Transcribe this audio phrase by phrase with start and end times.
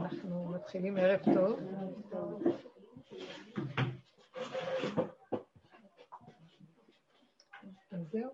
[0.00, 1.58] אנחנו מתחילים ערב טוב.
[7.92, 8.30] אז זהו.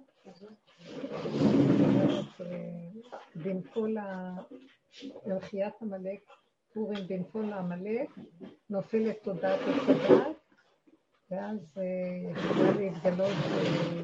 [3.37, 3.97] בנפול
[5.27, 6.21] מלכיית עמלק,
[6.75, 8.11] פורים בנפול העמלק,
[8.71, 10.37] נופלת תודעת התודעת,
[11.31, 14.03] ואז אה, יכולה להתגלות אה,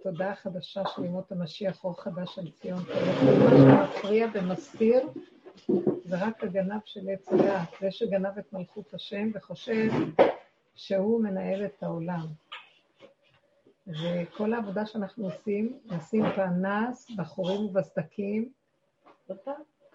[0.00, 2.78] התודעה החדשה של ימות המשיח, אור חדש על ציון.
[2.78, 5.08] מה שמפריע ומסתיר
[6.10, 9.88] רק הגנב של עץ הדעת, זה שגנב את מלכות השם וחושב
[10.74, 12.26] שהוא מנהל את העולם.
[13.86, 18.52] וכל העבודה שאנחנו עושים, נשים פנס בחורים ובסדקים,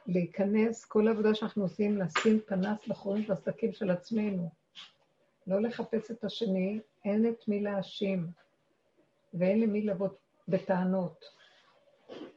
[0.07, 4.49] להיכנס, כל העבודה שאנחנו עושים, לשים פנס בחורים ובסדקים של עצמנו.
[5.47, 8.27] לא לחפש את השני, אין את מי להאשים,
[9.33, 10.07] ואין למי לבוא
[10.47, 11.25] בטענות,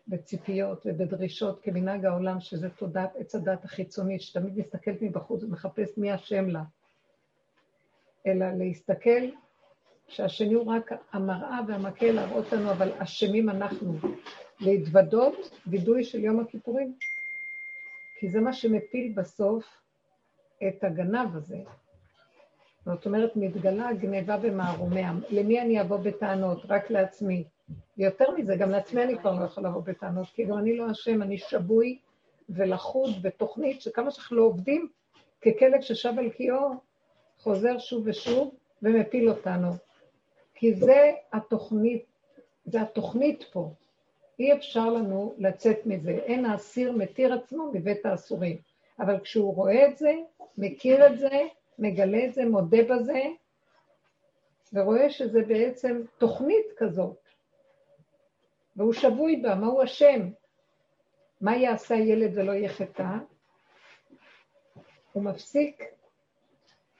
[0.09, 6.48] בציפיות ובדרישות כמנהג העולם, שזה תודעת עץ הדת החיצונית, שתמיד מסתכלת מבחוץ ומחפש מי אשם
[6.48, 6.62] לה.
[8.27, 9.30] אלא להסתכל
[10.09, 13.99] שהשני הוא רק המראה והמקל להראות לנו, אבל אשמים אנחנו.
[14.60, 16.95] להתוודות, וידוי של יום הכיפורים.
[18.21, 19.65] כי זה מה שמפיל בסוף
[20.68, 21.59] את הגנב הזה.
[22.84, 25.12] זאת אומרת, מתגלה גניבה במערומיה.
[25.30, 26.62] למי אני אבוא בטענות?
[26.68, 27.45] רק לעצמי.
[27.98, 31.22] ויותר מזה, גם לעצמי אני כבר לא יכולה לבוא בטענות, כי גם אני לא אשם,
[31.22, 31.98] אני שבוי
[32.48, 34.88] ולחוד בתוכנית שכמה שאנחנו לא עובדים,
[35.40, 36.70] ככלב ששב על קיאו,
[37.38, 39.68] חוזר שוב ושוב ומפיל אותנו.
[40.54, 42.04] כי זה התוכנית,
[42.64, 43.70] זה התוכנית פה.
[44.38, 46.10] אי אפשר לנו לצאת מזה.
[46.10, 48.56] אין האסיר מתיר עצמו מבית האסורים.
[49.00, 50.12] אבל כשהוא רואה את זה,
[50.59, 51.40] מכיר את זה,
[51.78, 53.22] מגלה את זה, מודה בזה,
[54.72, 57.16] ורואה שזה בעצם תוכנית כזאת,
[58.77, 60.29] והוא שבוי בה, מה הוא אשם?
[61.41, 63.16] מה יעשה הילד ולא יחטא?
[65.12, 65.83] הוא מפסיק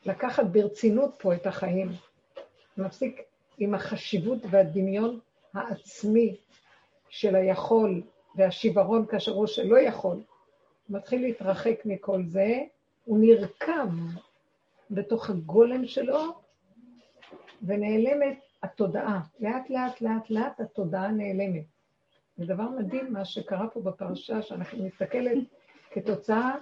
[0.07, 1.89] לקחת ברצינות פה את החיים.
[2.77, 3.23] מפסיק
[3.59, 5.21] עם החשיבות והדמיון
[5.55, 6.37] העצמי
[7.09, 8.03] של היכול
[8.37, 10.23] והשיוורון כאשר הוא שלא יכול.
[10.89, 12.59] מתחיל להתרחק מכל זה,
[13.05, 13.89] הוא נרקב
[14.91, 16.41] בתוך הגולם שלו,
[17.62, 19.21] ונעלמת התודעה.
[19.41, 21.75] לאט לאט לאט לאט התודעה נעלמת.
[22.37, 25.39] זה דבר מדהים מה שקרה פה בפרשה, שאנחנו מסתכלת
[25.91, 26.55] כתוצאה...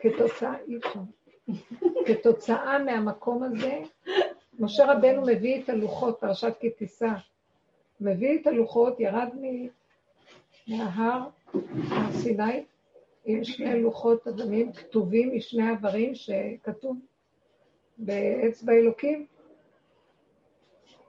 [0.00, 0.78] כתוצאה, אי.
[2.06, 3.80] כתוצאה מהמקום הזה,
[4.58, 7.12] משה רבנו מביא את הלוחות, פרשת כי תישא.
[8.00, 9.28] מביא את הלוחות, ירד
[10.68, 11.28] מההר,
[11.74, 12.64] מהסיני,
[13.24, 16.96] עם שני לוחות אדמים כתובים משני איברים שכתוב
[17.98, 19.26] באצבע אלוקים.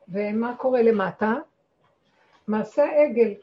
[0.07, 1.33] ומה קורה למטה?
[2.47, 3.33] מעשה העגל.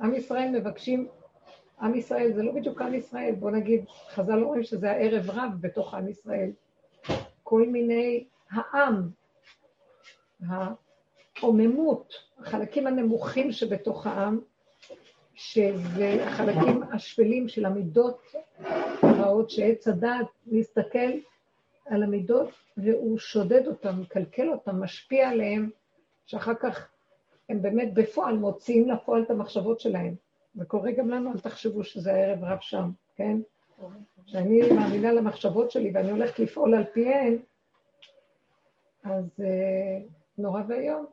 [0.00, 1.08] עם ישראל מבקשים,
[1.80, 5.94] עם ישראל זה לא בדיוק עם ישראל, בוא נגיד, חז"ל אומרים שזה הערב רב בתוך
[5.94, 6.50] עם ישראל.
[7.42, 9.08] כל מיני העם,
[11.40, 14.40] העוממות, החלקים הנמוכים שבתוך העם,
[15.34, 18.22] שזה החלקים השפלים של המידות
[19.02, 21.10] הרעות, שעץ הדעת מסתכל
[21.86, 25.70] על המידות והוא שודד אותם, מקלקל אותם, משפיע עליהם,
[26.26, 26.88] שאחר כך
[27.48, 30.14] הם באמת בפועל מוציאים לפועל את המחשבות שלהם.
[30.54, 33.38] זה קורה גם לנו, אל תחשבו שזה הערב רב שם, כן?
[34.26, 37.38] כשאני מאמינה למחשבות שלי ואני הולכת לפעול על פיהן,
[39.04, 41.06] אז uh, נורא ואיום.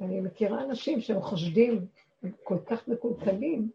[0.00, 1.86] אני מכירה אנשים שהם חושדים,
[2.22, 3.70] הם כל כך מקולקלים,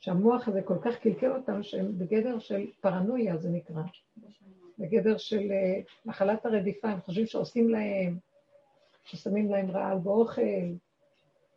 [0.00, 3.82] שהמוח הזה כל כך קלקל אותם, שהם בגדר של פרנויה, זה נקרא.
[4.78, 8.18] בגדר של uh, מחלת הרדיפה, הם חושבים שעושים להם,
[9.06, 10.42] ששמים להם רעל באוכל,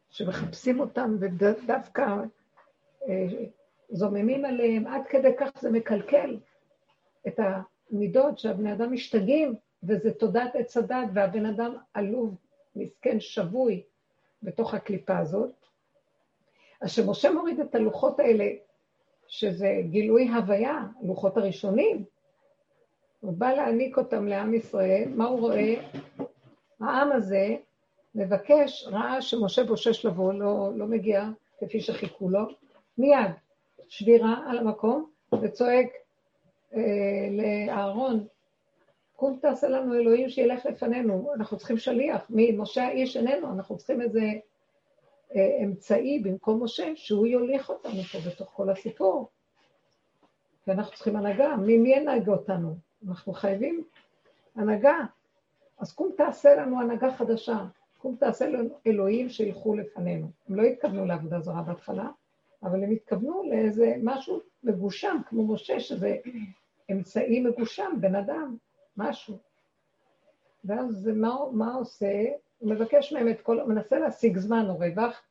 [0.09, 2.15] שמחפשים אותם ודווקא
[3.07, 3.27] אה,
[3.89, 6.37] זוממים עליהם, עד כדי כך זה מקלקל
[7.27, 12.35] את המידות שהבני אדם משתגעים, וזה תודעת עץ הדת, והבן אדם עלוב,
[12.75, 13.83] מסכן, שבוי
[14.43, 15.51] בתוך הקליפה הזאת.
[16.81, 18.45] אז כשמשה מוריד את הלוחות האלה,
[19.27, 22.03] שזה גילוי הוויה, לוחות הראשונים,
[23.19, 25.75] הוא בא להעניק אותם לעם ישראל, מה הוא רואה?
[26.79, 27.55] העם הזה
[28.15, 31.29] מבקש, ראה שמשה בושש לבוא, לא, לא מגיע
[31.59, 32.41] כפי שחיכו לו,
[32.97, 33.31] מיד
[33.87, 35.09] שבירה על המקום
[35.41, 35.87] וצועק
[36.75, 36.81] אה,
[37.31, 38.27] לאהרון,
[39.15, 44.21] קום תעשה לנו אלוהים שילך לפנינו, אנחנו צריכים שליח, ממשה האיש איננו, אנחנו צריכים איזה
[45.35, 49.29] אה, אמצעי במקום משה, שהוא יוליך אותנו פה בתוך כל הסיפור.
[50.67, 52.75] ואנחנו צריכים הנהגה, מי, מי ינהג אותנו?
[53.07, 53.83] אנחנו חייבים
[54.55, 54.97] הנהגה.
[55.79, 57.57] אז קום תעשה לנו הנהגה חדשה,
[57.97, 60.27] קום תעשה לנו אלוהים שילכו לפנינו.
[60.49, 62.09] הם לא התכוונו לעבודה זרה בהתחלה,
[62.63, 66.17] אבל הם התכוונו לאיזה משהו מגושם, כמו משה, שזה
[66.91, 68.57] אמצעי מגושם, בן אדם,
[68.97, 69.37] משהו.
[70.65, 72.25] ואז מה, מה עושה?
[72.59, 75.21] הוא מבקש מהם את כל, הוא מנסה להשיג זמן או רווח.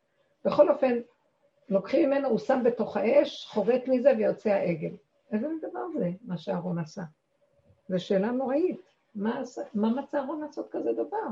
[0.45, 0.99] בכל אופן,
[1.69, 4.97] לוקחים ממנו, הוא שם בתוך האש, חורט מזה ויוצא העגל.
[5.33, 7.03] איזה דבר זה, מה שאהרון עשה?
[7.89, 8.88] זו שאלה נוראית.
[9.15, 9.43] מה,
[9.75, 11.29] מה מצא לעשות כזה דבר?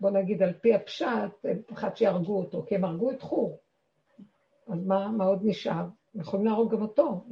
[0.00, 3.58] בוא נגיד, על פי הפשט, פחד שיהרגו אותו, כי הם הרגו את חור.
[4.68, 5.84] אז מה, מה עוד נשאר?
[6.14, 7.24] יכולים להרוג גם אותו.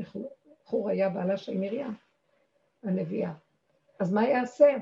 [0.64, 1.94] חור היה בעלה של מרים,
[2.82, 3.32] הנביאה.
[3.98, 4.76] אז מה יעשה?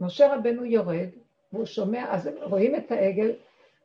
[0.00, 1.08] משה רבנו יורד,
[1.52, 3.32] והוא שומע, אז רואים את העגל,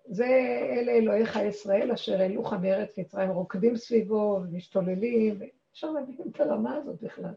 [0.05, 0.25] זה
[0.69, 5.39] אלה אלוהיך ישראל אשר העלוך מארץ מצרים, רוקדים סביבו ומשתוללים,
[5.71, 7.33] אפשר להבין את הרמה הזאת בכלל.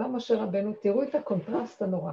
[0.00, 0.72] מה משה רבנו?
[0.82, 2.12] תראו את הקונטרסט הנורא.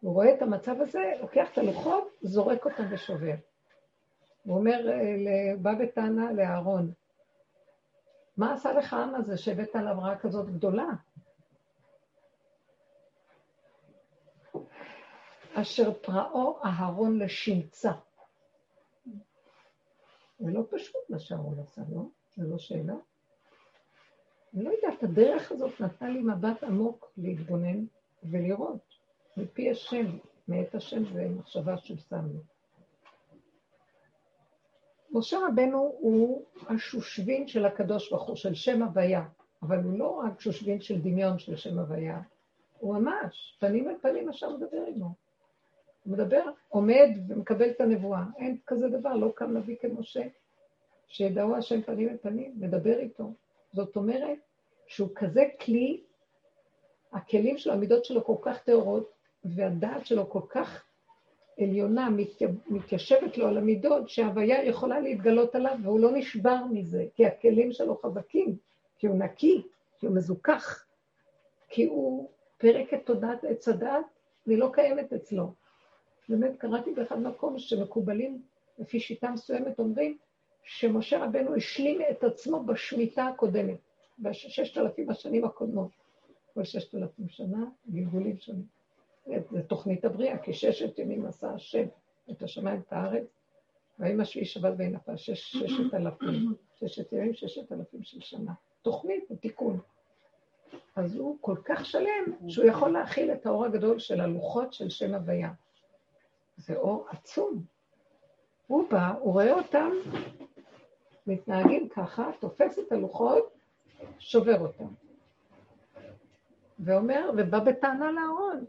[0.00, 3.34] הוא רואה את המצב הזה, לוקח את הלוחות, זורק אותם ושובר.
[4.44, 6.92] הוא אומר, אה, בא בטענה לאהרון,
[8.36, 10.88] מה עשה לך העם הזה שהבאת עליו רעה כזאת גדולה?
[15.54, 17.92] אשר פרעו אהרון לשמצה.
[20.38, 22.02] זה לא פשוט מה שאהרון עשה, לא?
[22.34, 22.94] זה לא שאלה.
[24.54, 27.84] אני לא יודעת, הדרך הזאת נתנה לי מבט עמוק להתבונן
[28.22, 28.80] ולראות
[29.36, 30.06] מפי השם,
[30.48, 32.38] מאת השם זה מחשבה שהוא שם לי.
[35.10, 39.24] משה רבנו הוא השושבין של הקדוש ברוך הוא, של שם הוויה,
[39.62, 42.20] אבל הוא לא רק שושבין של דמיון של שם הוויה,
[42.78, 45.14] הוא ממש, פנים אל פנים עכשיו מדבר עמו.
[46.04, 48.24] הוא מדבר, עומד ומקבל את הנבואה.
[48.38, 50.22] אין כזה דבר, לא קם נביא כמשה,
[51.06, 53.32] שידעו השם פנים אל פנים, מדבר איתו.
[53.76, 54.38] זאת אומרת
[54.86, 56.00] שהוא כזה כלי,
[57.12, 59.12] הכלים שלו, המידות שלו כל כך טהורות,
[59.44, 60.84] והדעת שלו כל כך
[61.60, 62.08] עליונה,
[62.68, 67.96] מתיישבת לו על המידות, שההוויה יכולה להתגלות עליו והוא לא נשבר מזה, כי הכלים שלו
[67.96, 68.56] חזקים,
[68.98, 69.62] כי הוא נקי,
[69.98, 70.86] כי הוא מזוכח,
[71.68, 74.06] כי הוא פרק את תודעת עץ הדעת,
[74.46, 75.52] והיא לא קיימת אצלו.
[76.28, 78.42] באמת קראתי באחד מקום שמקובלים
[78.78, 80.18] לפי שיטה מסוימת אומרים
[80.66, 83.78] שמשה רבנו השלים את עצמו בשמיטה הקודמת,
[84.18, 85.90] בששת אלפים השנים הקודמות.
[86.54, 88.66] כל ששת אלפים שנה, גלגולים שונים.
[89.26, 91.84] זה תוכנית הבריאה, כי ששת ימים עשה השם
[92.30, 93.26] את השמיים ואת הארץ,
[93.98, 98.52] והאם השביעי שבת ונפל, שש, ששת אלפים, ששת ימים, ששת אלפים של שנה.
[98.82, 99.80] תוכנית ותיקון.
[100.96, 105.14] אז הוא כל כך שלם, שהוא יכול להכיל את האור הגדול של הלוחות של שם
[105.14, 105.50] הוויה.
[106.56, 107.64] זה אור עצום.
[108.66, 109.90] הוא בא, הוא רואה אותם
[111.26, 113.52] מתנהגים ככה, תופס את הלוחות,
[114.18, 114.88] שובר אותם.
[116.78, 118.64] ואומר, ובא בטענה לארון,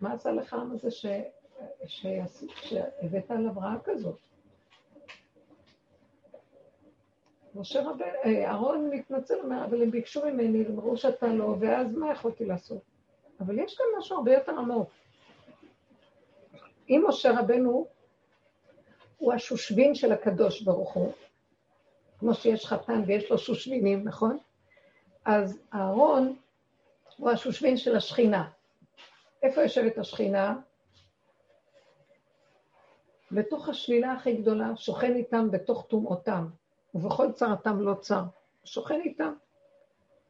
[0.00, 1.06] מה עשה לך העם הזה ש...
[1.86, 2.06] ש...
[2.46, 4.18] שהבאת עליו רעה כזאת?
[7.54, 12.12] משה רבן, אה, אהרון מתנצל, אומר, אבל הם ביקשו ממני, אמרו שאתה לא, ואז מה
[12.12, 12.82] יכולתי לעשות?
[13.40, 14.90] אבל יש כאן משהו הרבה יותר עמוק.
[16.88, 17.86] אם משה רבנו
[19.18, 21.12] הוא השושבין של הקדוש ברוך הוא,
[22.18, 24.38] כמו שיש חתן ויש לו שושבינים, נכון?
[25.24, 26.36] אז אהרון
[27.16, 28.48] הוא השושבין של השכינה.
[29.42, 30.56] איפה יושבת השכינה?
[33.32, 36.46] בתוך השלילה הכי גדולה, שוכן איתם בתוך טומאותם,
[36.94, 38.22] ובכל צרתם לא צר.
[38.64, 39.32] שוכן איתם.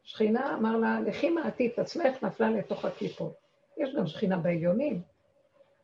[0.02, 3.34] שכינה אמר לה, לכי מעטי את עצמך, נפלה לתוך הכיפות.
[3.76, 5.02] יש גם שכינה בעליונים,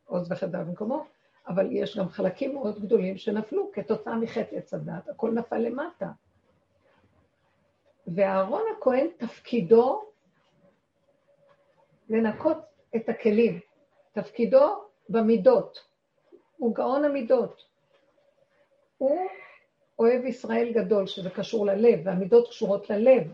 [0.05, 1.05] עוז וחדה במקומו,
[1.47, 6.07] אבל יש גם חלקים מאוד גדולים שנפלו כתוצאה מחטא עץ הדת, הכל נפל למטה.
[8.07, 10.03] ואהרון הכהן תפקידו
[12.09, 12.57] לנקות
[12.95, 13.59] את הכלים.
[14.11, 15.79] תפקידו במידות.
[16.57, 17.63] הוא גאון המידות.
[18.97, 19.19] הוא
[19.99, 23.33] אוהב ישראל גדול, שזה קשור ללב, והמידות קשורות ללב.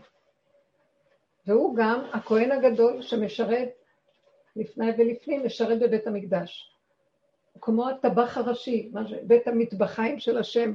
[1.46, 3.68] והוא גם הכהן הגדול שמשרת
[4.56, 6.69] לפני ולפנים, משרת בבית המקדש.
[7.62, 10.72] כמו הטבח הראשי, בית המטבחיים של השם.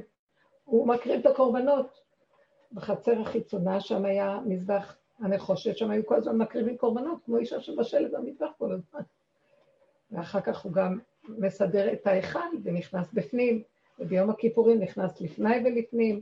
[0.64, 2.06] הוא מקריב את הקורבנות.
[2.72, 8.10] בחצר החיצונה, שם היה מזבח הנחושת, שם היו כל הזמן מקריבים קורבנות, כמו אישה שבשלת
[8.10, 9.00] במטבח כל הזמן.
[10.10, 13.62] ואחר כך הוא גם מסדר את ההיכל ונכנס בפנים,
[13.98, 16.20] וביום הכיפורים נכנס לפני ולפנים.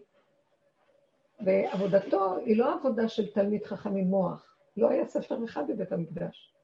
[1.41, 6.55] ועבודתו היא לא עבודה של תלמיד חכם עם מוח, לא היה ספר אחד בבית המקדש.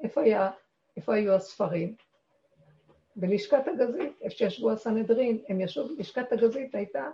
[0.00, 0.50] איפה, היה,
[0.96, 1.94] איפה היו הספרים?
[3.16, 7.10] בלשכת הגזית, איפה שישבו הסנהדרין, הם ישבו, לשכת הגזית הייתה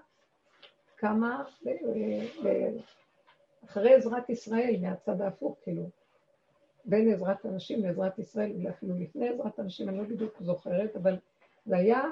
[0.96, 1.44] כמה
[3.64, 5.82] אחרי עזרת ישראל, מהצד ההפוך, כאילו,
[6.84, 11.16] בין עזרת אנשים לעזרת ישראל, אולי אפילו לפני עזרת אנשים, אני לא בדיוק זוכרת, אבל
[11.66, 12.02] זה היה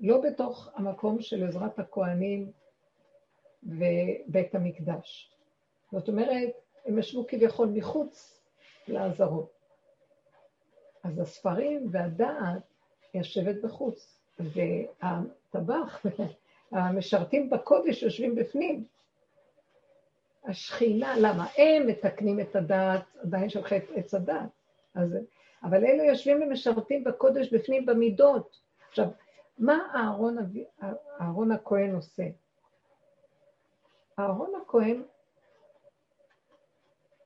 [0.00, 2.52] לא בתוך המקום של עזרת הכוהנים
[3.62, 5.36] ובית המקדש.
[5.92, 6.50] זאת אומרת,
[6.86, 8.42] הם ישבו כביכול מחוץ
[8.88, 9.60] לעזרות.
[11.02, 12.62] אז הספרים והדעת
[13.14, 16.02] יושבת בחוץ, והטבח,
[16.72, 18.84] המשרתים בקודש יושבים בפנים.
[20.44, 21.46] השכינה, למה?
[21.56, 23.60] הם מתקנים את הדעת, עדיין של
[23.94, 24.50] עץ הדעת.
[24.94, 25.16] אז,
[25.62, 28.60] אבל אלו יושבים ומשרתים בקודש בפנים במידות.
[28.88, 29.08] עכשיו,
[29.58, 30.36] מה אהרון,
[31.20, 32.22] אהרון הכהן עושה?
[34.18, 35.02] אהרון הכהן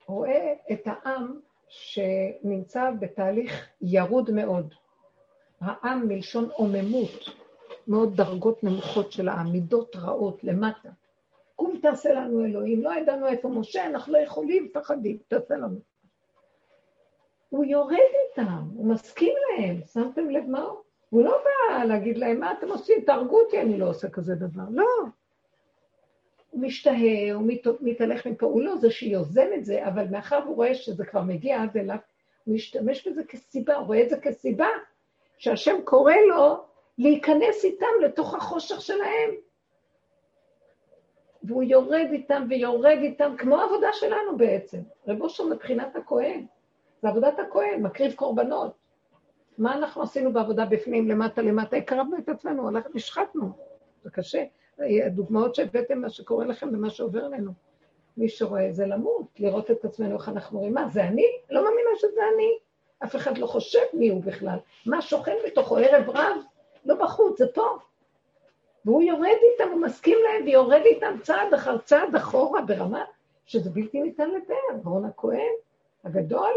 [0.07, 4.75] רואה את העם שנמצא בתהליך ירוד מאוד.
[5.65, 7.29] העם מלשון עוממות,
[7.89, 10.89] מאוד דרגות נמוכות של העם, מידות רעות למטה.
[11.57, 15.79] קום תעשה לנו אלוהים, לא ידענו איפה משה, אנחנו לא יכולים, פחדים, תעשה לנו.
[17.49, 17.97] הוא יורד
[18.31, 20.79] איתם, הוא מסכים להם, שמתם לב מה הוא?
[21.11, 23.01] הוא לא בא להגיד להם, מה אתם עושים?
[23.07, 24.63] תהרגו אותי, אני לא עושה כזה דבר.
[24.71, 24.85] לא.
[26.51, 30.57] הוא משתהה, הוא מת, מתהלך מפה, הוא לא זה שיוזם את זה, אבל מאחר הוא
[30.57, 31.97] רואה שזה כבר מגיע עד אליו,
[32.45, 34.67] הוא משתמש בזה כסיבה, הוא רואה את זה כסיבה
[35.39, 36.65] שהשם קורא לו
[36.99, 39.31] להיכנס איתם לתוך החושך שלהם.
[41.43, 44.79] והוא יורד איתם ויורד איתם, כמו העבודה שלנו בעצם.
[45.09, 46.47] רב אושר מבחינת הכהן,
[47.03, 48.73] זה עבודת הכהן, מקריב קורבנות.
[49.59, 51.77] מה אנחנו עשינו בעבודה בפנים, למטה למטה?
[51.77, 53.49] הקרבנו את עצמנו, נשחטנו,
[54.03, 54.45] זה קשה.
[55.07, 57.53] הדוגמאות שהבאתם, מה שקורה לכם ומה שעובר עלינו.
[58.17, 61.27] מי שרואה זה למות, לראות את עצמנו, איך אנחנו רואים, מה, זה אני?
[61.51, 62.59] לא מאמינה שזה אני.
[63.05, 64.57] אף אחד לא חושב מי הוא בכלל.
[64.87, 66.37] מה שוכן בתוכו ערב רב?
[66.85, 67.79] לא בחוץ, זה פה.
[68.85, 73.05] והוא יורד איתם, הוא מסכים להם, ויורד איתם צעד אחר צעד אחורה ברמה
[73.47, 74.81] שזה בלתי ניתן לתאר.
[74.85, 75.53] רון הכהן
[76.05, 76.53] הגדול,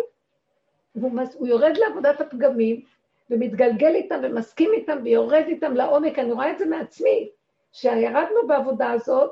[0.96, 2.82] והוא מס, יורד לעבודת הפגמים,
[3.30, 7.30] ומתגלגל איתם ומסכים איתם ויורד איתם לעומק, אני רואה את זה מעצמי.
[7.72, 9.32] כשירדנו בעבודה הזאת,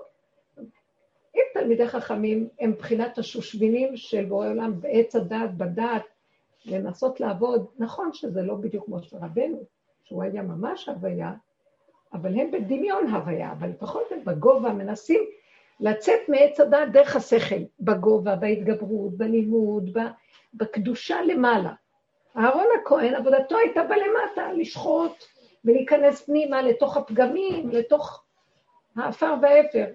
[1.35, 6.03] אם תלמידי חכמים הם מבחינת השושבינים של בורא עולם בעץ הדעת, בדעת,
[6.65, 9.63] לנסות לעבוד, נכון שזה לא בדיוק כמו של רבנו,
[10.03, 11.33] שהוא היה ממש הוויה,
[12.13, 15.21] אבל הם בדמיון הוויה, אבל לפחות הם בגובה מנסים
[15.79, 19.97] לצאת מעץ הדעת דרך השכל, בגובה, בהתגברות, בלימוד,
[20.53, 21.73] בקדושה למעלה.
[22.37, 25.23] אהרון הכהן, עבודתו הייתה בלמטה, לשחוט
[25.65, 28.23] ולהיכנס פנימה לתוך הפגמים, לתוך
[28.95, 29.85] האפר והאפר.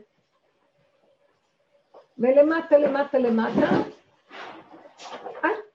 [2.18, 3.70] ולמטה, למטה, למטה,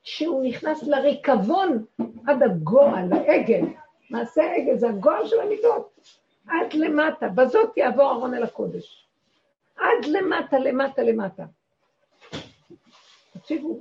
[0.05, 1.85] שהוא נכנס לריקבון,
[2.27, 3.65] עד הגועל, העגל.
[4.09, 6.00] מעשה העגל זה הגועל של המידות.
[6.47, 9.05] עד למטה, בזאת יעבור ארון אל הקודש.
[9.77, 11.43] עד למטה, למטה, למטה.
[13.33, 13.79] תקשיבו,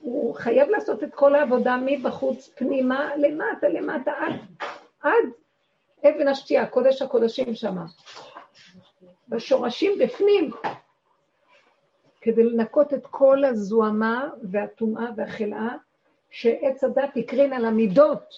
[0.00, 4.34] הוא חייב לעשות את כל העבודה מבחוץ, פנימה, למטה, למטה, עד,
[5.02, 5.30] עד
[6.08, 7.84] אבן השתייה, קודש הקודשים שמה.
[9.28, 10.50] בשורשים בפנים,
[12.26, 15.76] כדי לנקות את כל הזוהמה והטומאה והחלאה
[16.30, 18.34] שעץ הדת הקרין על המידות.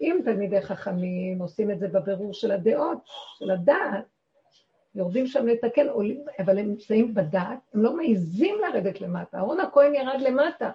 [0.00, 2.98] אם תלמידי חכמים עושים את זה בבירור של הדעות,
[3.38, 4.04] של הדעת,
[4.94, 5.86] יורדים שם לתקן,
[6.38, 9.36] אבל הם נמצאים בדעת, הם לא מעיזים לרדת למטה.
[9.36, 10.70] אהרון הכהן ירד למטה.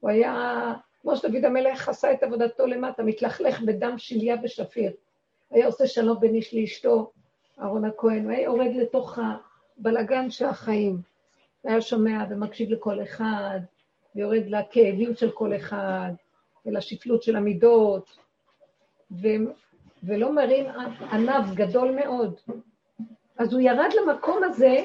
[0.00, 4.92] הוא היה, כמו שדוד המלך עשה את עבודתו למטה, מתלכלך בדם שליה ושפיר.
[5.50, 7.10] היה עושה שלום בין איש לאשתו,
[7.60, 9.18] אהרון הכהן, הוא היה יורד לתוך
[9.78, 11.11] הבלגן של החיים.
[11.64, 13.60] היה שומע ומקשיב לכל אחד,
[14.14, 16.12] ויורד לכאבים של כל אחד,
[16.66, 18.18] ולשפלות של המידות,
[19.10, 19.28] ו...
[20.02, 20.66] ולא מרים
[21.12, 22.34] ענב גדול מאוד.
[23.38, 24.76] אז הוא ירד למקום הזה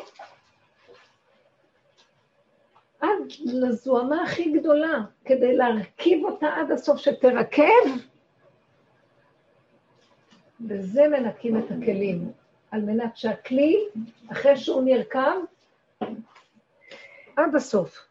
[3.00, 3.10] עד
[3.46, 7.64] לזוהמה הכי גדולה, כדי להרכיב אותה עד הסוף, שתרכב,
[10.68, 12.32] וזה מנקים את הכלים.
[12.72, 13.78] על מנת שהכלי,
[14.32, 15.46] אחרי שהוא נרקב,
[17.38, 18.08] עד הסוף.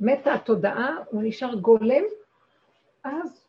[0.00, 2.04] מתה התודעה, הוא נשאר גולם,
[3.04, 3.46] אז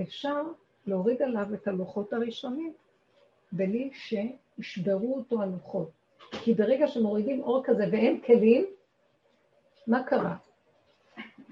[0.00, 0.42] אפשר
[0.86, 2.72] להוריד עליו את הלוחות הראשונים,
[3.52, 5.90] בלי שישברו אותו הלוחות.
[6.30, 8.66] כי ברגע שמורידים אור כזה ואין כלים,
[9.86, 10.36] מה קרה?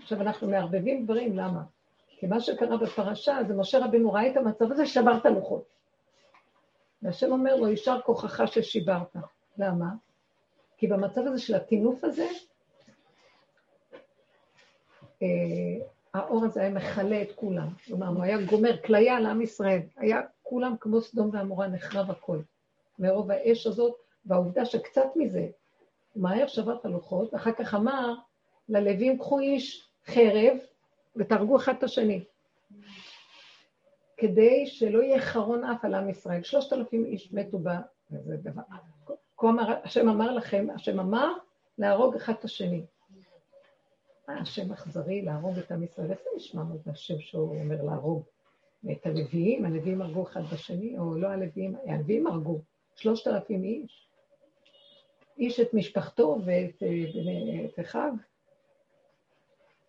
[0.02, 1.62] עכשיו אנחנו מערבבים דברים, למה?
[2.08, 5.64] כי מה שקרה בפרשה זה משה רבינו ראה את המצב הזה, שבר את הלוחות.
[7.02, 9.16] והשם אומר לו, יישר כוחך ששיברת.
[9.58, 9.86] למה?
[10.76, 12.26] כי במצב הזה של הטינוף הזה,
[15.22, 15.26] אה,
[16.14, 17.68] האור הזה היה מכלה את כולם.
[17.86, 19.80] כלומר, הוא היה גומר כליה על עם ישראל.
[19.96, 22.38] היה כולם כמו סדום ועמורה, נחרב הכל.
[22.98, 23.94] מרוב האש הזאת,
[24.26, 25.48] והעובדה שקצת מזה,
[26.16, 28.14] מהר שבר את הלוחות, אחר כך אמר
[28.68, 30.56] ללווים, קחו איש חרב
[31.16, 32.24] ותהרגו אחד את השני.
[34.16, 36.42] כדי שלא יהיה חרון אף על עם ישראל.
[36.42, 37.68] שלושת אלפים איש מתו ב...
[38.10, 38.62] זה דבר.
[39.84, 41.32] השם אמר לכם, השם אמר
[41.78, 42.84] להרוג אחד את השני.
[44.28, 46.10] מה השם אכזרי להרוג את עם ישראל?
[46.10, 48.22] איפה נשמע מה זה השם שהוא אומר להרוג?
[48.92, 52.60] את הלוויים, הלוויים הרגו אחד בשני, או לא הלוויים, הלוויים הרגו,
[52.94, 54.08] שלושת אלפים איש.
[55.38, 56.82] איש את משפחתו ואת,
[57.64, 58.12] את אחיו.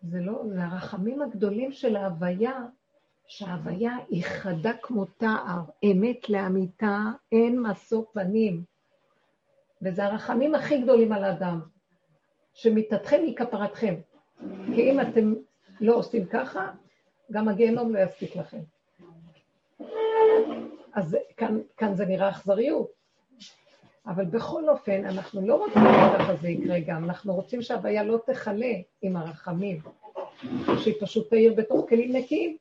[0.02, 2.66] זה לא, זה הרחמים הגדולים של ההוויה,
[3.26, 6.98] שההוויה היא חדה כמו תער, אמת לאמיתה,
[7.32, 8.64] אין משוא פנים.
[9.82, 11.60] וזה הרחמים הכי גדולים על האדם,
[12.54, 13.94] שמיתתכם היא כפרתכם.
[14.74, 15.34] כי אם אתם
[15.80, 16.70] לא עושים ככה,
[17.32, 18.60] גם הגיהנום לא יספיק לכם.
[20.94, 22.96] אז כאן, כאן זה נראה אכזריות.
[24.06, 28.72] אבל בכל אופן, אנחנו לא רוצים שככה זה יקרה גם, אנחנו רוצים שההוויה לא תכלה
[29.02, 29.78] עם הרחמים,
[30.78, 32.56] שהיא פשוט תאיר בתוך כלים נקיים.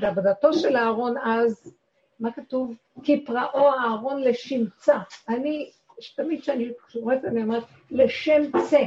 [0.00, 1.74] ועבודתו של אהרון אז,
[2.20, 2.74] מה כתוב?
[3.02, 4.98] כי פרעו אהרון לשמצה.
[5.28, 5.70] אני,
[6.16, 8.86] תמיד כשאני קוראת, אני אומרת, לשם צה.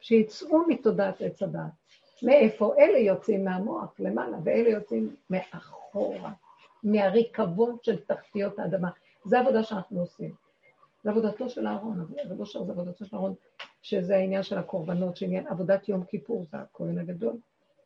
[0.00, 1.60] שיצאו מתודעת עץ הדת.
[2.22, 2.74] מאיפה?
[2.78, 6.32] אלה יוצאים מהמוח למעלה, ואלה יוצאים מאחורה,
[6.82, 8.90] מהריקבון של תחתיות האדמה.
[9.24, 10.34] זה העבודה שאנחנו עושים.
[11.04, 13.34] זה עבודתו של אהרון, זה לא שם, זה עבודתו של אהרון,
[13.82, 17.36] שזה העניין של הקורבנות, שעניין עבודת יום כיפור, זה הכהן הגדול.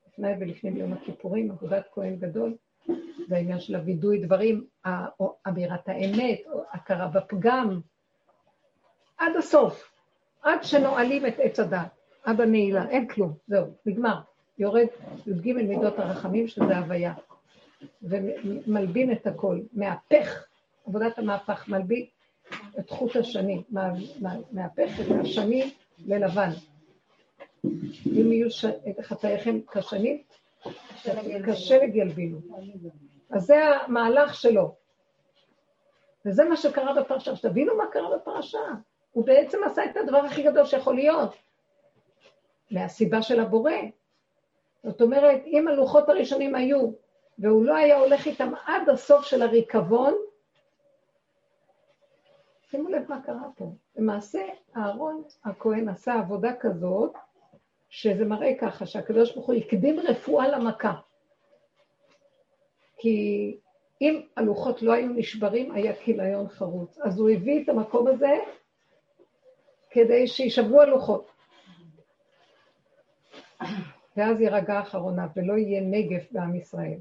[0.08, 2.56] לפני ולפני ביום הכיפורים, עבודת כהן גדול,
[3.28, 4.64] זה העניין של הווידוי דברים,
[5.48, 6.40] אמירת האמת,
[6.72, 7.80] הכרה בפגם,
[9.18, 9.92] עד הסוף,
[10.42, 11.88] עד שנועלים את עץ הדת,
[12.24, 14.20] עד הנעילה, אין כלום, זהו, נגמר.
[14.58, 14.86] יורד
[15.26, 17.14] י"ג מידות הרחמים, שזה הוויה,
[18.02, 20.44] ומלבין את הכל, מהפך
[20.86, 22.10] עבודת המהפך, מלביט
[22.78, 23.62] את חוט השני,
[24.52, 25.74] מהפך את השני
[26.06, 26.50] ללבן.
[28.06, 28.48] אם יהיו
[29.02, 30.22] חטאיכם כשנים,
[31.46, 32.38] כשלג ילבינו.
[33.30, 34.74] אז זה המהלך שלו.
[36.26, 37.36] וזה מה שקרה בפרשה.
[37.36, 38.58] שתבינו מה קרה בפרשה.
[39.12, 41.34] הוא בעצם עשה את הדבר הכי גדול שיכול להיות,
[42.70, 43.72] מהסיבה של הבורא.
[44.82, 46.90] זאת אומרת, אם הלוחות הראשונים היו,
[47.38, 50.14] והוא לא היה הולך איתם עד הסוף של הריקבון,
[52.70, 53.72] שימו לב מה קרה פה.
[53.96, 54.40] למעשה,
[54.76, 57.12] אהרון הכהן עשה עבודה כזאת,
[57.92, 60.92] שזה מראה ככה, שהקדוש ברוך הוא הקדים רפואה למכה.
[62.98, 63.56] כי
[64.00, 66.98] אם הלוחות לא היו נשברים, היה כיליון חרוץ.
[66.98, 68.32] אז הוא הביא את המקום הזה
[69.90, 71.30] כדי שישברו הלוחות.
[74.16, 76.98] ואז יירגע אחרונה, ולא יהיה נגף בעם ישראל.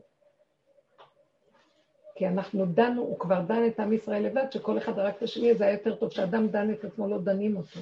[2.16, 5.56] כי אנחנו דנו, הוא כבר דן את עם ישראל לבד, שכל אחד הרג את השני,
[5.56, 7.80] זה היה יותר טוב, שאדם דן את עצמו, לא דנים אותו.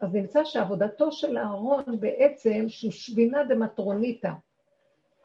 [0.00, 4.30] אז נמצא שעבודתו של אהרון בעצם שושבינה דמטרוניתא.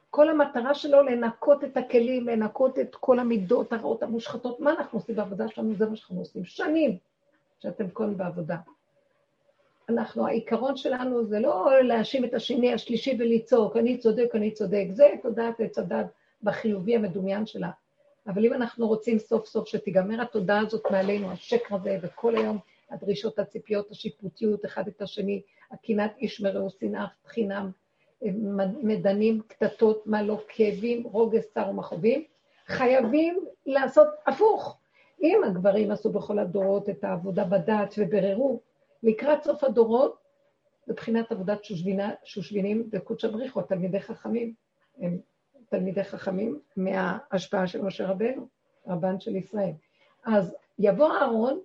[0.10, 4.60] כל המטרה שלו לנקות את הכלים, לנקות את כל המידות הרעות המושחתות.
[4.60, 5.76] מה אנחנו עושים בעבודה שלנו?
[5.76, 6.46] זה מה שאנחנו עושים.
[6.46, 6.98] שנים
[7.60, 8.58] שאתם כאן בעבודה.
[9.90, 14.86] אנחנו, העיקרון שלנו זה לא להאשים את השני, השלישי ולצעוק, אני צודק, אני צודק.
[14.90, 16.06] זה תודעת עץ הדת.
[16.44, 17.70] בחיובי המדומיין שלה.
[18.28, 22.58] אבל אם אנחנו רוצים סוף סוף שתיגמר התודעה הזאת מעלינו, השקר הזה, וכל היום
[22.96, 27.72] הדרישות, הציפיות, השיפוטיות, אחד את השני, הקנאת איש מרעו, שנאה חינם,
[28.84, 32.24] מדנים, קטטות, מה לא, כאבים, רוגז, צער ומכאובים,
[32.68, 34.78] חייבים לעשות הפוך.
[35.22, 38.60] אם הגברים עשו בכל הדורות את העבודה בדת ובררו,
[39.04, 40.18] לקראת סוף הדורות,
[40.88, 44.54] מבחינת עבודת שושבינה, שושבינים וקודשא בריחו, תלמידי חכמים,
[44.98, 45.20] הם
[45.70, 48.48] תלמידי חכמים מההשפעה של משה רבנו,
[48.88, 49.72] רבן של ישראל.
[50.26, 51.60] אז יבוא אהרון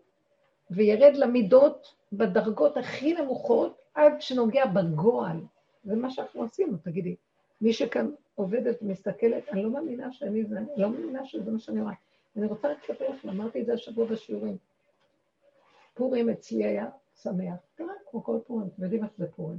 [0.70, 5.36] וירד למידות בדרגות הכי נמוכות עד שנוגע בגועל.
[5.84, 7.16] זה מה שאנחנו עשינו, תגידי.
[7.60, 11.80] מי שכאן עובדת ומסתכלת, אני לא מאמינה שאני זה, אני לא מאמינה שזה מה שאני
[11.80, 11.94] רואה.
[12.36, 14.56] אני רוצה רק לספר לכם, אמרתי את זה השבוע בשיעורים.
[15.94, 16.88] פורים אצלי היה
[17.22, 17.56] שמח,
[18.10, 19.58] כמו כל פורים, אתם יודעים איך זה פורים.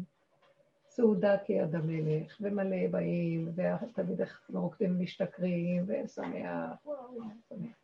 [0.90, 7.76] סעודה כיד המלך, ומלא באים, ותמיד איך רוקדים משתכרים, ושמח, וואו, שמח.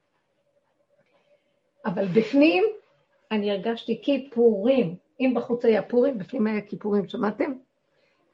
[1.86, 2.64] אבל בפנים
[3.32, 4.96] אני הרגשתי כיפורים.
[5.20, 7.54] אם בחוץ היה פורים, בפנים היה כיפורים, שמעתם?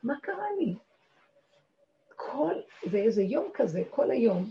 [0.03, 0.73] מה קרה לי?
[2.15, 2.53] כל,
[2.91, 4.49] זה איזה יום כזה, כל היום,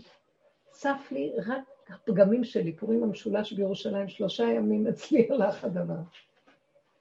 [0.71, 5.99] צף לי רק הפגמים שלי, פורים המשולש בירושלים, שלושה ימים אצלי הלך הדבר.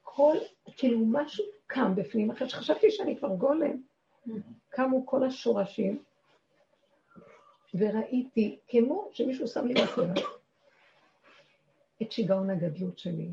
[0.02, 0.36] כל,
[0.76, 3.82] כאילו משהו קם בפנים, אחרי שחשבתי שאני כבר גולם,
[4.68, 6.02] קמו כל השורשים,
[7.74, 10.20] וראיתי, כמו שמישהו שם לי בסביבה,
[12.02, 13.30] את שיגעון הגדלות שלי.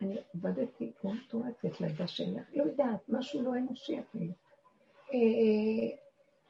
[0.00, 4.32] אני עבדתי כמו מטורפת לילדה שלי, לא יודעת, משהו לא אנושי אפילו.
[5.12, 5.96] אה,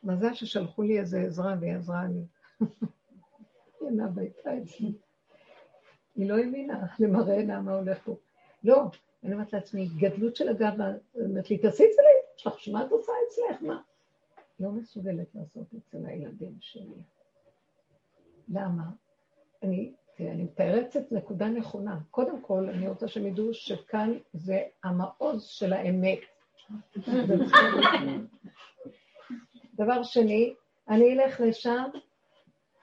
[0.04, 2.24] מזל ששלחו לי איזה עזרה והיא עזרה לי.
[3.80, 4.92] היא אינה ביתה אצלי.
[6.16, 8.16] היא לא האמינה למראה עיניה מה הולך פה.
[8.64, 8.82] לא,
[9.24, 12.04] אני אומרת לעצמי, גדלות של הגאווה, אומרת לי, תעשי אצלי,
[12.36, 13.62] יש לך, מה את עושה אצלך?
[13.62, 13.80] מה?
[14.60, 17.02] לא מסוגלת לעשות אצל הילדים שלי.
[18.48, 18.84] למה?
[19.62, 20.46] אני, אני
[20.96, 21.98] את נקודה נכונה.
[22.10, 26.18] קודם כל, אני רוצה שהם ידעו שכאן זה המעוז של האמת.
[29.74, 30.54] דבר שני,
[30.88, 31.84] אני אלך לשם,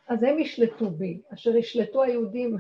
[0.08, 2.58] אז הם ישלטו בי, אשר ישלטו היהודים.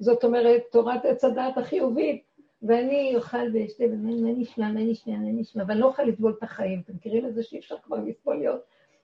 [0.00, 2.22] זאת אומרת, תורת עץ הדעת החיובית,
[2.62, 6.80] ואני אוכל ואשתה, ומה נשמע, מה נשמע, מה נשמע, ואני לא אוכל לסבול את החיים.
[6.84, 8.60] אתם מכירים את זה שאי אפשר כבר לסבול להיות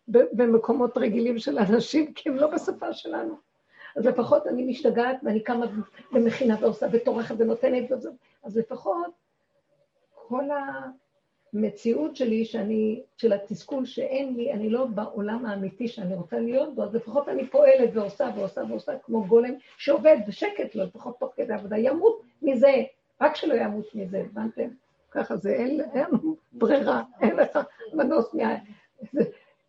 [0.08, 3.34] במקומות רגילים של אנשים, כי הם לא בשפה שלנו.
[3.96, 5.66] אז לפחות אני משתגעת, ואני קמה
[6.12, 7.92] במכינה ועושה וטורחת ונותנת,
[8.42, 9.10] אז לפחות
[10.14, 10.44] כל
[11.54, 16.82] המציאות שלי, שאני, של התסכול שאין לי, אני לא בעולם האמיתי שאני רוצה להיות בו,
[16.82, 21.52] אז לפחות אני פועלת ועושה ועושה ועושה כמו גולם שעובד בשקט לו, לפחות תוך כדי
[21.52, 22.82] עבודה, ימות מזה,
[23.20, 24.68] רק שלא ימות מזה, הבנתם?
[25.10, 26.06] ככה זה, אין, אין
[26.52, 27.58] ברירה, אין לך
[27.92, 28.54] מנוס מה...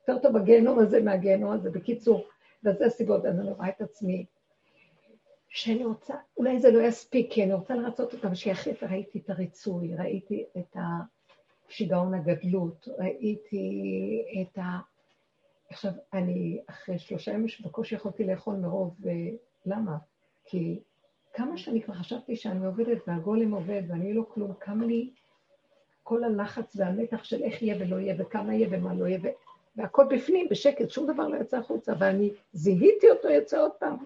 [0.07, 2.27] יותר טוב הגיהנום הזה מהגיהנום הזה, בקיצור.
[2.65, 4.25] וזה הסיבות, אז אני רואה את עצמי,
[5.49, 9.95] שאני רוצה, אולי זה לא יספיק, כי אני רוצה לרצות אותם שיחליט, ראיתי את הריצוי,
[9.95, 10.77] ראיתי את
[11.69, 14.79] השיגעון הגדלות, ראיתי את ה...
[15.69, 18.95] עכשיו, אני אחרי שלושה ימים שבקושי יכולתי לאכול מרוב,
[19.65, 19.97] למה?
[20.45, 20.79] כי
[21.33, 25.09] כמה שאני כבר חשבתי שאני עובדת והגולם עובד ואני לא כלום, קם לי
[26.03, 29.19] כל הלחץ והמתח של איך יהיה ולא יהיה וכמה יהיה ומה לא יהיה,
[29.77, 33.97] והכל בפנים, בשקט, שום דבר לא יצא החוצה, ואני זיהיתי אותו יוצא עוד פעם.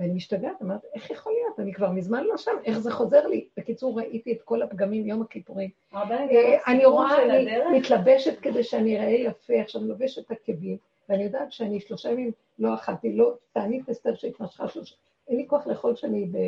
[0.00, 1.60] ואני משתגעת, אמרתי, איך יכול להיות?
[1.60, 3.48] אני כבר מזמן לא שם, איך זה חוזר לי?
[3.56, 5.70] בקיצור, ראיתי את כל הפגמים יום הכיפורים.
[5.94, 10.76] אה, אני רואה, אני מתלבשת כדי שאני אראה יפה, עכשיו אני לובשת עקבים,
[11.08, 14.94] ואני יודעת שאני שלושה ימים לא אכלתי, לא, תענית אסתר שהתמשכה שלושה,
[15.28, 16.38] אין לי כוח לאכול שאני ב...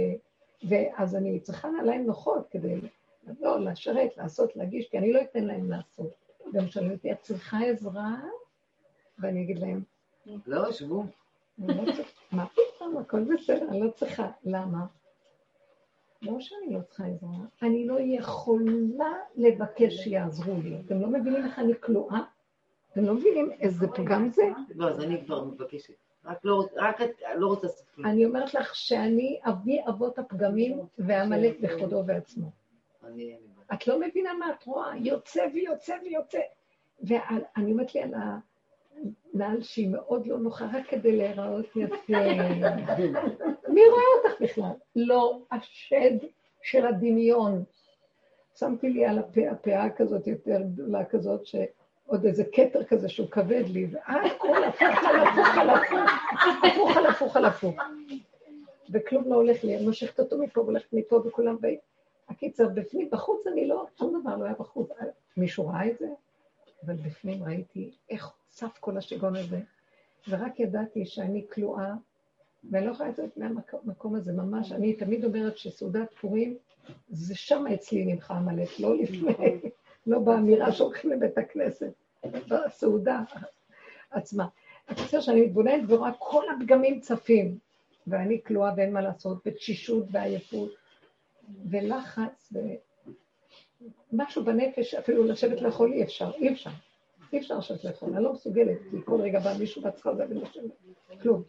[0.69, 2.75] ואז אני צריכה נעליים נוחות כדי,
[3.41, 6.26] לא, לשרת, לעשות, להגיש, כי אני לא אתן להם לעשות.
[6.53, 8.17] גם שואלים אותי, את צריכה עזרה?
[9.19, 9.83] ואני אגיד להם,
[10.47, 11.05] לא, שבו.
[11.59, 11.75] לא
[12.33, 14.31] מה פתאום, הכל בסדר, אני לא צריכה.
[14.45, 14.87] למה?
[16.23, 17.31] לא שאני לא צריכה עזרה,
[17.63, 20.81] אני לא יכולה לבקש שיעזרו לי.
[20.87, 22.21] אתם לא מבינים איך אני כלואה?
[22.93, 24.43] אתם לא מבינים איזה פגם זה?
[24.75, 25.95] לא, אז אני כבר מבקשת.
[26.25, 27.69] רק לא, רק את לא רוצה.
[28.05, 32.51] אני אומרת לך שאני אבי אבות הפגמים ועמלק בכבודו ועצמו.
[33.05, 33.37] אני...
[33.73, 36.41] את לא מבינה מה את רואה, יוצא ויוצא ויוצא.
[37.01, 38.15] ואני אומרת לי על
[39.35, 41.97] הנעל שהיא מאוד לא נוחה, רק כדי להיראות יפה.
[43.75, 44.73] מי רואה אותך בכלל?
[44.97, 46.17] לא השד
[46.63, 47.65] של הדמיון.
[48.59, 53.65] שמתי לי על הפה, הפאה כזאת יותר גדולה כזאת, שעוד איזה כתר כזה שהוא כבד
[53.69, 56.11] לי, והכל הפוך על הפוך על הפוך,
[56.65, 57.75] הפוך על הפוך על הפוך.
[58.91, 61.79] וכלום לא הולך לי, אני מושכת אותו מפה והולכת מפה וכולם באים.
[62.29, 64.89] הקיצר, בפנים, בחוץ אני לא, שום דבר לא היה בחוץ.
[65.37, 66.09] מישהו ראה את זה?
[66.87, 69.61] אבל בפנים ראיתי איך צף כל השיגעון הזה,
[70.29, 71.95] ורק ידעתי שאני כלואה,
[72.71, 74.73] ואני לא יכולה לצאת מהמקום הזה, ממש.
[74.73, 76.57] אני תמיד אומרת שסעודת פורים,
[77.09, 79.61] זה שם אצלי נמחה עמלק, לא לפני,
[80.07, 81.93] לא באמירה שהולכים לבית הכנסת,
[82.49, 83.23] בסעודה
[84.11, 84.47] עצמה.
[84.89, 87.59] הקיצר שאני מתבוננת ורואה כל הפגמים צפים,
[88.07, 90.71] ואני כלואה ואין מה לעשות, בתשישות ועייפות.
[91.71, 92.53] ולחץ,
[94.13, 96.71] ומשהו בנפש, אפילו לשבת לאכול אי אפשר, אי אפשר.
[97.33, 100.71] אי אפשר לשבת לאכול, אני לא מסוגלת, כי כל רגע בא מישהו והצחה זה ולשבת,
[101.23, 101.43] כלום.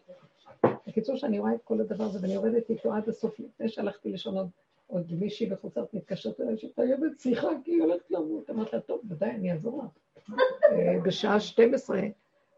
[0.86, 4.50] בקיצור, שאני רואה את כל הדבר הזה, ואני יורדת איתו עד הסוף, לפני שהלכתי לישון
[4.86, 8.50] עוד, מישהי בחוצרת מתקשרת אליי, שחייבת שיחה, כי היא הולכת למות.
[8.50, 10.30] אמרתי לה, טוב, ודאי, אני אעזור לך.
[10.72, 12.00] אה, בשעה 12,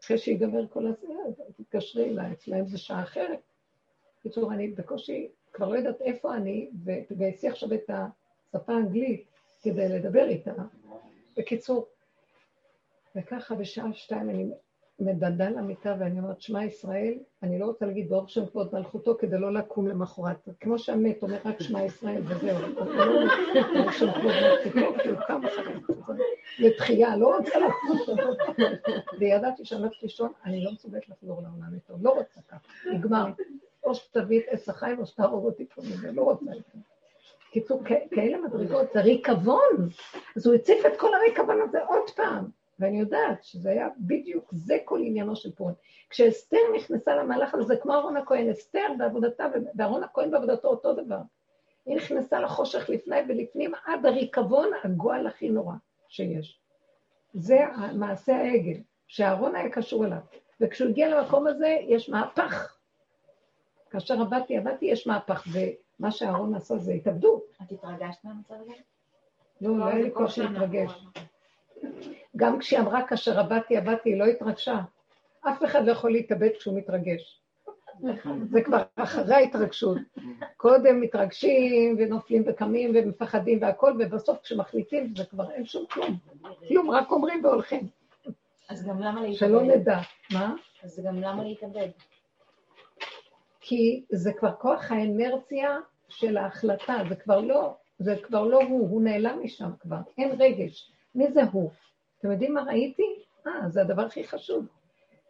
[0.03, 1.07] אחרי שיגמר כל הזה,
[1.57, 3.39] תתקשרי אליי, אצלהם זה שעה אחרת.
[4.19, 9.25] בקיצור, אני בקושי כבר לא יודעת איפה אני, ותגייסי עכשיו את השפה האנגלית
[9.61, 10.51] כדי לדבר איתה.
[11.37, 11.87] בקיצור,
[13.15, 14.49] וככה בשעה שתיים אני
[14.99, 19.37] מדדה למיטה ואני אומרת, שמע ישראל, אני לא רוצה להגיד ברוך שם כבוד מלכותו כדי
[19.37, 20.49] לא לקום למחרת.
[20.59, 22.57] כמו שהמת אומר רק שמע ישראל וזהו.
[23.73, 24.33] ברוך שם כבוד
[24.73, 25.41] מלכותו, כי הוא קם
[26.59, 28.17] לתחייה, לא רוצה לחזור.
[29.19, 33.25] וידעתי שאני הולכת לישון, אני לא מסוגלת לחזור לעולם איתו, לא רוצה ככה, נגמר.
[33.83, 36.79] או שתביא את עץ החיים או שתהרוג אותי פה מזה, לא רוצה את זה.
[37.51, 39.89] קיצור, כאלה מדרגות, זה ריקבון.
[40.35, 42.45] אז הוא הציף את כל הריקבון הזה עוד פעם.
[42.79, 45.75] ואני יודעת שזה היה בדיוק, זה כל עניינו של פורים.
[46.09, 51.19] כשאסתר נכנסה למהלך הזה, זה כמו אהרון הכהן, אסתר בעבודתה, ואהרון הכהן בעבודתו אותו דבר.
[51.85, 55.73] היא נכנסה לחושך לפני ולפנים עד הריקבון, הגועל הכי נורא
[56.07, 56.59] שיש.
[57.33, 57.59] זה
[57.95, 60.17] מעשה העגל, שאהרון היה קשור אליו.
[60.61, 62.77] וכשהוא הגיע למקום הזה, יש מהפך.
[63.91, 67.43] כאשר עבדתי, עבדתי, יש מהפך, ומה שאהרון עשה זה התאבדות.
[67.65, 68.73] את התרגשת מהמצב הזה?
[69.61, 71.05] לא, לא היה לי כוח להתרגש.
[72.35, 74.79] גם כשהיא אמרה כאשר עבדתי, עבדתי, היא לא התרגשה.
[75.41, 77.41] אף אחד לא יכול להתאבד כשהוא מתרגש.
[78.49, 79.97] זה כבר אחרי ההתרגשות.
[80.57, 86.17] קודם מתרגשים ונופלים וקמים ומפחדים והכול, ובסוף כשמחליטים זה כבר אין שום כלום.
[86.67, 87.87] כלום, רק אומרים והולכים.
[88.69, 89.37] אז גם למה להתאבד?
[89.37, 89.99] שלא נדע.
[90.33, 90.55] מה?
[90.83, 91.89] אז גם למה להתאבד?
[93.71, 95.79] כי זה כבר כוח האנרציה
[96.09, 100.91] של ההחלטה, זה כבר לא, זה כבר לא הוא, הוא נעלם משם כבר, אין רגש.
[101.15, 101.71] מי זה הוא?
[102.19, 103.03] אתם יודעים מה ראיתי?
[103.47, 104.65] אה, זה הדבר הכי חשוב.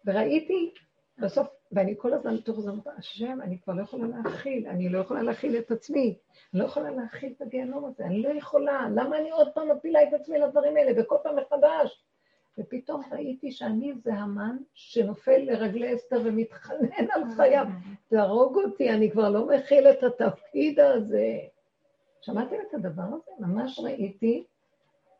[0.05, 0.73] וראיתי
[1.17, 4.99] בסוף, ואני כל הזמן בתוך זה אומרת, השם, אני כבר לא יכולה להכיל, אני לא
[4.99, 6.17] יכולה להכיל את עצמי,
[6.53, 10.03] אני לא יכולה להכיל את הגיהנום הזה, אני לא יכולה, למה אני עוד פעם מפילה
[10.03, 12.03] את עצמי לדברים האלה, וכל פעם מחדש?
[12.61, 17.65] ופתאום ראיתי שאני זה המן שנופל לרגלי אסתר ומתחנן על חייו,
[18.09, 21.37] תהרוג אותי, אני כבר לא מכיל את התפקיד הזה.
[22.21, 23.31] שמעתם את הדבר הזה?
[23.39, 24.43] ממש ראיתי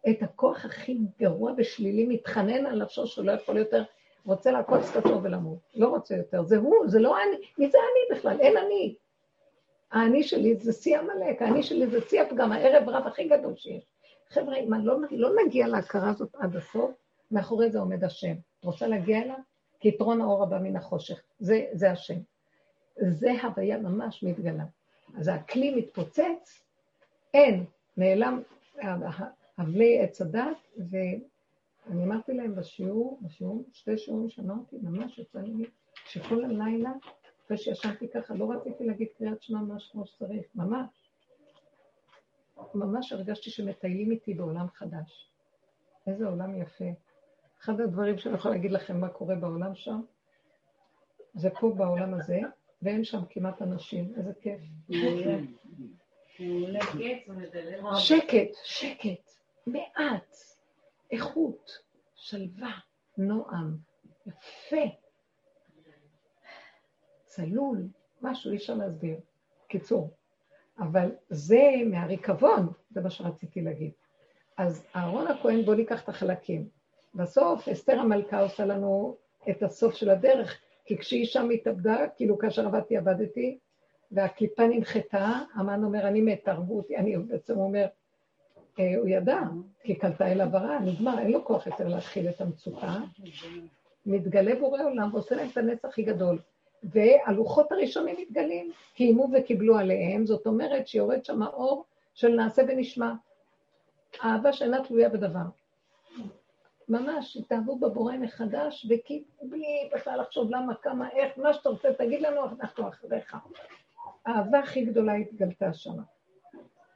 [0.10, 3.84] את הכוח הכי גרוע ושלילי מתחנן על נפשו שהוא לא יכול יותר
[4.26, 5.60] רוצה לעקוץ את הטוב ולמות.
[5.76, 6.44] לא רוצה יותר.
[6.44, 7.38] זה הוא, זה לא אני.
[7.58, 8.40] מי זה אני בכלל?
[8.40, 8.96] אין אני.
[9.92, 13.84] האני שלי זה שיא עמלק, האני שלי זה שיא הפגם, הערב רב הכי גדול שיש.
[14.30, 16.92] חבר'ה, אם לא, לא נגיע להכרה הזאת עד הסוף,
[17.32, 18.36] מאחורי זה עומד השם.
[18.60, 19.40] את רוצה להגיע אליו?
[19.80, 21.22] כי האור הבא מן החושך.
[21.40, 22.20] זה, זה השם.
[22.96, 24.64] זה הוויה ממש מתגלה.
[25.18, 26.64] אז הכלי מתפוצץ,
[27.34, 27.66] אין,
[27.98, 28.42] נעלם
[29.60, 30.58] אבלי עץ הדת,
[31.88, 35.66] אני אמרתי להם בשיעור, בשיעור, שתי שיעורים שאמרתי, ממש יצא לי,
[36.06, 36.92] שכל הלילה,
[37.46, 41.12] אחרי שישנתי ככה, לא רציתי להגיד קריאת שמע ממש כמו שצריך, ממש.
[42.74, 45.32] ממש הרגשתי שמטיילים איתי בעולם חדש.
[46.08, 46.86] איזה עולם יפה.
[47.64, 50.02] אחד הדברים שאני יכולה להגיד לכם מה קורה בעולם שם,
[51.34, 52.40] זה פה בעולם הזה,
[52.82, 54.62] ואין שם כמעט אנשים, איזה כיף.
[58.00, 59.32] שקט, שקט,
[59.68, 60.36] מעט.
[61.12, 61.72] איכות,
[62.16, 62.72] שלווה,
[63.18, 63.78] נועם,
[64.26, 64.96] יפה,
[67.26, 67.88] צלול,
[68.22, 69.20] משהו, אי אפשר להסביר.
[69.68, 70.14] קיצור.
[70.80, 73.92] אבל זה מהריקבון, זה מה שרציתי להגיד.
[74.58, 76.81] אז אהרון הכהן, בוא ניקח את החלקים.
[77.16, 79.16] בסוף אסתר המלכה עושה לנו
[79.50, 83.58] את הסוף של הדרך, כי כשהיא שם התאבדה, כאילו כאשר עבדתי, עבדתי,
[84.12, 87.86] והקליפה נמחתה, המן אומר, אני מת, אותי, אני בעצם אומר,
[88.80, 89.40] אה, הוא ידע,
[89.84, 92.98] כי קלטה אליו הרע, נגמר, אין לו כוח יותר להכיל את המצוקה.
[94.06, 96.40] מתגלה בורא עולם ועושה להם את הנס הכי גדול.
[96.84, 103.14] והלוחות הראשונים מתגלים, קיימו וקיבלו עליהם, זאת אומרת שיורד שם האור של נעשה ונשמע.
[104.24, 105.61] אהבה שאינה תלויה בדבר.
[106.92, 108.86] ממש, התאהבו בבורא מחדש,
[109.42, 113.38] ובלי בכלל לחשוב למה, כמה, איך, מה שאתה רוצה, תגיד לנו, אנחנו אחריך.
[114.26, 115.96] האהבה הכי גדולה התגלתה שם.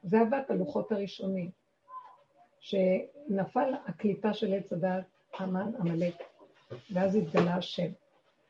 [0.02, 1.50] זה אהבת הלוחות הראשונים.
[2.60, 5.04] שנפל הקליפה של עץ הדעת,
[5.38, 6.14] המן, עמלק,
[6.90, 7.90] ואז התגלה השם.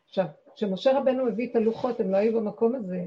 [0.09, 3.05] עכשיו, כשמשה רבנו הביא את הלוחות, הם לא היו במקום הזה,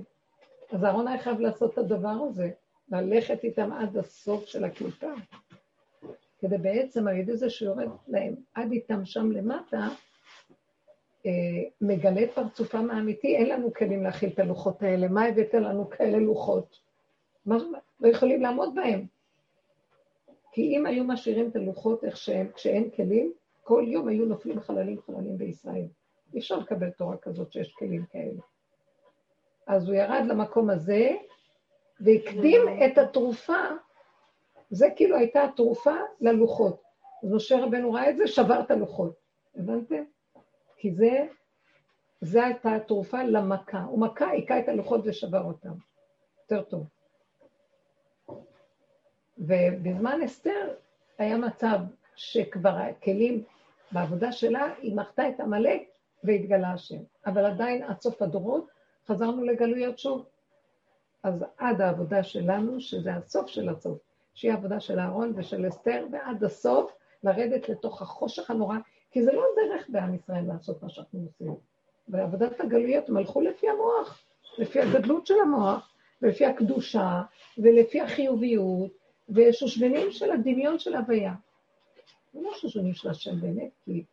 [0.72, 2.52] אז אהרון היה חייב לעשות את הדבר הזה,
[2.92, 5.12] ללכת איתם עד הסוף של הקליפה,
[6.40, 9.88] כדי בעצם על ידי זה שיורד להם עד איתם שם למטה,
[11.26, 11.32] אה,
[11.82, 16.20] מגלה את פרצופם האמיתי, אין לנו כלים להכיל את הלוחות האלה, מה הבאת לנו כאלה
[16.20, 16.80] לוחות?
[17.46, 17.58] מה,
[18.00, 19.06] לא יכולים לעמוד בהם.
[20.52, 25.02] כי אם היו משאירים את הלוחות איך שהם, כשאין כלים, כל יום היו נופלים חללים
[25.02, 25.86] חללים בישראל.
[26.34, 28.42] אי אפשר לקבל תורה כזאת שיש כלים כאלה.
[29.68, 31.10] אז הוא ירד למקום הזה,
[32.00, 33.64] והקדים את התרופה,
[34.70, 36.82] זה כאילו הייתה התרופה ללוחות.
[37.24, 39.14] אז משה רבנו ראה את זה, שבר את הלוחות.
[39.56, 40.04] הבנתם?
[40.78, 41.28] כי זה,
[42.22, 43.84] זה הייתה התרופה למכה.
[43.84, 45.74] הוא מכה, היכה את הלוחות ושבר אותם.
[46.42, 46.88] יותר טוב.
[49.38, 50.74] ובזמן אסתר
[51.18, 51.80] היה מצב
[52.16, 53.44] שכבר הכלים
[53.92, 55.82] בעבודה שלה, היא מחתה את עמלק
[56.24, 57.00] והתגלה השם.
[57.26, 58.68] אבל עדיין עד סוף הדורות
[59.08, 60.26] חזרנו לגלויות שוב.
[61.24, 63.98] אז עד העבודה שלנו, שזה הסוף של הסוף,
[64.40, 66.92] שהיא העבודה של אהרון ושל אסתר, ועד הסוף
[67.24, 68.78] לרדת לתוך החושך הנורא,
[69.12, 71.56] כי זה לא דרך בעם ישראל לעשות מה שאנחנו עושים.
[72.08, 74.22] בעבודת הגלויות הם הלכו לפי המוח,
[74.58, 77.22] לפי הגדלות של המוח, ולפי הקדושה,
[77.58, 78.92] ולפי החיוביות,
[79.30, 81.34] ושושבנים של הדמיון של הוויה.
[82.34, 84.04] זה לא שושבנים של השם באמת, כי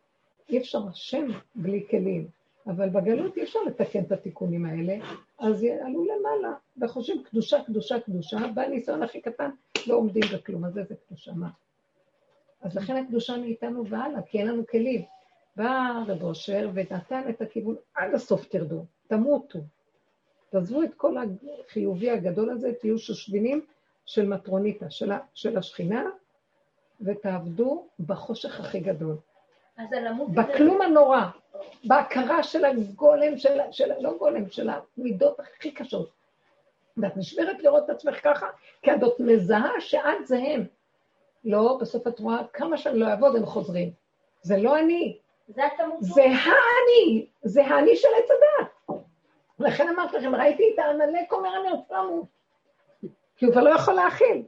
[0.49, 2.27] אי אפשר השם בלי כלים,
[2.67, 4.97] אבל בגלות אי אפשר לתקן את התיקונים האלה,
[5.39, 9.49] אז עלו למעלה, וחושבים קדושה, קדושה, קדושה, בא ניסיון הכי קטן,
[9.87, 11.49] לא עומדים בכלום, אז איזה קדושה, מה?
[12.61, 15.01] אז לכן הקדושה מאיתנו והלאה, כי אין לנו כלים.
[15.55, 19.59] בא רב אושר ונתן את הכיוון, עד הסוף תרדו, תמותו.
[20.49, 23.65] תעזבו את כל החיובי הגדול הזה, תהיו שושבינים
[24.05, 26.03] של מטרוניתא, של, של השכינה,
[27.01, 29.15] ותעבדו בחושך הכי גדול.
[30.33, 31.21] בכלום הנורא,
[31.83, 36.09] בהכרה של הגולם, של, של, לא גולם, של המידות הכי קשות.
[36.97, 38.47] ואת נשברת לראות את עצמך ככה,
[38.81, 40.65] כי את עוד מזהה שאת זה הם.
[41.45, 43.91] לא, בסוף את רואה כמה שאני לא אעבוד, הם חוזרים.
[44.41, 45.17] זה לא אני,
[45.99, 46.13] זה.
[46.13, 48.99] זה האני, זה האני של עץ הדת.
[49.59, 52.25] לכן אמרתי לכם, ראיתי את העמלק אומר אני רוצה למות.
[53.37, 54.43] כי הוא כבר לא יכול להכיל.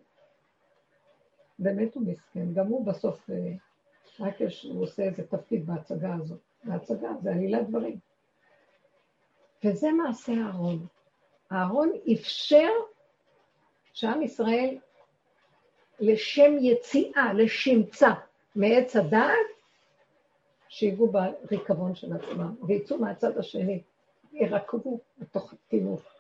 [1.60, 3.36] באמת הוא מסכן, גם הוא בסוף, אה,
[4.20, 6.40] רק יש, הוא עושה איזה תפקיד בהצגה הזאת.
[6.64, 8.00] בהצגה, זה עלילת דברים.
[9.64, 10.88] וזה מעשה אהרון.
[11.52, 12.70] אהרון אפשר
[13.94, 14.78] שעם ישראל
[16.00, 18.10] לשם יציאה, לשמצה
[18.56, 19.34] מעץ הדעת,
[20.70, 23.82] שיגעו בריקבון של עצמם, ויצאו מהצד השני,
[24.34, 26.20] ירקבו בתוך הטינוף.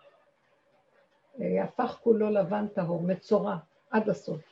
[1.37, 3.57] יהפך כולו לבן טהור, מצורע,
[3.91, 4.48] עד הסוף.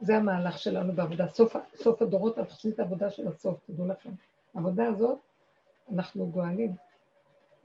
[0.00, 1.28] זה המהלך שלנו בעבודה.
[1.28, 4.10] סוף, סוף הדורות, אנחנו עושים את העבודה של הסוף, תדעו לכם.
[4.54, 5.18] העבודה הזאת,
[5.92, 6.74] אנחנו גואלים.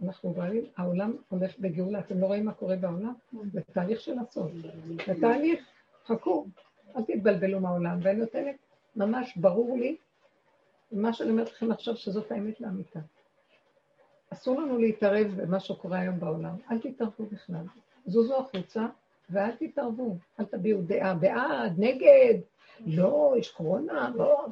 [0.04, 2.00] אנחנו גואלים, העולם הולך בגאולה.
[2.00, 3.13] אתם לא רואים מה קורה בעולם?
[3.54, 4.52] זה תהליך של הסוף.
[5.08, 5.65] זה תהליך,
[6.06, 6.46] חכו,
[6.96, 8.00] אל תתבלבלו מהעולם.
[8.04, 8.56] ואני נותנת,
[8.96, 9.96] ממש ברור לי,
[10.91, 13.00] מה שאני אומרת לכם עכשיו, שזאת האמת לאמיתה.
[14.30, 16.56] אסור לנו להתערב במה שקורה היום בעולם.
[16.72, 17.65] אל תתערבו בכלל.
[18.06, 18.88] זוזו החוצה
[19.32, 20.15] ואל תתערבו.
[20.39, 22.34] אל תביעו דעה בעד, נגד.
[22.86, 24.46] לא, יש קורונה, לא.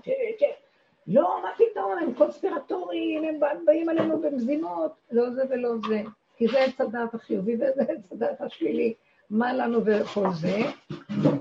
[1.07, 4.91] לא, מה פתאום, הם קונספירטוריים, הם באים עלינו במזימות.
[5.11, 6.01] לא זה ולא זה.
[6.37, 8.93] כי זה עץ הדעת החיובי וזה עץ הדעת השלילי.
[9.29, 10.57] מה לנו וכל זה?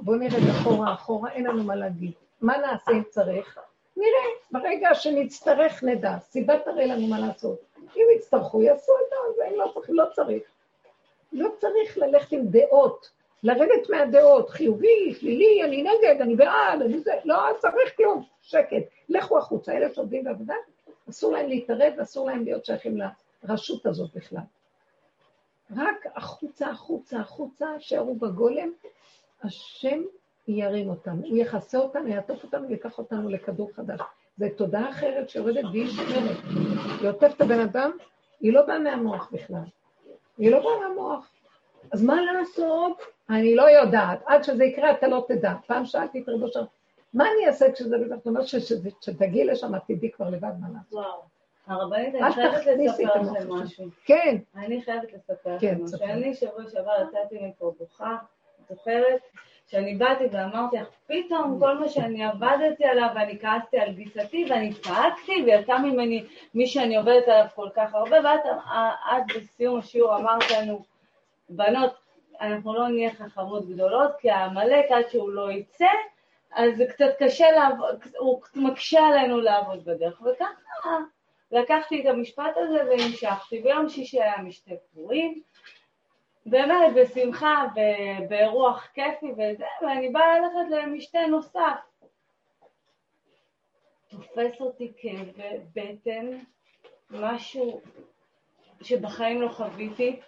[0.03, 2.13] בואו נרד אחורה, אחורה, אין לנו מה להגיד.
[2.41, 3.59] מה נעשה אם צריך?
[3.97, 7.59] נראה, ברגע שנצטרך נדע, סיבה תראה לנו מה לעשות.
[7.97, 10.43] אם יצטרכו, יעשו את זה, לא צריך, לא צריך.
[11.33, 13.11] לא צריך ללכת עם דעות,
[13.43, 18.83] לרדת מהדעות, חיובי, שלילי, אני נגד, אני בעד, אני זה, לא צריך כלום, שקט.
[19.09, 20.55] לכו החוצה, אלה שעובדים בעבודה,
[21.11, 22.99] אסור להם להתערב ואסור להם להיות שייכים
[23.45, 24.43] לרשות הזאת בכלל.
[25.77, 28.73] רק החוצה, החוצה, החוצה, שערו בגולם,
[29.43, 30.03] השם
[30.49, 34.01] ירים אותנו, הוא יכסה אותנו, יעטוף אותנו ויקח אותנו לכדור חדש.
[34.39, 36.37] זו תודעה אחרת שיורדת והיא שומרת.
[37.01, 37.91] היא עוטפת את הבן אדם,
[38.41, 39.65] היא לא באה מהמוח בכלל.
[40.39, 41.29] היא לא באה מהמוח.
[41.93, 43.03] אז מה לעשות?
[43.31, 44.19] אני לא יודעת.
[44.27, 45.53] עד שזה יקרה אתה לא תדע.
[45.67, 46.65] פעם שאלתי את רבו שם,
[47.15, 48.15] מה אני אעשה כשזה בטח?
[48.21, 48.41] אתה אומר
[49.01, 50.93] שתגיעי לשם, תדעי כבר לבד מה לעשות.
[50.93, 51.23] וואו.
[51.67, 53.85] הרבנית, אני חייבת לספר לכם משהו.
[54.05, 54.37] כן.
[54.57, 55.99] אני חייבת לספר כן, לכם משהו.
[55.99, 56.05] ספר.
[56.05, 58.17] אני שבוע שעבר יצאתי מפה בוכה,
[58.69, 59.21] זוכרת?
[59.71, 64.75] שאני באתי ואמרתי לך, פתאום כל מה שאני עבדתי עליו ואני כעסתי על גיסתי ואני
[64.75, 68.41] צעקתי ויצא ממני מי שאני עובדת עליו כל כך הרבה, ואת
[69.17, 70.83] את בסיום השיעור אמרת לנו,
[71.49, 71.95] בנות,
[72.41, 75.89] אנחנו לא נהיה חכמות גדולות, כי העמלק עד שהוא לא יצא,
[76.53, 80.99] אז זה קצת קשה לעבוד, הוא מקשה עלינו לעבוד בדרך, וככה
[81.53, 83.63] לקחתי את המשפט הזה והמשכתי.
[83.63, 85.43] ביום שישי היה משתה פורים,
[86.47, 91.79] באמת בשמחה, ב- באירוח כיפי וזה, ואני באה ללכת למשתה נוסף.
[94.09, 96.39] תופס אותי כאבי בטן,
[97.11, 97.81] משהו
[98.83, 100.21] שבחיים לא חוויתי,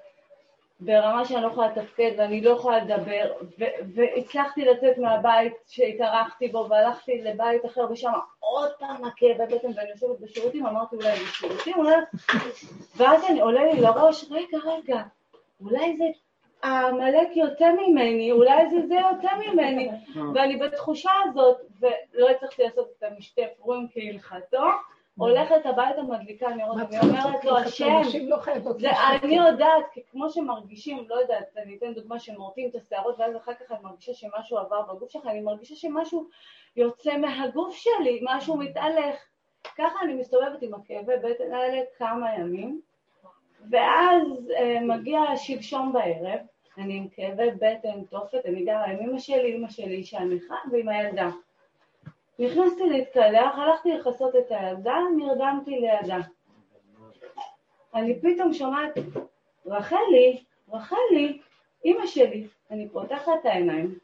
[0.81, 6.67] ברמה שאני לא יכולה לתפקד ואני לא יכולה לדבר, ו- והצלחתי לצאת מהבית שהתארחתי בו
[6.71, 11.95] והלכתי לבית אחר ושם עוד פעם הכאבי בטן ואני יושבת בשירותים, אמרתי אולי בשירותים, אולי...
[12.97, 15.03] ואז אני עולה לי לראש, רגע, רגע,
[15.61, 16.05] אולי זה
[16.63, 19.91] העמלק יוצא ממני, אולי זה זה יוצא ממני,
[20.35, 24.63] ואני בתחושה הזאת, ולא הצלחתי לעשות את המשתה פורים כהלכתו,
[25.21, 27.11] הולכת הביתה מדליקה נרות, אני לעשות?
[27.11, 28.37] אומרת לו, השם, לא
[28.79, 28.91] זה.
[29.23, 33.55] אני יודעת, כי כמו שמרגישים, לא יודעת, אני אתן דוגמה שמורטים את השערות ואז אחר
[33.55, 36.29] כך את מרגישה שמשהו עבר בגוף שלך, אני מרגישה שמשהו
[36.77, 39.17] יוצא מהגוף שלי, משהו מתהלך.
[39.77, 42.81] ככה אני מסתובבת עם הכאבי בטן האלה כמה ימים,
[43.71, 46.41] ואז אה, מגיע שלשום בערב,
[46.79, 50.89] אני עם כאבי בטן, תופת, אני גרה עם אמא שלי, אמא שלי אישה נכה ועם
[50.89, 51.31] הילדה.
[52.41, 56.19] נכנסתי להתקלח, הלכתי לכסות את הילדה, נרדמתי לידה.
[57.95, 58.99] אני פתאום שומעת,
[59.67, 61.41] רחלי, רחלי,
[61.85, 63.95] אימא שלי, אני פותחת את העיניים,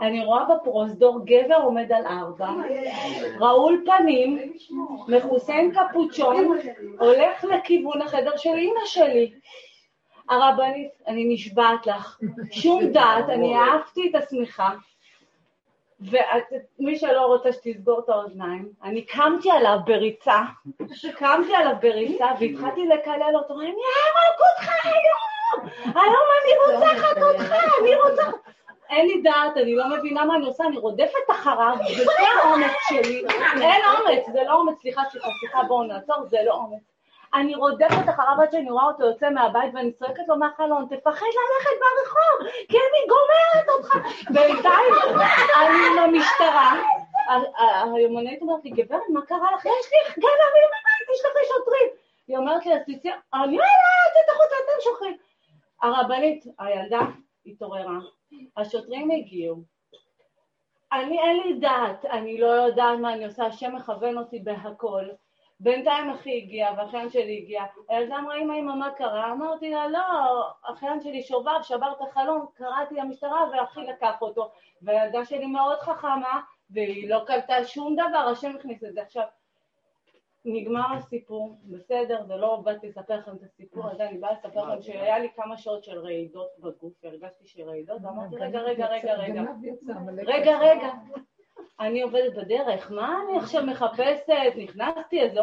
[0.00, 2.50] אני רואה בפרוזדור גבר עומד על ארבע,
[3.40, 4.52] רעול פנים,
[5.48, 6.58] עם קפוצ'ון,
[6.98, 9.32] הולך לכיוון החדר של אימא שלי.
[10.30, 14.70] הרבנית, אני נשבעת לך, שום דעת, אני העפתי את השמיכה,
[16.10, 20.38] ומי שלא רוצה שתסגור את האוזניים, אני קמתי עליו בריצה,
[21.16, 27.94] קמתי עליו בריצה והתחלתי לקלל אותו, אני אהרוג אותך היום, היום אני רוצחת אותך, אני
[27.94, 28.22] רוצה...
[28.90, 33.24] אין לי דעת, אני לא מבינה מה אני עושה, אני רודפת אחריו, וזה האומץ שלי.
[33.62, 35.02] אין אומץ, זה לא אומץ, סליחה,
[35.40, 36.93] סליחה, בואו נעצור, זה לא אומץ.
[37.34, 41.70] אני רודפת אחריו עד שאני רואה אותו יוצא מהבית ואני צועקת לו מהחלון, תפחד ללכת
[41.80, 43.94] ברחוב, כי אני גומרת אותך.
[44.30, 44.94] בינתיים
[45.56, 46.72] אני עם המשטרה,
[47.28, 49.64] ה- ה- היומנאית אומרת לי, גברת, מה קרה לך?
[49.64, 51.88] יש לי גנבים בבית, תשלחי שוטרים.
[52.26, 52.80] היא אומרת לי, אז
[53.34, 55.16] אני לא יודעת, תצאו החוצה, אתם שוכרים.
[55.82, 57.00] הרבנית, הילדה
[57.46, 57.98] התעוררה,
[58.56, 59.56] השוטרים הגיעו.
[60.92, 65.04] אני, אין לי דעת, אני לא יודעת מה אני עושה, השם מכוון אותי בהכל.
[65.64, 67.64] בינתיים אחי הגיע ואחיין שלי הגיע.
[67.88, 69.32] הילדה אמרה, אמא, אמא, מה קרה?
[69.32, 70.00] אמרתי לה, לא,
[70.62, 74.50] אחיין שלי שובב, שבר את החלום, קראתי למשטרה ואחי לקח אותו.
[74.82, 76.40] והילדה שלי מאוד חכמה,
[76.70, 79.02] והיא לא קלטה שום דבר, השם הכניס את זה.
[79.02, 79.24] עכשיו,
[80.44, 84.82] נגמר הסיפור, בסדר, זה לא באתי לספר לכם את הסיפור הזה, אני באה לספר לכם
[84.82, 89.52] שהיה לי כמה שעות של רעידות בגוף, הרגשתי שרעידות, ואמרתי, רגע, רגע, רגע, רגע, רגע,
[89.62, 89.92] יצא.
[90.26, 90.90] רגע,
[91.80, 94.28] אני עובדת בדרך, מה אני עכשיו מחפשת?
[94.56, 95.40] נכנסתי, איזה.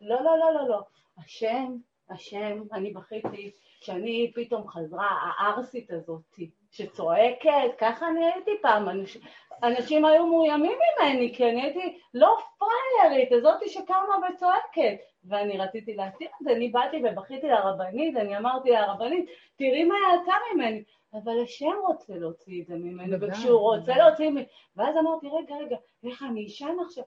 [0.00, 0.80] לא, לא, לא, לא, לא.
[1.18, 1.76] השם,
[2.10, 3.50] השם, אני בכיתי,
[3.80, 9.18] שאני פתאום חזרה, הערסית הזאתי, שצועקת, ככה אני הייתי פעם, אנש...
[9.62, 14.96] אנשים היו מאוימים ממני, כי אני הייתי לא פריירית, הזאתי שקמה וצועקת.
[15.24, 20.32] ואני רציתי להסתיר את זה, אני באתי ובכיתי לרבנית, אני אמרתי לרבנית, תראי מה יצא
[20.54, 20.82] ממני.
[21.12, 23.96] אבל השם רוצה להוציא את זה ממני, וכשהוא רוצה.
[23.96, 24.44] להוציא ממני,
[24.76, 27.04] ואז אמרתי, רגע, רגע, איך אני אשן עכשיו?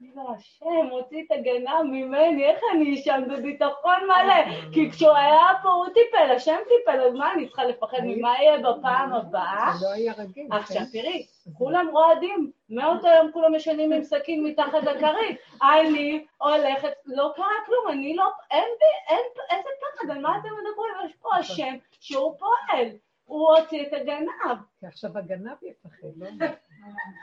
[0.00, 4.70] לא, השם הוציא את הגנב ממני, איך אני אשן בביטחון מלא?
[4.72, 8.58] כי כשהוא היה פה הוא טיפל, השם טיפל, אז מה אני צריכה לפחד ממה יהיה
[8.58, 9.72] בפעם הבאה?
[9.78, 10.46] זה לא היה רגיל.
[10.50, 11.00] עכשיו כן?
[11.00, 11.26] תראי,
[11.58, 15.38] כולם רועדים, מאותו יום כולם ישנים עם סכין מתחת לכרית.
[15.62, 20.48] אני הולכת, לא קרה כלום, אני לא, אין בי, אין, איזה פחד, על מה אתם
[20.48, 20.94] מדברים?
[21.06, 22.88] יש פה השם שהוא פועל,
[23.24, 24.58] הוא הוציא את הגנב.
[24.80, 26.46] כי עכשיו הגנב יפחד, לא?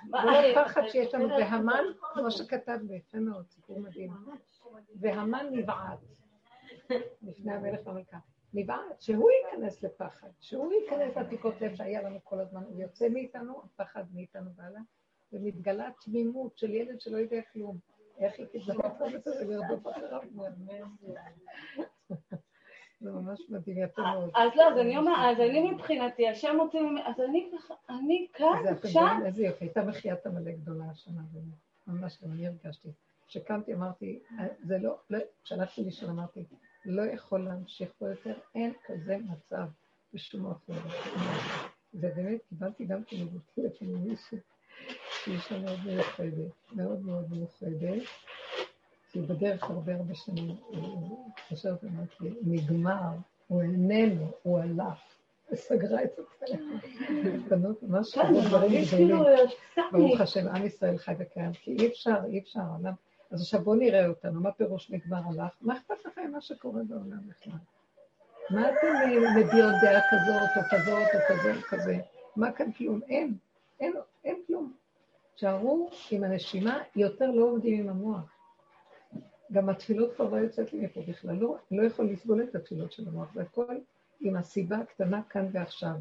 [0.09, 1.83] זה הפחד שיש לנו, והמן,
[2.13, 4.11] כמו שכתב ביפה מאוד, סיפור מדהים,
[4.99, 5.99] והמן נבעט
[7.21, 8.17] לפני המלך והמלכה.
[8.53, 13.61] נבעט, שהוא ייכנס לפחד, שהוא ייכנס לעתיקות לב שהיה לנו כל הזמן, הוא יוצא מאיתנו,
[13.63, 14.81] הפחד מאיתנו והלאה,
[15.33, 17.77] ומתגלה תמימות של ילד שלא יודע כלום.
[18.17, 18.89] איך היא תתגלה
[23.03, 24.29] זה ממש מדהים, יפה מאוד.
[24.35, 28.27] אז לא, אז אני אומרת, אז אני מבחינתי, השם הוציא ממני, אז אני ככה, אני
[28.33, 31.21] כאן, עכשיו, איזה יופי, הייתה מחיית עמלק גדולה השנה.
[31.87, 32.89] ממש גם אני הרגשתי.
[33.27, 34.19] כשקמתי אמרתי,
[34.63, 36.43] זה לא, לא, כשהלכתי לישון אמרתי,
[36.85, 39.65] לא יכול להמשיך פה יותר, אין כזה מצב
[40.13, 40.73] בשום אופן.
[41.93, 43.17] ובאמת קיבלתי גם כן
[43.55, 44.37] טלפון ממישהי,
[45.11, 48.03] שהיא אישה מאוד מיוחדת, מאוד מאוד מיוחדת,
[49.13, 50.79] שהיא בדרך הרבה הרבה שנים, היא
[51.49, 53.11] חושבת, אמרתי, נגמר,
[53.47, 54.99] הוא איננו, הוא הלך.
[55.51, 56.79] וסגרה את הטלפון.
[57.49, 58.85] בנות ממש זה דברים גדולים.
[58.85, 59.25] כאילו
[59.91, 62.93] ברוך השם, עם ישראל חי וקיים, כי אי אפשר, אי אפשר, העולם...
[63.31, 65.53] אז עכשיו בואו נראה אותנו, מה פירוש נגמר הלך?
[65.61, 67.53] מה אכפת לכם מה שקורה בעולם בכלל?
[68.49, 68.87] מה אתם
[69.37, 71.97] מביעות דעה כזאת, או כזאת, או כזה, או כזה?
[72.35, 73.01] מה כאן כלום?
[73.07, 73.33] אין,
[73.79, 73.93] אין,
[74.25, 74.73] אין כלום.
[75.35, 78.32] תשארו עם הנשימה, יותר לא עובדים עם המוח.
[79.53, 83.07] גם התפילות כבר לא יוצאת לי מפה בכלל, לא, לא יכול לסבול את התפילות של
[83.07, 83.75] המוח, זה הכל
[84.19, 85.95] עם הסיבה הקטנה כאן ועכשיו.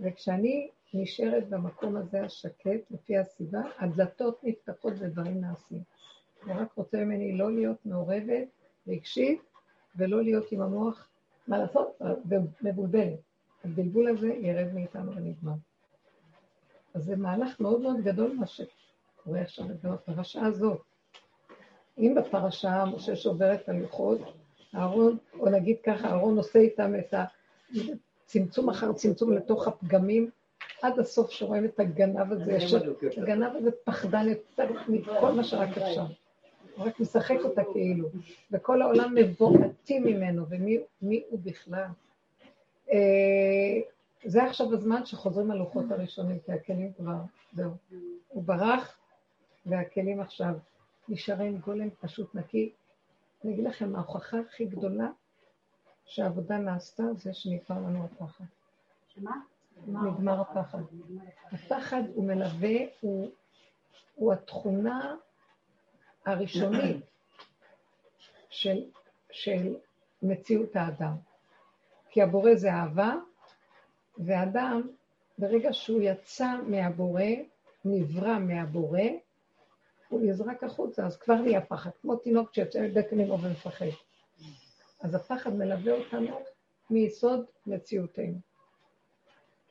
[0.00, 5.82] וכשאני נשארת במקום הזה השקט, לפי הסיבה, הדלתות נפתחות ודברים נעשים.
[6.44, 8.48] הוא רק רוצה ממני לא להיות מעורבת
[8.88, 9.40] רגשית,
[9.96, 11.08] ולא להיות עם המוח,
[11.48, 13.18] מה לעשות, ומבולבלת.
[13.64, 15.54] הבלבול הזה ירד מאיתנו ונגמר.
[16.94, 20.87] אז זה מהלך מאוד מאוד גדול מה שקורה עכשיו בפרשה הזאת.
[21.98, 24.18] אם בפרשה משה שובר את הלוחות,
[24.74, 27.14] אהרון, או נגיד ככה, אהרון עושה איתם את
[28.24, 30.30] הצמצום אחר צמצום לתוך הפגמים,
[30.82, 32.74] עד הסוף שרואים את הגנב הזה, ש...
[33.16, 36.06] הגנב הזה פחדן יותר מכל מה שרק אפשר.
[36.76, 38.08] הוא רק משחק אותה כאילו,
[38.52, 41.86] וכל העולם מבועטים ממנו, ומי הוא בכלל?
[44.24, 47.16] זה עכשיו הזמן שחוזרים הלוחות הראשונים, כי הכלים כבר,
[47.52, 47.70] זהו.
[48.28, 48.98] הוא ברח,
[49.66, 50.54] והכלים עכשיו
[51.08, 52.72] נשארים גולם פשוט נקי.
[53.44, 55.08] אני אגיד לכם, ההוכחה הכי גדולה
[56.04, 58.44] שהעבודה נעשתה זה שנגמר לנו הפחד.
[59.14, 59.32] שמה?
[59.86, 60.82] נגמר הפחד.
[61.52, 63.30] הפחד הוא מלווה, הוא,
[64.14, 65.16] הוא התכונה
[66.26, 67.04] הראשונית
[68.50, 68.84] של,
[69.30, 69.76] של
[70.22, 71.14] מציאות האדם.
[72.10, 73.14] כי הבורא זה אהבה,
[74.18, 74.82] ואדם,
[75.38, 77.22] ברגע שהוא יצא מהבורא,
[77.84, 79.00] נברא מהבורא,
[80.08, 83.86] הוא נזרק החוצה, אז כבר נהיה פחד, כמו תינוק שיוצא אמו ומפחד.
[85.00, 86.40] אז הפחד מלווה אותנו
[86.90, 88.38] מיסוד מציאותנו.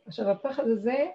[0.08, 1.06] עכשיו, הפחד הזה,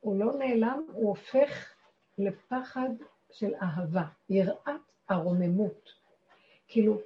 [0.00, 1.74] הוא לא נעלם, הוא הופך
[2.18, 2.88] לפחד
[3.32, 5.90] של אהבה, יראת הרוממות.
[6.68, 7.00] כאילו,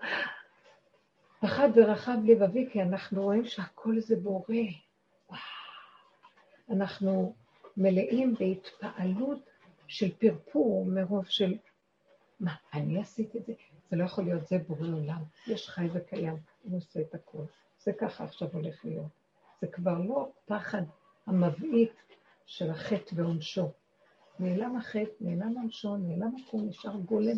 [1.40, 4.54] פחד ורחב לבבי, כי אנחנו רואים שהכל זה בורא.
[5.28, 5.40] וואו.
[6.70, 7.34] אנחנו
[7.76, 9.47] מלאים בהתפעלות
[9.88, 11.54] של פרפור מרוב של,
[12.40, 13.52] מה, אני עשיתי את זה?
[13.90, 15.22] זה לא יכול להיות, זה בורא עולם.
[15.46, 17.46] יש חי וקיים, הוא עושה את הכול.
[17.82, 19.06] זה ככה עכשיו הולך להיות.
[19.60, 20.82] זה כבר לא פחד
[21.26, 21.92] המבעית
[22.46, 23.72] של החטא ועונשו.
[24.38, 27.36] נעלם החטא, נעלם עונשו, נעלם הכול, נשאר גולם.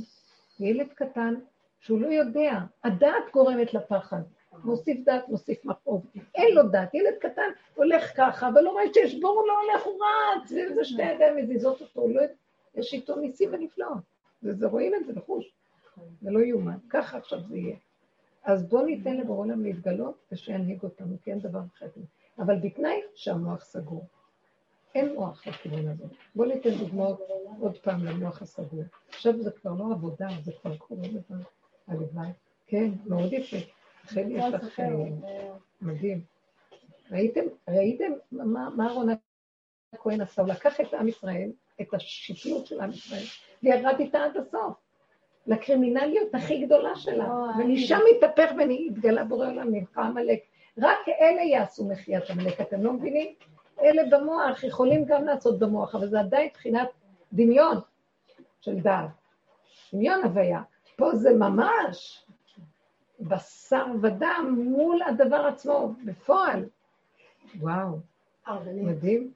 [0.61, 1.35] ילד קטן
[1.81, 2.53] שהוא לא יודע,
[2.85, 4.23] הדעת גורמת לפחד.
[4.65, 6.07] מוסיף דעת, מוסיף מכאוב.
[6.35, 9.85] אין לו דעת, ילד קטן הולך ככה, אבל לא רואה שיש בור, הוא לא הולך,
[9.85, 12.23] הוא רץ, וזה שתי ידיים מזיזות אותו, לא...
[12.75, 14.03] יש איתו ניסים ונפלאות.
[14.43, 15.53] וזה רואים את זה בחוש.
[16.23, 17.77] זה לא יאומן, ככה עכשיו זה יהיה.
[18.45, 21.87] אז בואו ניתן לבורא עולם להתגלות ושינהיג אותנו, כי אין דבר אחר.
[22.39, 24.07] אבל בתנאי שהמוח סגור.
[24.95, 26.05] אין מוח לכיוון הזה.
[26.35, 27.21] בואו ניתן דוגמאות
[27.61, 28.83] עוד פעם למוח הסגור.
[29.09, 31.45] עכשיו זה כבר לא עבודה, זה כבר קורה לבד.
[31.89, 32.29] הלוואי.
[32.67, 33.57] כן, מאוד יפה.
[34.05, 34.87] לכן יש לך אה,
[35.81, 36.21] מדהים.
[37.11, 39.09] ראיתם, ראיתם מה, מה אהרון
[39.93, 40.43] הכהן עשה?
[40.43, 43.25] הוא לקח את עם ישראל, את השיפיות של עם ישראל,
[43.63, 44.75] וירד איתה עד הסוף.
[45.47, 47.29] לקרימינליות הכי גדולה שלה,
[47.59, 50.41] ומשם התהפך והתגלה בורא עולם, נלכה עמלק.
[50.79, 53.35] רק אלה יעשו מחיית עמלק, אתם לא מבינים?
[53.83, 56.89] אלה במוח יכולים גם לעשות במוח, אבל זה עדיין מבחינת
[57.33, 57.77] דמיון
[58.61, 59.11] של דעת.
[59.93, 60.63] דמיון הוויה.
[60.97, 62.27] פה זה ממש
[63.21, 66.65] בשר ודם מול הדבר עצמו, בפועל.
[67.61, 67.99] וואו,
[68.75, 69.31] מדהים.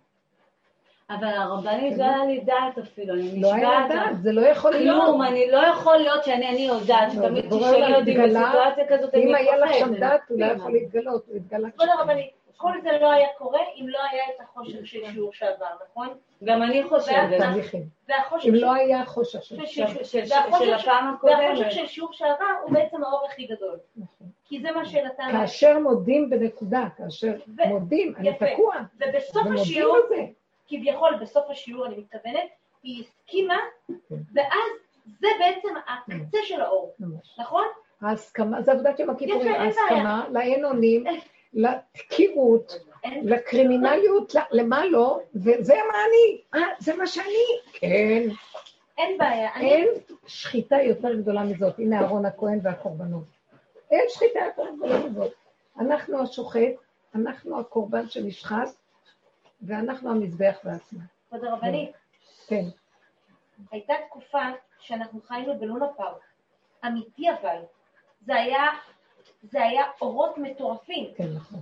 [1.11, 3.91] אבל הרבנית לא היה לי דעת אפילו, אני לא היה נשבעת.
[3.91, 5.05] דעת, זה לא יכול להיות.
[5.05, 9.15] כלום, אני לא יכול להיות שאני אני יודעת, לא, תמיד בורא תשאלי אותי בסיטואציה כזאת,
[9.15, 10.01] אני אם היה לך שם מפחדת.
[10.01, 13.89] דעת, הוא לא יכול להתגלות, הוא התגלה כבוד הרבנית, כל זה לא היה קורה אם
[13.89, 16.09] לא היה את החושך של שיעור שעבר, נכון?
[16.45, 17.41] גם אני חושבת.
[18.09, 21.87] והחושך אם לא היה חושך של של- של- והחושך של הפעם הקודמת.
[21.87, 23.79] שיעור שעבר הוא בעצם האור הכי גדול.
[23.97, 24.27] נכון.
[24.45, 25.29] כי זה מה שנתן...
[25.33, 27.33] כאשר מודים בנקודה, כאשר
[27.67, 28.35] מודים, אני.
[28.35, 29.97] תקוע, ובסוף השיעור.
[30.69, 32.49] כביכול בסוף השיעור אני מתכוונת,
[32.83, 33.57] היא הסכימה,
[33.89, 34.15] כן.
[34.35, 34.71] ואז
[35.21, 36.95] זה בעצם הקצה של האור.
[37.39, 37.65] נכון?
[38.03, 41.05] ההסכמה, זה עבודת יום הכיפורים, ההסכמה לאין אונים,
[41.55, 42.73] לתקיעות,
[43.23, 47.47] לקרימינליות, למה לא, וזה מה אני, אה, זה מה שאני.
[47.73, 48.23] כן,
[48.99, 49.51] אין בעיה.
[49.61, 49.89] אין
[50.27, 51.79] שחיטה יותר גדולה מזאת.
[51.79, 53.25] הנה אהרון הכהן והקורבנות.
[53.91, 55.33] אין שחיטה יותר גדולה מזאת.
[55.79, 56.75] אנחנו השוחט,
[57.15, 58.69] אנחנו הקורבן שנשחט,
[59.63, 61.01] ואנחנו המזבח בעצמו.
[61.29, 61.91] כבוד הרבנית,
[62.47, 62.65] כן,
[63.71, 64.43] הייתה תקופה
[64.81, 66.23] שאנחנו חיינו בלונה פארק.
[66.87, 67.57] אמיתי אבל.
[68.27, 68.63] זה היה,
[69.51, 71.07] זה היה אורות מטורפים.
[71.17, 71.61] כן, נכון.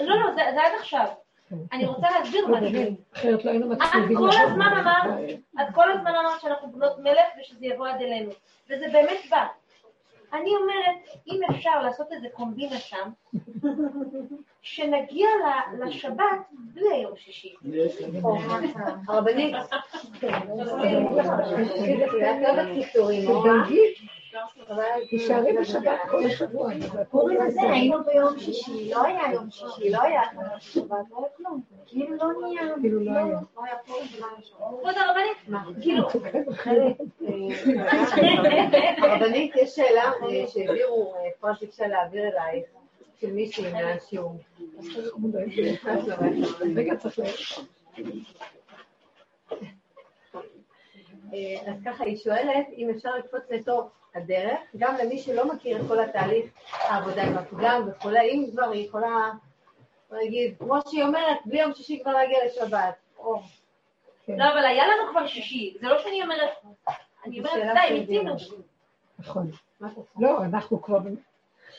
[0.00, 1.06] לא, לא, זה, זה עד עכשיו.
[1.48, 1.56] כן.
[1.72, 2.72] אני רוצה להסביר לא, משהו.
[2.72, 4.16] באמת, אחרת לא היינו את מצליחים.
[4.16, 4.90] כל הזמן את זה.
[4.90, 8.30] אמרת, את כל הזמן אמרת שאנחנו בנות מלך ושזה יבוא עד אלינו.
[8.70, 9.46] וזה באמת בא.
[10.32, 13.10] אני אומרת, אם אפשר לעשות איזה קומבינה שם,
[14.62, 15.28] שנגיע
[15.78, 17.54] לשבת בלי היום שישי.
[19.08, 19.54] הרבנית,
[25.10, 26.70] תישארי בשבת כל השבוע.
[27.10, 30.22] פורים הזה היינו ביום שישי, לא היה יום שישי, לא היה
[30.60, 31.62] שבת, לא היה כלום.
[31.86, 33.24] כאילו לא נהיה, כאילו לא היה.
[33.56, 34.58] לא היה פורים ולא היה שבת.
[34.58, 35.36] כבוד הרבנית,
[35.82, 36.08] כאילו,
[39.02, 42.64] הרבנית, יש שאלה אה, שהעבירו, אה, אפרת ביקשה להעביר אלייך,
[43.20, 44.36] של מישהי מהשיעור.
[46.76, 47.60] רגע, צריך.
[51.32, 55.86] אה, אז ככה, היא שואלת אם אפשר לקפוץ לתוך הדרך, גם למי שלא מכיר את
[55.88, 59.30] כל התהליך העבודה עם הפגם וכולי, אם כבר היא יכולה,
[60.22, 62.94] נגיד, כמו שהיא אומרת, בלי יום שישי כבר להגיע לשבת.
[63.18, 63.40] או,
[64.28, 65.76] לא, אבל היה לנו כבר שישי.
[65.80, 66.50] זה לא שאני אומרת,
[67.26, 68.00] אני אומרת, די.
[68.00, 68.34] מיצינו.
[69.18, 69.50] נכון.
[70.18, 70.98] לא, אנחנו כבר...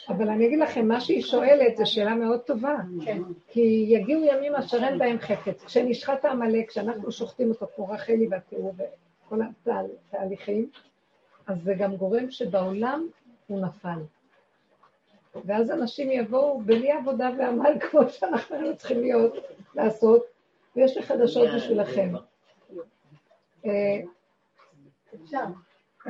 [0.10, 2.76] אבל אני אגיד לכם, מה שהיא שואלת זו שאלה מאוד טובה.
[3.06, 3.22] כן.
[3.48, 5.64] כי יגיעו ימים אשר אין בהם חפץ.
[5.64, 8.74] כשנשחט העמלק, כשאנחנו שוחטים אותו כמו רחלי והתיאור
[9.28, 10.70] וכל התהליכים,
[11.48, 13.08] אז זה גם גורם שבעולם
[13.48, 14.00] הוא נפל.
[15.46, 19.34] ואז אנשים יבואו בלי עבודה ועמל כמו שאנחנו היינו צריכים להיות,
[19.76, 20.24] לעשות,
[20.76, 22.14] ויש לי חדשות בשבילכם.
[23.66, 24.00] אה.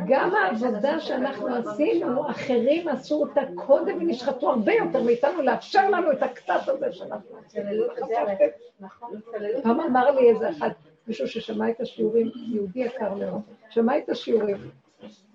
[0.08, 6.24] גם העבודה שאנחנו עשינו, אחרים עשו אותה קודם ונשחטו הרבה יותר מאיתנו, לאפשר לנו את
[6.24, 7.70] הקצת הזה שאנחנו עשינו.
[8.80, 9.20] נכון,
[9.58, 10.70] את פעם אמר לי איזה אחד,
[11.08, 14.58] מישהו ששמע את השיעורים, יהודי יקר מאוד, שמע את השיעורים,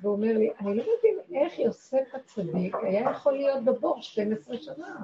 [0.02, 4.96] ואומר לי, אני לא מבין איך יוסף הצדיק היה יכול להיות בבור 12 שנה.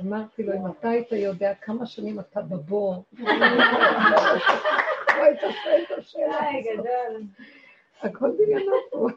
[0.00, 3.28] אמרתי לו, אם אתה היית יודע כמה שנים אתה בבור, לא
[5.22, 6.38] היית שואל את השאלה
[6.72, 6.86] הזאת.
[8.00, 9.08] הכל דמיונות פה.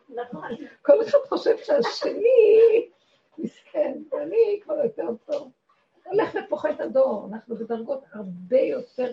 [0.82, 2.90] כל אחד חושב שהשני
[3.38, 5.52] מסכן, ואני כבר יותר טוב.
[6.06, 9.12] הולך ופוחת הדור, אנחנו בדרגות הרבה יותר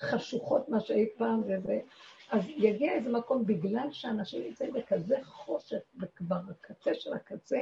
[0.00, 1.80] חשוכות מה שאי פעם, וזה...
[2.32, 7.60] אז יגיע איזה מקום, בגלל שאנשים נמצאים בכזה חושך, וכבר הקצה של הקצה,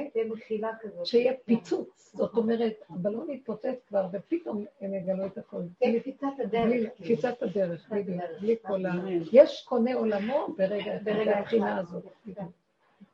[1.03, 2.11] שיהיה פיצוץ.
[2.15, 5.37] זאת אומרת, הבלון יתפוצץ כבר, ופתאום הם יגלו את.
[5.79, 6.89] כן, קפיצת הדרך.
[6.97, 8.93] קפיצת הדרך, בדיוק, בלי כל ה...
[9.31, 12.03] יש קונה עולמו ברגע אחד, מהבחינה הזאת.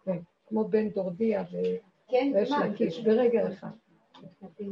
[0.05, 1.43] כן, כמו בן דורדיה
[2.11, 3.67] ויש לקיש, ברגע אחד.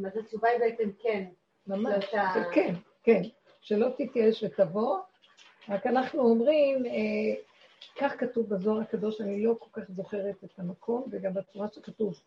[0.05, 1.23] אז התשובה היא בעצם כן.
[1.67, 2.05] ממש,
[2.53, 2.73] כן,
[3.03, 3.21] כן.
[3.61, 4.97] שלא תתייאש ותבוא,
[5.69, 6.91] רק אנחנו אומרים, אה,
[7.97, 12.21] כך כתוב בזוהר הקדוש, אני לא כל כך זוכרת את המקום, וגם בצורה שכתוב,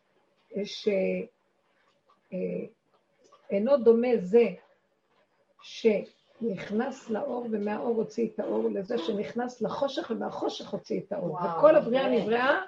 [0.65, 1.29] שאינו
[3.73, 4.45] אה, דומה זה
[5.63, 11.31] שנכנס לאור ומהאור הוציא את האור, לזה שנכנס לחושך ומהחושך הוציא את האור.
[11.31, 12.61] וואו, וכל הבריאה נבראה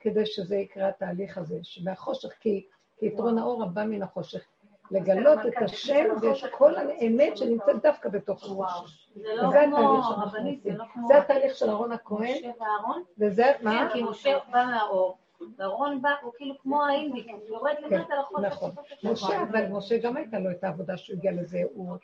[0.00, 2.66] כדי שזה יקרה התהליך הזה, שמהחושך, כי,
[2.98, 4.44] כי יתרון האור הבא מן החושך.
[4.90, 9.01] לגלות את השם ואת כל האמת שנמצאת דווקא בתוך החושך.
[9.14, 11.08] זה לא כמו רבנית, זה לא כמו...
[11.08, 12.34] זה התהליך של אהרון הכהן.
[12.38, 13.02] משה ואהרון?
[13.18, 13.70] וזה, מה?
[13.70, 15.18] כן, כי משה בא מהאור.
[15.58, 18.46] ואהרון בא, הוא כאילו כמו האינדיק, הוא יורד למטה לחושך.
[18.46, 18.70] נכון.
[19.02, 21.96] משה, אבל משה גם הייתה לו את העבודה שהוא הגיע לזה, הוא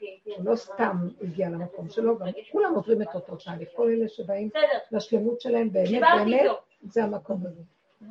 [0.44, 4.50] לא סתם הגיע למקום שלו, גם כולם עוברים את אותו תהליך, כל אלה שבאים
[4.92, 6.50] לשלמות שלהם באמת, באמת,
[6.82, 7.62] זה המקום הזה.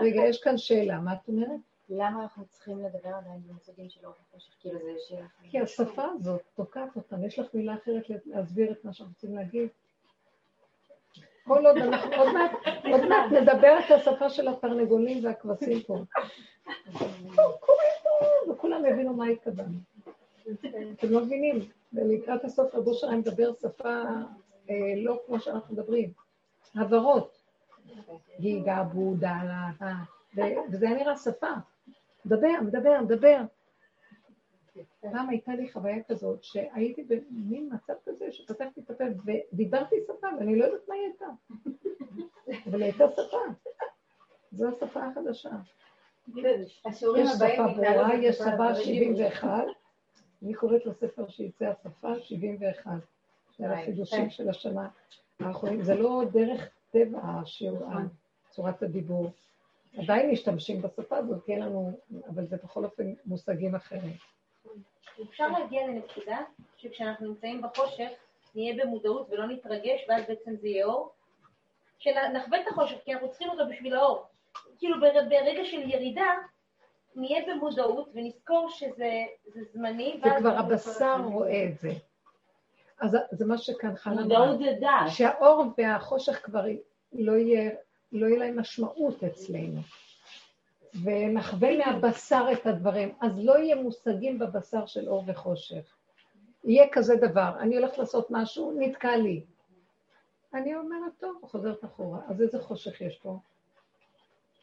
[0.00, 1.69] רגע, יש כאן שאלה, מה את אומרת?
[1.90, 4.52] למה אנחנו צריכים לדבר עדיין במושגים של אור וחושך?
[4.60, 5.26] כאילו זה שאלה...
[5.50, 7.24] כי השפה הזאת תוקעת אותם.
[7.24, 9.68] יש לך מילה אחרת להסביר את מה שאנחנו רוצים להגיד?
[11.44, 12.52] כל עוד אנחנו, עוד מעט,
[12.84, 15.98] עוד מעט נדבר את השפה של התרנגולים והכבשים פה.
[18.50, 19.78] וכולם הבינו מה התכוונו.
[20.92, 21.58] אתם לא מבינים,
[21.92, 24.02] ולקראת הסוף רבו שלהם מדבר שפה
[24.70, 26.12] אה, לא כמו שאנחנו מדברים.
[26.74, 27.40] הברות.
[28.40, 29.40] גיגה, בודה,
[30.70, 31.50] וזה היה נראה שפה.
[32.24, 33.40] מדבר, מדבר, מדבר.
[35.00, 40.58] פעם הייתה לי חוויה כזאת, שהייתי במין מצב כזה, שפתחתי את הפה ודיברתי שפה, ואני
[40.58, 41.26] לא יודעת מה היא הייתה.
[42.70, 43.38] אבל הייתה שפה.
[44.52, 45.50] זו השפה החדשה.
[46.36, 49.64] יש שפה ברורה, יש שפה 71,
[50.42, 52.92] אני קוראת לספר שיצא השפה 71.
[53.58, 54.88] זה החידושים של השנה
[55.40, 55.82] האחרונים.
[55.82, 57.88] זה לא דרך טבע השיעור,
[58.50, 59.30] צורת הדיבור.
[59.98, 61.92] עדיין משתמשים בשפה הזאת, כי אין לנו,
[62.28, 64.12] אבל זה בכל אופן מושגים אחרים.
[65.30, 66.38] אפשר להגיע לנקודה
[66.76, 68.08] שכשאנחנו נמצאים בחושך,
[68.54, 71.12] נהיה במודעות ולא נתרגש, ואז בעצם זה יהיה אור.
[71.98, 74.24] שנחווה את החושך, כי אנחנו צריכים אותו בשביל האור.
[74.78, 76.34] כאילו ברגע של ירידה,
[77.16, 79.24] נהיה במודעות ונזכור שזה
[79.72, 80.20] זמני.
[80.24, 81.90] זה כבר הבשר רואה את זה.
[83.00, 85.10] אז זה מה שכאן חנה מודעות זה דעת.
[85.10, 86.64] שהאור והחושך כבר
[87.12, 87.70] לא יהיה,
[88.12, 89.80] לא יהיה להם משמעות אצלנו.
[91.04, 95.96] ונחווה מהבשר את הדברים, אז לא יהיה מושגים בבשר של אור וחושך.
[96.64, 99.44] יהיה כזה דבר, אני הולכת לעשות משהו, נתקע לי.
[100.54, 103.38] אני אומרת, טוב, חוזרת אחורה, אז איזה חושך יש פה?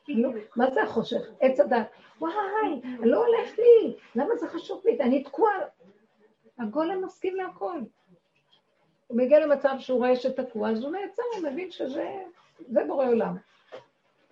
[0.07, 1.21] לא, מה זה החושך?
[1.39, 1.87] עץ הדת.
[2.19, 4.99] וואי, לא הולך לי, למה זה חשוב לי?
[4.99, 5.53] אני תקועה.
[6.59, 7.79] הגולם מסכים להכל.
[9.07, 12.23] הוא מגיע למצב שהוא רואה שתקוע, אז הוא נעצר, הוא מבין שזה
[12.87, 13.37] בורא עולם.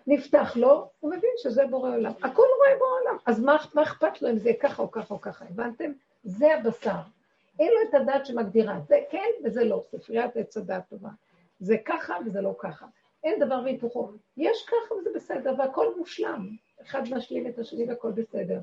[0.08, 2.12] נפתח לו, הוא מבין שזה בורא עולם.
[2.12, 3.18] הכל רואה בורא עולם.
[3.26, 5.46] אז מה, מה אכפת לו אם זה ככה או ככה או ככה?
[5.46, 5.92] הבנתם?
[6.24, 7.00] זה הבשר.
[7.60, 11.10] אין לו את הדעת שמגדירה, זה כן וזה לא, ספריית עץ הדעת טובה.
[11.60, 12.86] זה ככה וזה לא ככה.
[13.24, 14.12] אין דבר והיפוכו.
[14.38, 16.50] יש ככה וזה בסדר, והכל מושלם.
[16.82, 18.60] אחד משלים את השני והכל בסדר.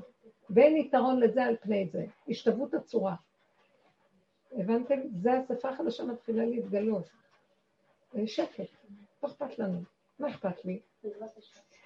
[0.49, 2.05] ואין יתרון לזה על פני זה.
[2.29, 3.15] השתוות הצורה.
[4.51, 4.99] הבנתם?
[5.21, 7.09] זה השפה החדשה מתחילה להתגלות.
[8.25, 8.69] שקט,
[9.23, 9.79] לא אכפת לנו.
[10.19, 10.79] מה אכפת לי?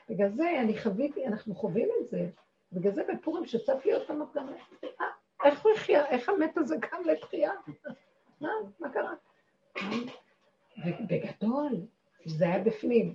[0.09, 2.29] בגלל זה אני חוויתי, אנחנו חווים את זה.
[2.71, 4.03] בגלל זה בפורים שצף לי עוד
[4.35, 4.49] גם...
[5.01, 5.05] אה,
[5.45, 6.05] איך הוא החיה?
[6.05, 7.51] איך המת הזה קם לתחייה?
[8.41, 8.49] מה?
[8.79, 9.13] מה קרה?
[10.85, 11.73] ובגדול,
[12.25, 13.13] זה היה בפנים.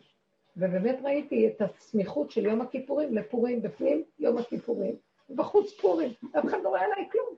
[0.56, 4.96] ובאמת ראיתי את הסמיכות של יום הכיפורים לפורים, בפנים יום הכיפורים,
[5.30, 6.12] ובחוץ פורים.
[6.38, 7.34] אף אחד לא רואה עליי כלום.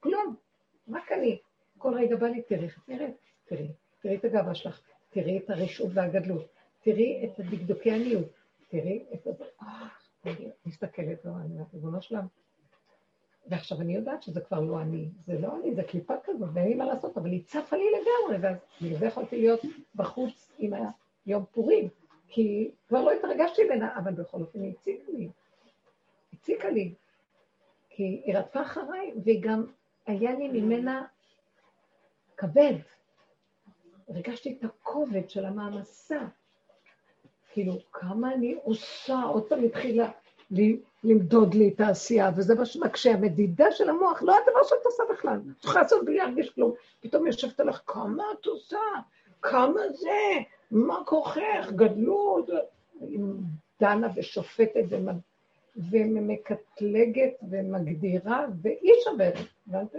[0.00, 0.36] כלום.
[0.94, 1.38] רק אני.
[1.78, 2.68] כל רגע בא לי, תראי,
[3.46, 3.68] תראי,
[4.00, 4.80] תראי את הגאווה שלך,
[5.16, 6.46] תראי את הרשעות והגדלות,
[6.82, 8.28] תראי את דקדוקי עניות,
[8.68, 9.26] תראי את.
[9.62, 10.32] אה,
[10.66, 12.26] מסתכלת, לא, אני אומרת, ריבונו שלם,
[13.46, 16.74] ועכשיו אני יודעת שזה כבר לא אני, זה לא אני, זה קליפה כזאת, ואין לי
[16.74, 19.60] מה לעשות, אבל היא צפה לי לגמרי, ואז בגלל זה יכולתי להיות
[19.94, 20.72] בחוץ עם
[21.26, 21.88] היום פורים,
[22.28, 25.28] כי כבר לא התרגשתי ממנה, אבל בכל אופן היא הציקה לי.
[26.32, 26.94] הציקה לי.
[27.90, 29.64] כי היא רדפה אחריי, והיא גם,
[30.06, 31.06] היה לי ממנה
[32.36, 32.74] כבד.
[34.08, 36.20] הרגשתי את הכובד של המעמסה.
[37.52, 40.10] כאילו, כמה אני עושה, עוד פעם התחילה
[41.04, 43.12] למדוד לי את העשייה, וזה מה שמקשה.
[43.12, 45.40] המדידה של המוח, לא הדבר שאת עושה בכלל.
[45.50, 46.72] את צריכה לעשות בלי להרגיש כלום.
[47.00, 48.78] פתאום יושבת עליך, כמה את עושה?
[49.42, 50.18] כמה זה?
[50.70, 51.70] מה כוחך?
[51.70, 52.50] גדלות?
[53.80, 54.84] דנה ושופטת
[55.76, 59.98] ומקטלגת ומגדירה, והיא שוורת, הבנתם?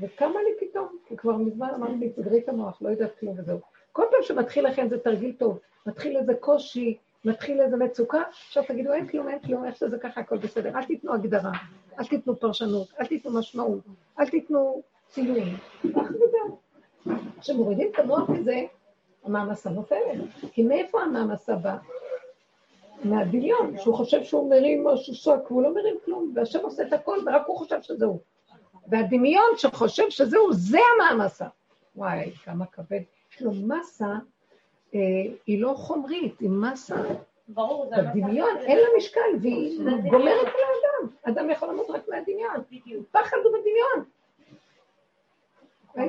[0.00, 3.58] וקמה לי פתאום, כי כבר מזמן אמרתי לי, תגרי את המוח, לא יודעת כלום וזהו.
[3.92, 8.92] כל פעם שמתחיל לכם זה תרגיל טוב, מתחיל איזה קושי, מתחיל איזה מצוקה, עכשיו תגידו,
[8.92, 10.76] אין כלום, אין כלום, איך שזה ככה, הכל בסדר.
[10.78, 11.52] אל תיתנו הגדרה,
[11.98, 13.80] אל תיתנו פרשנות, אל תיתנו משמעות,
[14.20, 14.82] אל תיתנו
[16.14, 16.58] וזהו.
[17.40, 18.60] כשמורידים את המוח מזה,
[19.24, 20.18] המעמסה נופלת.
[20.52, 21.78] כי מאיפה המעמסה באה?
[23.04, 27.18] מהדמיון, שהוא חושב שהוא מרים משהו שק, והוא לא מרים כלום, והשם עושה את הכל,
[27.26, 28.20] ורק הוא חושב שזהו.
[28.90, 31.46] והדמיון שחושב שזהו, זה המעמסה.
[31.96, 33.00] וואי, כמה כבד.
[33.32, 34.14] יש לו מסה,
[34.94, 35.00] אה,
[35.46, 36.94] היא לא חומרית, היא מסה
[37.48, 39.80] ברור, זה בדמיון, אין לה משקל, והיא
[40.10, 41.12] גומרת על האדם.
[41.22, 42.62] אדם יכול למות רק מהדמיון.
[43.10, 44.04] פחד הוא בדמיון.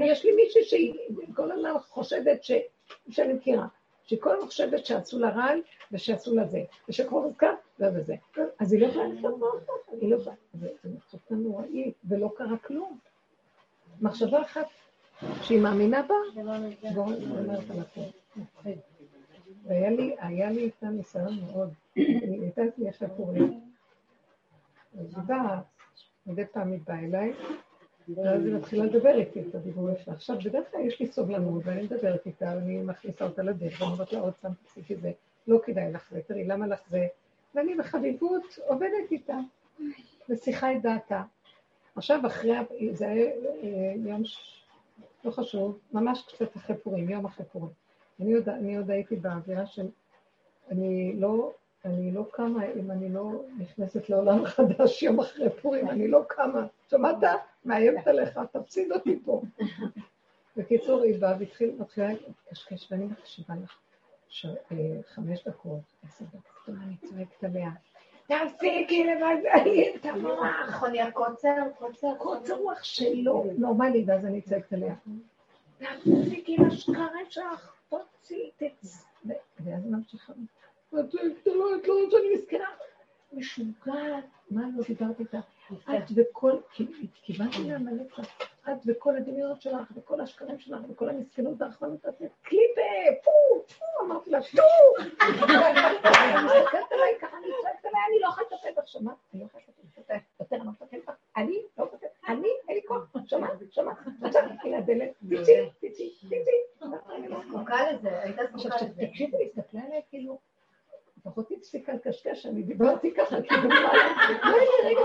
[0.04, 0.94] יש לי מישהי שהיא
[1.36, 2.52] כל הזמן חושדת ש...
[3.10, 3.68] שאני מכירה.
[4.12, 8.16] שכל חושבת שעשו לה רעל ושעשו לה זה, ושקרוב הזכר וזה.
[8.60, 10.36] אז היא לא יכולה לעשות ככה, היא לא יכולה.
[10.54, 13.00] זה מחשבה נוראית, ולא קרה כלום.
[14.02, 14.66] מחשבה אחת
[15.42, 16.16] שהיא מאמינה בה,
[16.94, 18.72] בואו נאמרת על הכל.
[19.66, 23.62] והיה לי, היה לי איתה ניסיון מאוד, היא הייתה אצלי אחרי פורים.
[25.00, 25.62] אז היא באה,
[26.26, 27.34] מדי פעם היא באה אליי,
[28.10, 30.14] ואז היא מתחילה לדבר איתי את הדיבורים שלה.
[30.14, 34.14] עכשיו, בדרך כלל יש לי סובלנות, ואני מדברת איתה, ואני מכניסה אותה לדרך, ואני אומרת
[34.14, 35.12] לה עוד פעם, תפסיקי זה,
[35.48, 37.08] לא כדאי לך זה, תראי, למה לך זה?
[37.56, 39.38] ואני בחביבות עובדת איתה,
[40.30, 41.24] ושיחה את דעתה.
[41.96, 42.56] עכשיו, אחרי,
[42.92, 43.26] זה היה
[43.64, 44.24] אה, יום,
[45.26, 47.72] לא חשוב, ממש קצת אחרי פורים, יום אחרי פורים.
[48.48, 49.88] אני עוד הייתי באווירה של,
[50.72, 51.54] אני לא
[51.86, 56.68] אני לא קמה אם אני לא נכנסת לעולם חדש יום אחרי פורים, אני לא קמה.
[56.90, 57.18] שמעת?
[57.66, 59.42] מאיימת עליך, תפסיד אותי פה.
[60.58, 61.74] בקיצור, היא באה והתחילה,
[62.08, 63.78] להתקשקש, ואני מקשיבה לך
[64.46, 64.78] אה,
[65.08, 67.72] חמש דקות, עשר דקות, אני צועקת עליה.
[68.28, 70.70] תפסיקי לבזל את המוח.
[70.70, 72.16] נכון, קוצר, קוצר.
[72.18, 74.96] קוצר רוח שלו, נורמלי, ואז אני צועקת עליה.
[75.78, 78.98] תפסיקי לשקרה שלך, תוציאי, תצא.
[79.60, 80.34] ואז ממשיכה.
[81.00, 81.22] את לא,
[81.76, 82.70] את לא רוצה, אני מסכנה.
[83.34, 85.40] משוגעת, מה לא דיברת איתה?
[85.90, 86.52] את וכל,
[87.24, 88.24] כיוונתי לה מלא קצת,
[88.64, 92.82] את וכל הדמיונות שלך, וכל השקרים שלך, וכל המסכנות והרחמנות, את קליפה,
[93.24, 93.32] פו,
[93.80, 94.62] פו, אמרתי לה, שו!
[95.22, 95.32] אני
[96.46, 99.16] מסתכלת עליי ככה, אני צועקת עליי, אני לא יכולה לטפל בך, שמעת?
[99.34, 102.76] אני לא יכולה לטפל בך, יותר אני לא מטפל בך, אני לא מטפל, אני, אין
[102.76, 103.52] לי כוח, שמעת?
[103.72, 103.98] שמעת?
[104.22, 106.88] עכשיו, הנה הדלת, תצאי, תצאי, תצאי.
[107.50, 108.76] זקוקה לזה, הייתה זקוקה לזה.
[108.76, 110.40] עכשיו, תקשיבי, הסתכלה עליי כאילו,
[111.32, 113.70] לפחות הפסיקה לקשקש, אני דיברתי ככה, כאילו,
[114.86, 115.02] רגע,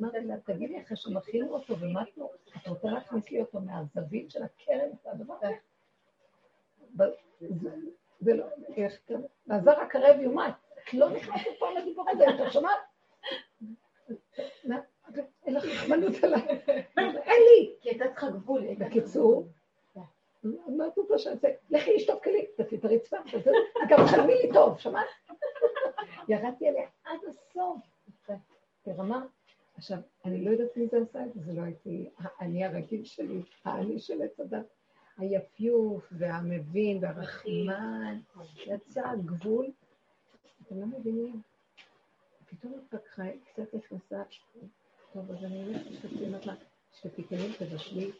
[0.00, 4.88] אמרתי לה, תגידי, אחרי שמכינו אותו ומתנו, את רוצה להכניס לי אותו מהזווית של הקרן,
[5.02, 5.54] את הדבר הזה?
[8.20, 8.46] זה לא,
[8.76, 10.54] איך כזה, והזר הקרב יומת,
[10.88, 12.78] את לא נכנסת פה לדיבור הזה, אתה שומעת?
[15.46, 16.42] אין לך חמנות עליי,
[16.96, 17.72] אין לי.
[17.80, 18.62] כי הייתה צריכה גבול.
[18.78, 19.46] בקיצור,
[20.44, 21.48] מה את רוצה שאני אעשה?
[21.70, 23.16] לכי לשטוף כלים, תעשי את הרצפה,
[23.88, 25.06] גם חלמי לי טוב, שמעת?
[26.28, 27.78] ירדתי עליה עד הסוף.
[28.86, 29.26] ברמה,
[29.76, 33.42] עכשיו, אני לא יודעת מי זה עשה את זה, זה לא הייתי האני הרגיל שלי,
[33.64, 34.66] האני של עץ הדת.
[35.18, 38.20] היפיוף והמבין והרחמן,
[38.66, 39.66] יצא הגבול.
[40.62, 41.42] אתם לא מבינים?
[42.46, 43.22] פתאום התפתחה,
[43.52, 44.22] קצת נכנסה,
[45.12, 46.54] טוב, אז אני הולכת לה,
[46.92, 48.10] שתפי כלים, תבשלי,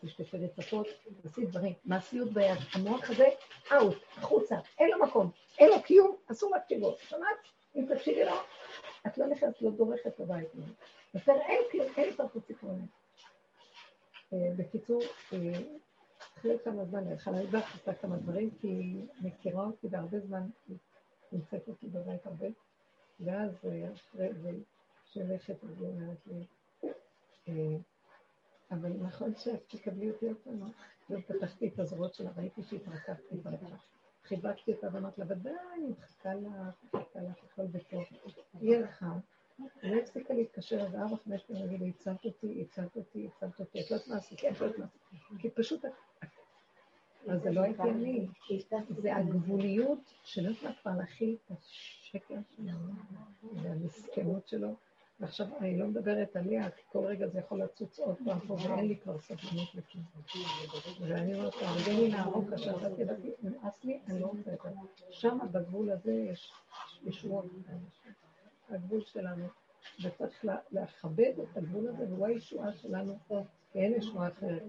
[0.00, 0.86] תשתפי רצפות,
[1.22, 1.72] תעשי דברים.
[1.84, 2.58] מעשיות ביד.
[2.74, 3.28] המוח הזה,
[3.72, 6.96] אאוט, החוצה, אין לו מקום, אין לו קיום, אסור להקשיב לו.
[6.98, 7.36] שמעת?
[7.76, 8.34] אם תקשיבי לו,
[9.06, 10.48] את לא נכנסת, לא דורכת בבית.
[11.14, 12.86] יותר אין כלום, אין לי פרטות סיפורים.
[14.32, 15.02] בקיצור,
[16.38, 20.76] אחרי כמה זמן, חנה ידך עשתה כמה דברים, כי היא מכירה אותי והרבה זמן, היא
[21.32, 22.46] נמצאת אותי בבית הרבה,
[23.20, 23.50] ואז
[24.10, 24.50] אחרי זה,
[25.04, 27.78] שהולכת, והיא אומרת לי,
[28.72, 30.70] אבל נכון שאת תקבלי אותי עוד פעם,
[31.10, 33.76] ופתחתי את הזרועות שלה, ראיתי שהתרכבתי ברכה.
[34.24, 36.50] חיבקתי אותה ואמרתי לה, ודאי, אני מחכה לך,
[36.94, 38.04] מחכה לך, הכל בטוב.
[38.60, 38.76] היא
[39.82, 43.90] לא הפסיקה להתקשר עד ארבע, חמש פעמים, להגיד הצלת אותי, הצלת אותי, הצלת אותי, את
[43.90, 45.38] לא יודעת מה עשיתי, את לא יודעת מה עשיתי.
[45.38, 45.84] כי פשוט...
[47.28, 48.26] אז זה לא הגיוני.
[48.88, 52.92] זה הגבוליות שלא יכולה כבר להכיל את השקר שלנו,
[53.52, 54.74] והמסכנות שלו.
[55.20, 58.88] ועכשיו אני לא מדברת עליה, כי כל רגע זה יכול לצוץ עוד פעם פה, ואין
[58.88, 60.04] לי כבר סבלנות לכלום.
[61.00, 61.52] ואני אומרת
[61.84, 65.04] תן לי להרוג כאשר אתה תדעתי, נמאס לי, אני לא רוצה את זה.
[65.10, 66.52] שם בגבול הזה יש
[67.02, 67.46] ישועות.
[68.68, 69.46] הגבול שלנו,
[70.04, 73.18] וצריך לכבד את הגבול הזה, והוא הישועה שלנו,
[73.74, 74.62] ואין ישועה אחרת.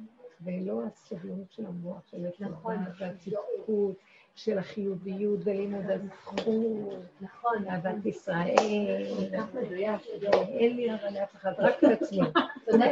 [0.44, 2.78] ולא הסובלנות של המוח, של נכון.
[3.00, 3.96] והצדקות,
[4.36, 6.46] של החיוביות ולימוד הזכות,
[7.22, 8.56] נכון, אהבת ישראל.
[10.60, 12.20] אין לי אבל לאף אחד, רק לעצמי.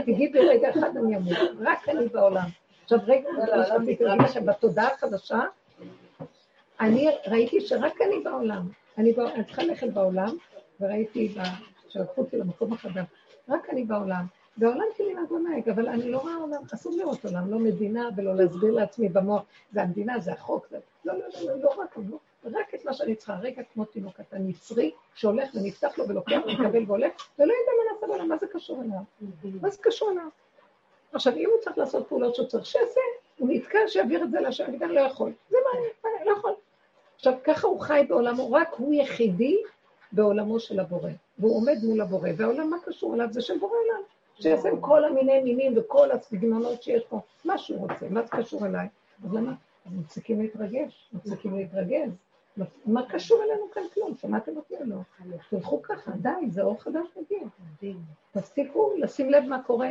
[0.05, 2.47] תגידי רגע אחד אני אמור, רק אני בעולם.
[2.83, 5.39] עכשיו רגע, לא להגיד לכם, בתודעה החדשה,
[6.79, 8.67] אני ראיתי שרק אני בעולם.
[8.97, 9.13] אני
[9.45, 10.35] צריכה ללכת בעולם,
[10.79, 11.35] וראיתי
[11.89, 13.05] שלקחו אותי למקום החדש,
[13.49, 14.25] רק אני בעולם.
[14.61, 18.35] והעולם שלי נהג ונהג, אבל אני לא רואה עולם, אסור לראות עולם, לא מדינה ולא
[18.35, 20.77] להסביר לעצמי במוח, זה המדינה, זה החוק, זה...
[21.05, 24.13] לא, לא, לא, לא, לא רק, לא, רק את מה שאני צריכה, רגע כמו תינוק
[24.13, 28.47] קטן יצרי, שהולך ונפתח לו ולוקח ומקבל והולך, ולא יודע מה נעשה בעולם, מה זה
[28.47, 29.31] קשור אליו?
[29.61, 30.27] מה זה קשור אליו?
[31.13, 33.01] עכשיו, אם הוא צריך לעשות פעולות שהוא צריך שיעשה,
[33.37, 35.31] הוא נתקע שיעביר את זה לשם, אני לא יכול.
[35.49, 36.53] זה מה, מה, לא יכול.
[37.15, 39.57] עכשיו, ככה הוא חי בעולמו, רק הוא יחידי
[40.11, 41.09] בעולמו של הבורא.
[41.39, 43.27] והוא עומד מול הבורא, והעולם, מה קשור אליו?
[43.31, 44.01] זה של בורא עולם.
[44.41, 48.65] שיעשה עם כל המיני מינים וכל הסגנונות שיש פה, מה שהוא רוצה, מה זה קשור
[48.65, 48.87] אליי?
[49.25, 49.53] אז למה?
[49.85, 52.11] אז מפסיקים להתרגש, מפסיקים להתרגז.
[52.85, 54.15] מה קשור אלינו כאן כלום?
[54.15, 54.95] שמעתם אותי או לא?
[55.49, 57.47] תלכו ככה, די, זה אור חדש מגיע.
[58.31, 59.89] תפסיקו לשים לב מה קורה.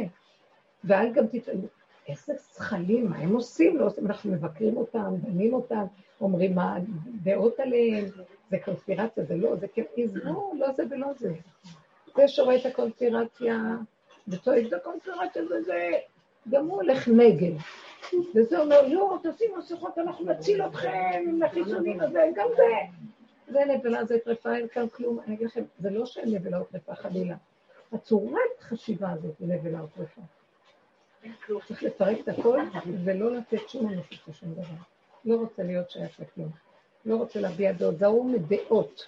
[0.84, 1.68] ואל גם תתעלו.
[2.08, 3.78] איזה זכלים, מה הם עושים?
[3.78, 5.84] לא עושים, אנחנו מבקרים אותם, דנים אותם,
[6.20, 8.04] אומרים מה הדעות עליהם,
[8.50, 11.34] זה קונספירציה, זה לא, זה כן, עזבו, לא זה ולא זה.
[12.16, 13.56] זה שרואה את הקונספירציה,
[14.28, 15.90] וצועק את הקונספירציה, וזה,
[16.50, 17.52] גם הוא הולך נגד.
[18.34, 22.72] וזה אומר, לא, תשימו מסכות, אנחנו נציל אתכם עם החיסונים הזה, גם זה.
[23.52, 25.20] זה נבלה, זה טרפה, אין כאן כלום.
[25.26, 27.36] אני אגיד לכם, זה לא שאין נבלה או טרפה, חלילה.
[27.92, 30.20] הצורת חשיבה הזאת היא נבלה או טרפה.
[31.68, 32.60] צריך לפרק את הכל
[33.04, 34.62] ולא לתת שום אנושות לשום דבר.
[35.24, 36.48] לא רוצה להיות שייך לכלום.
[37.04, 37.98] לא רוצה להביע דעות.
[37.98, 39.06] זהרו מדעות.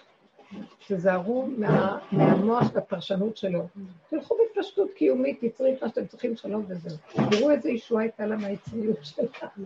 [0.89, 3.67] תזהרו מה, מהמוח והפרשנות שלו.
[4.11, 6.97] תלכו בפשטות קיומית, תצרי את מה שאתם צריכים, שלום וזהו.
[7.31, 9.59] תראו איזה ישועה הייתה לה מהיצריות שלה.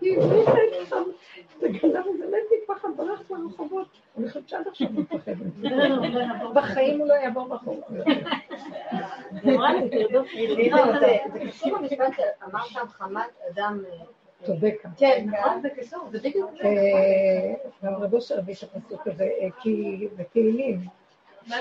[0.00, 1.02] היא הבריחה את שם,
[1.60, 3.88] זה גנב איזה מת מפחד, ברח ברחובות.
[4.18, 5.32] אני חושבת שעד עכשיו הוא מפחד.
[6.54, 7.80] בחיים הוא לא יעבור ברחוב.
[9.42, 9.50] זה
[11.48, 13.82] קשור למשפט שאמרת חמת אדם...
[14.42, 14.82] צודק.
[14.96, 16.68] כן, נכון, זה קשור, זה בדיוק זה.
[16.68, 20.80] אה, גם רב אושר הביא את הפסוק הזה, אה, כי בתהילים,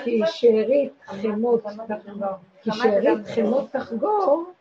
[0.04, 4.52] כי שארית חמות תחגור, כי שארית חמות תחגור,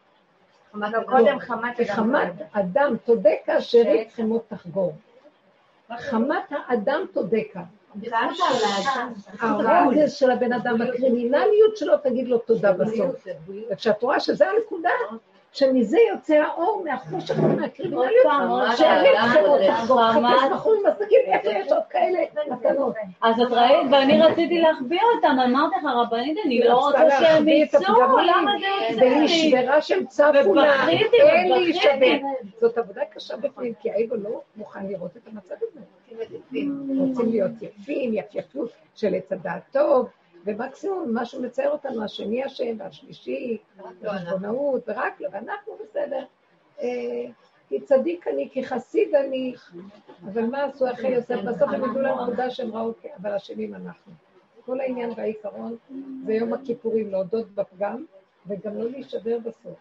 [1.07, 4.93] קודם חמת כי חמת אדם תודקה, שארית חמות תחגור.
[5.99, 7.61] חמת האדם תודקה.
[9.41, 13.27] הרוגז של הבן אדם, הקרימינליות שלו, תגיד לו תודה בסוף.
[13.71, 14.91] וכשאת רואה שזה הנקודה,
[15.53, 18.27] שמזה יוצא האור מהחושך ומהקרימינליות,
[18.77, 20.13] שארית חמות תחגור.
[20.13, 22.19] חפש בחור עם עסקים, איפה יש עוד כאלה
[22.51, 22.95] מתנות?
[23.23, 27.65] אז את ראית, ואני רציתי להחביא אותם, אמרתי לך, רבנית, אני לא רוצה שהם להחביא
[27.65, 29.25] את יצאו, הפגמים, למה זה יוצא לי?
[29.25, 31.75] נשברה שהם צפו לה, אין לי.
[31.75, 32.31] שווה.
[32.61, 35.81] זאת עבודה קשה בפנים, כי האגו לא מוכן לראות את המצב הזה.
[36.99, 40.09] רוצים להיות יפים, יפייפות של עץ הדעת טוב,
[40.45, 43.59] ומקסימום מה שמצייר אותנו, השני אשם והשלישי,
[44.03, 46.25] וחשבונאות, ורק לא, ואנחנו בסדר.
[46.81, 47.25] אה,
[47.69, 49.55] כי צדיק אני, כי חסיד אני,
[50.25, 51.35] אבל מה עשו אחרי יוסף?
[51.45, 54.13] בסוף הם הגיעו לנקודה שהם ראו, כ- אבל אשמים אנחנו.
[54.65, 55.77] כל העניין והעיקרון
[56.27, 58.05] זה יום הכיפורים, להודות בפגם,
[58.47, 59.79] וגם לא להישבר בסוף.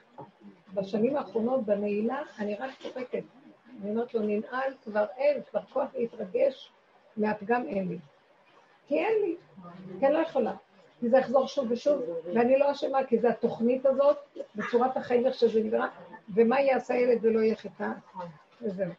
[0.73, 3.23] בשנים האחרונות, בנעילה, אני רק צוחקת.
[3.81, 6.71] אני אומרת לו, ננעל, כבר אין, כבר כוח להתרגש,
[7.17, 7.97] מהפגם אין לי.
[8.91, 9.35] כי אין לי,
[9.99, 10.53] כי אני לא יכולה.
[10.99, 14.17] כי זה יחזור שוב ושוב, ואני לא אשמה, כי זה התוכנית הזאת,
[14.55, 15.87] בצורת החיים איך שזה נראה,
[16.35, 17.91] ומה יעשה ילד ולא יהיה חטא,
[18.61, 18.91] וזהו.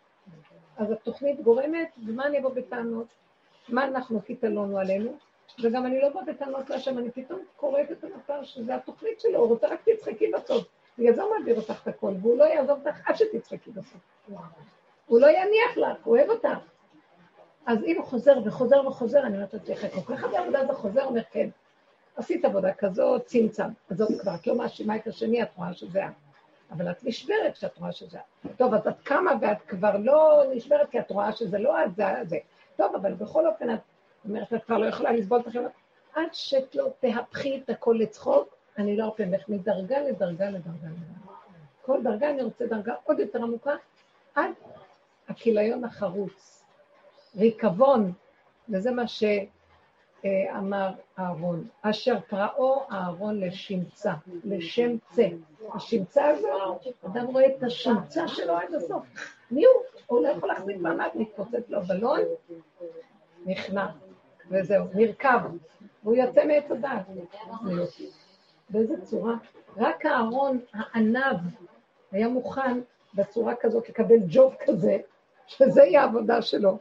[0.76, 3.06] אז התוכנית גורמת, ומה אני אבוא בטענות?
[3.68, 5.16] מה אנחנו קיתלונו עלינו?
[5.62, 9.48] וגם אני לא באה בטענות להשם, אני פתאום קוראת את המפה שזה התוכנית שלו, הוא
[9.48, 10.64] רוצה רק תצחקי בסוף.
[10.98, 14.00] בגלל זה הוא מעביר אותך את הכל, והוא לא יעזוב אותך עד שתצחקי בסוף.
[15.06, 16.71] הוא לא יניח לך, הוא אוהב אותך.
[17.66, 21.04] אז אם הוא חוזר וחוזר וחוזר, אני אומרת לך, כל כך הרבה עבודה זה חוזר,
[21.04, 21.48] אומר כן.
[22.16, 23.68] עשית עבודה כזאת, צמצם.
[23.90, 26.12] אז זאת כבר, את לא מאשימה את השני, את רואה שזה את.
[26.70, 28.50] אבל את נשברת כשאת רואה שזה את.
[28.56, 32.04] טוב, אז את קמה ואת כבר לא נשברת כי את רואה שזה לא את, זה
[32.24, 32.36] זה.
[32.76, 33.80] טוב, אבל בכל אופן את
[34.24, 35.64] אומרת, את כבר לא יכולה לסבול את החיים.
[36.14, 41.22] עד שלא תהפכי את הכל לצחוק, אני לא ארפה ממך מדרגה לדרגה לדרגה לדרגה.
[41.82, 43.74] כל דרגה אני רוצה דרגה עוד יותר עמוקה,
[44.34, 44.50] עד
[45.28, 46.61] הכיליון החרוץ.
[47.36, 48.12] ריקבון,
[48.68, 54.12] וזה מה שאמר אהרון, אשר פרעו אהרון לשמצה,
[54.44, 55.26] לשם צה.
[55.74, 59.06] השמצה הזו, אדם רואה את השמצה שלו עד הסוף.
[59.50, 59.82] מי הוא?
[60.06, 62.20] הוא לא יכול להחזיק מעמד, מתפוצץ לו בלון,
[63.46, 63.86] נכנע,
[64.50, 65.38] וזהו, נרקב,
[66.02, 67.02] והוא יוצא מעץ הדעת.
[68.70, 69.34] באיזה צורה?
[69.76, 71.36] רק אהרון הענב
[72.12, 72.80] היה מוכן
[73.14, 74.98] בצורה כזאת לקבל ג'וב כזה,
[75.46, 76.78] שזה יהיה העבודה שלו.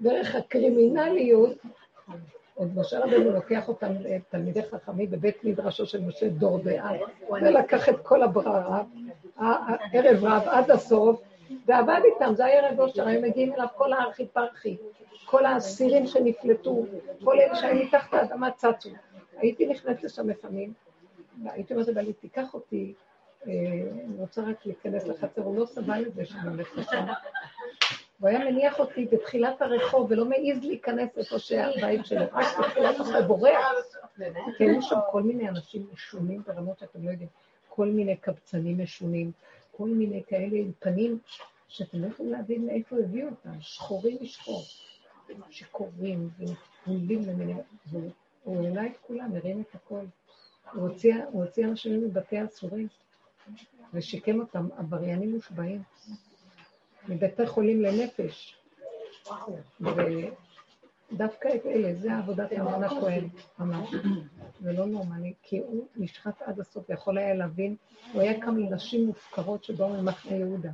[0.00, 1.56] דרך הקרימינליות,
[2.54, 3.92] עוד משה רבנו לוקח אותם
[4.28, 6.92] תלמידי חכמים בבית מדרשו של משה דור דעה,
[7.30, 8.82] ולקח את כל הבררה,
[9.92, 11.20] ערב רב עד הסוף,
[11.66, 14.76] ועבד איתם, זה היה ערב אושר, היו מגיעים אליו כל הארכי פרחי,
[15.24, 16.86] כל האסירים שנפלטו,
[17.24, 18.90] כל אלה שהיו מתחת האדמה צצו.
[19.36, 20.72] הייתי נכנסת לשם לפעמים,
[21.44, 22.94] והייתי אומרת לבעלי, תיקח אותי,
[23.46, 23.52] אה,
[24.04, 27.04] אני רוצה רק להיכנס לחצר, הוא לא סבל את זה שאני הולכת לשם.
[28.20, 33.26] הוא היה מניח אותי בתחילת הרחוב ולא מעז להיכנס איפה שהבית שלו, רק בתחילת הרחוב
[33.26, 33.66] בורח.
[34.56, 37.28] כי היו שם כל מיני אנשים משונים ברמות שאתם לא יודעים,
[37.68, 39.32] כל מיני קבצנים משונים,
[39.76, 41.18] כל מיני כאלה עם פנים
[41.68, 44.62] שאתם לא יכולים להבין מאיפה הביאו אותם, שחורים משחור,
[45.50, 47.60] שיכורים וגולים למיניהם.
[48.44, 50.04] הוא העלה את כולם, הרים את הכל.
[50.72, 50.88] הוא
[51.32, 52.88] הוציא, אנשים מבתי אסורים
[53.94, 55.82] ושיקם אותם, עבריינים מושבעים,
[57.08, 58.56] מבתי חולים לנפש.
[61.12, 63.28] ודווקא את אלה, זה עבודת אהרון הכהן,
[63.58, 63.94] ממש.
[64.60, 67.76] זה לא נורמלי, כי הוא נשחט עד הסוף, יכול היה להבין,
[68.12, 70.70] הוא היה קם לנשים מופקרות שבאו ממחנה יהודה.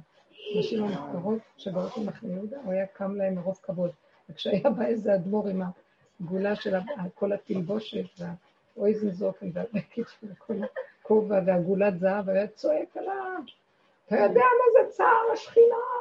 [0.58, 3.90] נשים המופקרות שבאות ממחנה יהודה, הוא היה קם להם מרוב כבוד.
[4.30, 5.62] וכשהיה בא איזה אדמו"ר עם
[6.20, 6.74] הגולה של
[7.14, 8.04] כל התלבושת,
[8.76, 10.54] והאויזנזופן והבקית של כל
[11.02, 13.42] הכובע והגולת זהב, היה צועק עליו,
[14.06, 15.93] אתה יודע מה זה צער השכינה?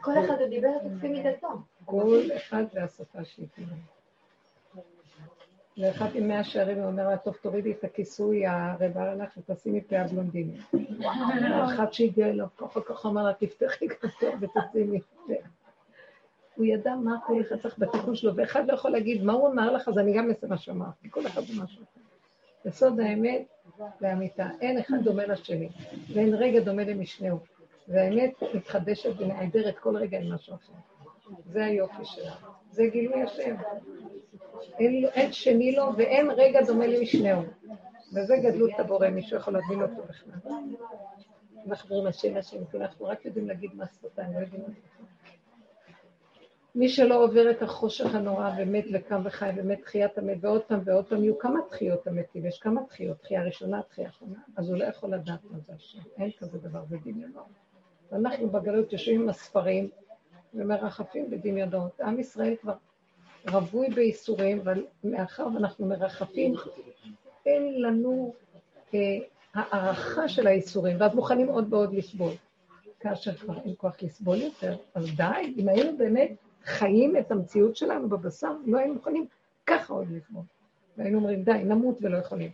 [0.00, 1.48] כל אחד דיבר לפי מידתו.
[1.84, 3.46] כל אחד והשפה שהיא
[5.78, 10.04] לאחד עם מאה שערים הוא אומר לה, טוב, תורידי את הכיסוי, הרב הלך ותשימי פאה
[10.04, 10.60] בלונדינית.
[11.00, 15.36] ואחד שהגיע אליו ככה ככה אמר לה, תפתחי כפתור ותשימי פאה.
[16.54, 19.72] הוא ידע מה כל אחד צריך בתיקון שלו, ואחד לא יכול להגיד, מה הוא אמר
[19.72, 22.00] לך, אז אני גם אעשה מה שאמרתי, כל אחד זה משהו אחר.
[22.64, 23.42] יסוד האמת
[24.00, 25.68] לאמיתה, אין אחד דומה לשני,
[26.14, 27.38] ואין רגע דומה למשנהו.
[27.88, 30.72] והאמת מתחדשת ונעדרת כל רגע עם משהו אחר.
[31.46, 32.34] זה היופי שלה.
[32.70, 33.56] זה גילוי השם.
[34.78, 37.42] אין, אין שני לו ואין רגע דומה למשנהו.
[38.14, 40.52] וזה גדלות הבורא, מישהו יכול להבין אותו בכלל.
[41.66, 44.62] אנחנו אומרים השם השם, כי אנחנו רק יודעים להגיד מה שפתיים, לא יודעים
[46.74, 51.06] מי שלא עובר את החושך הנורא ומת וקם וחי ומת תחיית המת ועוד פעם ועוד
[51.06, 54.84] פעם, יהיו כמה תחיות המתים, יש כמה תחיות, תחייה ראשונה, תחייה אחרונה, אז הוא לא
[54.84, 57.46] יכול לדעת מה זה השם, אין כזה דבר, זה דמיונות.
[58.12, 59.88] ואנחנו בגלות יושבים עם הספרים
[60.54, 62.00] ומרחפים בדמיונות.
[62.00, 62.74] עם ישראל כבר
[63.50, 66.54] רווי בייסורים, אבל מאחר ואנחנו מרחפים,
[67.46, 68.34] אין לנו
[68.94, 69.18] אה,
[69.54, 72.32] הערכה של הייסורים, ואז מוכנים עוד ועוד לסבול.
[73.00, 76.30] כאשר כבר אין כוח לסבול יותר, אז די, אם היינו באמת
[76.64, 79.26] חיים את המציאות שלנו בבשר, לא היינו מוכנים
[79.66, 80.42] ככה עוד לסבול.
[80.96, 82.50] והיינו אומרים, די, נמות ולא יכולים.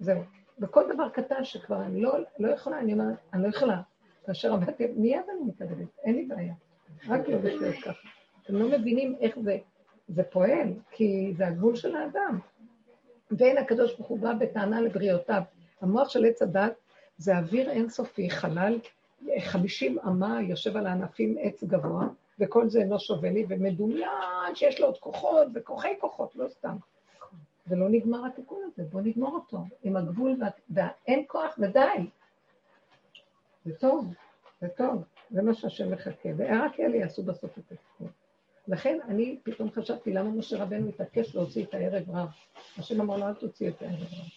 [0.00, 0.22] זהו.
[0.58, 3.80] בכל דבר קטן שכבר אני לא, לא יכולה, אני אומרת, אני לא יכולה.
[4.26, 6.54] כאשר עמדתי, מיד אני מתערבת, אין לי בעיה.
[7.08, 8.08] רק לא לחיות ככה.
[8.42, 9.58] אתם לא מבינים איך זה,
[10.08, 12.38] זה פועל, כי זה הגבול של האדם.
[13.30, 15.42] ואין הקדוש ברוך הוא בא בטענה לבריאותיו.
[15.80, 16.72] המוח של עץ הדת
[17.18, 18.78] זה אוויר אינסופי, חלל,
[19.38, 22.08] חמישים אמה יושב על הענפים עץ גבוה,
[22.38, 26.76] וכל זה אינו שווה לי, ומדומיין שיש לו עוד כוחות, וכוחי כוחות, לא סתם.
[27.66, 30.36] ולא נגמר התיקון הזה, בואו נגמור אותו, עם הגבול,
[30.70, 32.06] ואין כוח ודי.
[33.64, 34.14] זה טוב,
[34.60, 38.08] זה טוב, זה מה שהשם מחכה, ורק אלה יעשו בסוף את התיקון.
[38.68, 42.28] לכן אני פתאום חשבתי למה משה רבנו התעקש להוציא את הערב רב.
[42.78, 44.28] השם אמר לו, אל תוציא את הערב רב.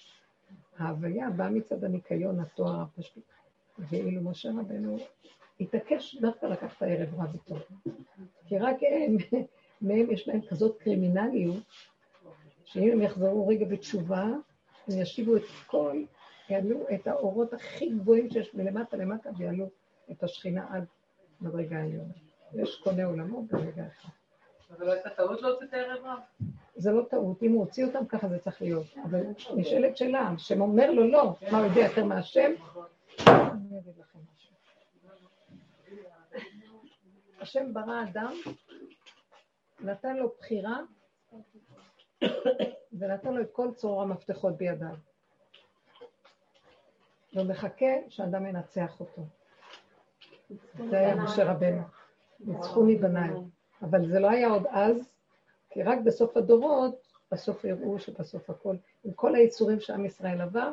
[0.78, 3.24] ההוויה באה מצד הניקיון, התואר הפשוט.
[3.80, 4.97] ואילו משה רבנו
[5.59, 7.55] התעקש דווקא לקחת הערב רב איתו.
[8.47, 9.17] כי רק הם,
[9.82, 11.63] מהם יש להם כזאת קרימינליות,
[12.65, 14.24] שאם הם יחזרו רגע בתשובה,
[14.88, 16.03] הם ישיבו את כל,
[16.49, 19.69] יעלו את האורות הכי גבוהים שיש מלמטה למטה, ויעלו
[20.11, 20.85] את השכינה עד
[21.41, 22.13] מדרגה העליונה.
[22.53, 24.09] יש קונה עולמו ברגע אחד.
[24.77, 26.19] אבל לא הייתה טעות להוציא את הערב רב?
[26.75, 28.85] זה לא טעות, אם הוא הוציא אותם ככה זה צריך להיות.
[29.03, 29.21] אבל
[29.55, 32.51] נשאלת שאלה, השם אומר לו לא, מה הוא יודע יותר מהשם?
[33.27, 34.55] אני אגיד לכם משהו.
[37.39, 38.33] השם ברא אדם,
[39.79, 40.79] נתן לו בחירה
[42.93, 44.95] ונתן לו את כל צרור המפתחות בידיו.
[47.36, 49.21] ומחכה שאדם ינצח אותו.
[50.89, 51.81] זה היה משה רבנו.
[52.39, 53.29] ניצחו מבניי.
[53.81, 55.09] אבל זה לא היה עוד אז,
[55.69, 60.71] כי רק בסוף הדורות, בסוף הראו שבסוף הכל, עם כל היצורים שעם ישראל עבר,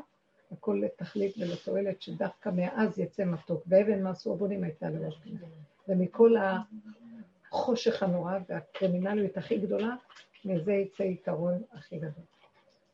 [0.53, 3.65] הכל לתכלית ולתועלת, שדווקא מאז יצא מתוק.
[3.67, 5.39] ואבן מעשו הבונים הייתה לראש פינה.
[5.89, 6.35] ומכל
[7.51, 9.95] החושך הנורא והקרימינליות הכי גדולה,
[10.45, 12.25] מזה יצא יתרון הכי גדול.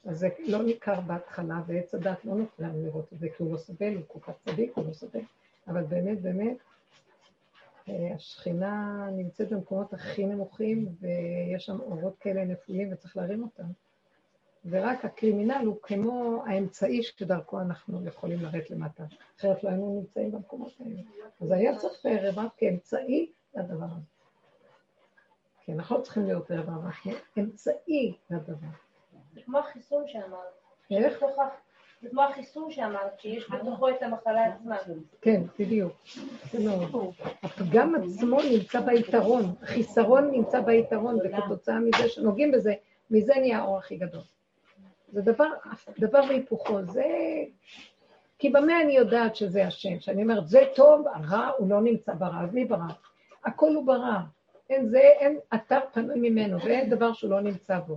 [0.08, 3.52] אז זה לא ניכר בהתחלה, ועץ הדת לא נותן לנו לראות את זה, כי הוא
[3.52, 5.20] לא סובל, הוא כל כך צדיק, הוא לא סובל.
[5.68, 6.56] אבל באמת, באמת,
[7.88, 13.64] אה, השכינה נמצאת במקומות הכי נמוכים, ויש שם אורות כאלה נפולים וצריך להרים אותם.
[14.64, 19.04] ורק הקרימינל הוא כמו האמצעי שדרכו אנחנו יכולים לרדת למטה,
[19.38, 21.00] אחרת לא היינו נמצאים במקומות האלה.
[21.40, 24.06] אז היה צריך רבב כאמצעי לדבר הזה.
[25.64, 28.66] כי אנחנו לא צריכים להיות רבב, אנחנו אמצעי לדבר.
[29.36, 30.60] זה כמו החיסון שאמרת.
[30.90, 31.24] איך?
[32.02, 34.76] זה כמו החיסון שאמרת, שיש בתוכו את המחלה עצמה.
[35.20, 35.92] כן, בדיוק.
[37.42, 42.74] הפגם עצמו נמצא ביתרון, החיסרון נמצא ביתרון, וכתוצאה מזה שנוגעים בזה,
[43.10, 44.22] מזה נהיה האור הכי גדול.
[45.12, 45.48] זה דבר,
[45.98, 47.04] דבר והיפוכו, זה...
[48.38, 50.00] כי במה אני יודעת שזה השם?
[50.00, 52.86] שאני אומרת, זה טוב, הרע הוא לא נמצא ברע, אז מי ברע?
[53.44, 54.20] הכל הוא ברע.
[54.70, 57.96] אין זה, אין אתר פנוי ממנו, ואין דבר שהוא לא נמצא בו.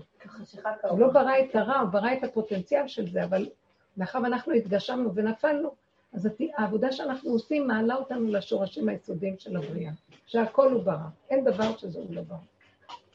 [0.89, 3.49] הוא לא ברא את הרע, הוא ברא את הפוטנציאל של זה, אבל
[3.97, 5.75] מאחר ואנחנו התגשמנו ונפלנו,
[6.13, 9.91] אז העבודה שאנחנו עושים מעלה אותנו לשורשים היסודיים של הבריאה,
[10.25, 12.37] שהכל הוא ברא, אין דבר שזה הוא לא ברא.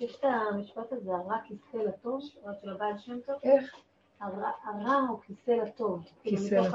[0.01, 3.37] יש את המשפט הזה, הרע כיסא לטוב, רק של הבעל שם טוב?
[3.43, 3.75] איך?
[4.21, 6.05] הרע הוא כיסא לטוב.
[6.23, 6.75] כאילו, כיסא לטוב.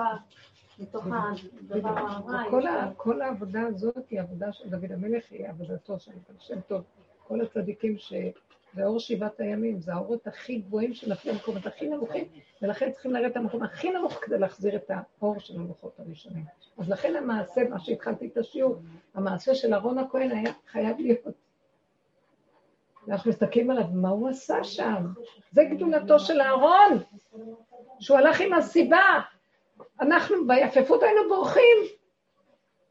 [0.79, 1.05] מתוך
[1.69, 2.43] הדבר הרע.
[2.97, 6.83] כל, העבודה הזאת היא עבודה של דוד המלך, היא עבודתו של שם טוב.
[7.27, 8.13] כל הצדיקים ש...
[8.73, 12.25] זה אור שבעת הימים, זה האורות הכי גבוהים שנפלו במקומות הכי נמוכים,
[12.61, 16.45] ולכן צריכים לרדת למקום הכי נמוך כדי להחזיר את האור של הלוחות הראשונים.
[16.77, 18.75] אז לכן המעשה, מה שהתחלתי את השיעור,
[19.13, 21.27] המעשה של אהרון הכהן היה חייב להיות.
[23.07, 25.13] אנחנו מסתכלים עליו, מה הוא עשה שם?
[25.51, 27.03] זה גדולתו של אהרון,
[27.99, 29.19] שהוא הלך עם הסיבה.
[30.01, 31.77] אנחנו ביפפות היינו בורחים.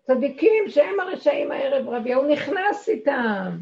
[0.03, 3.59] צדיקים שהם הרשעים הערב רבי, הוא נכנס איתם.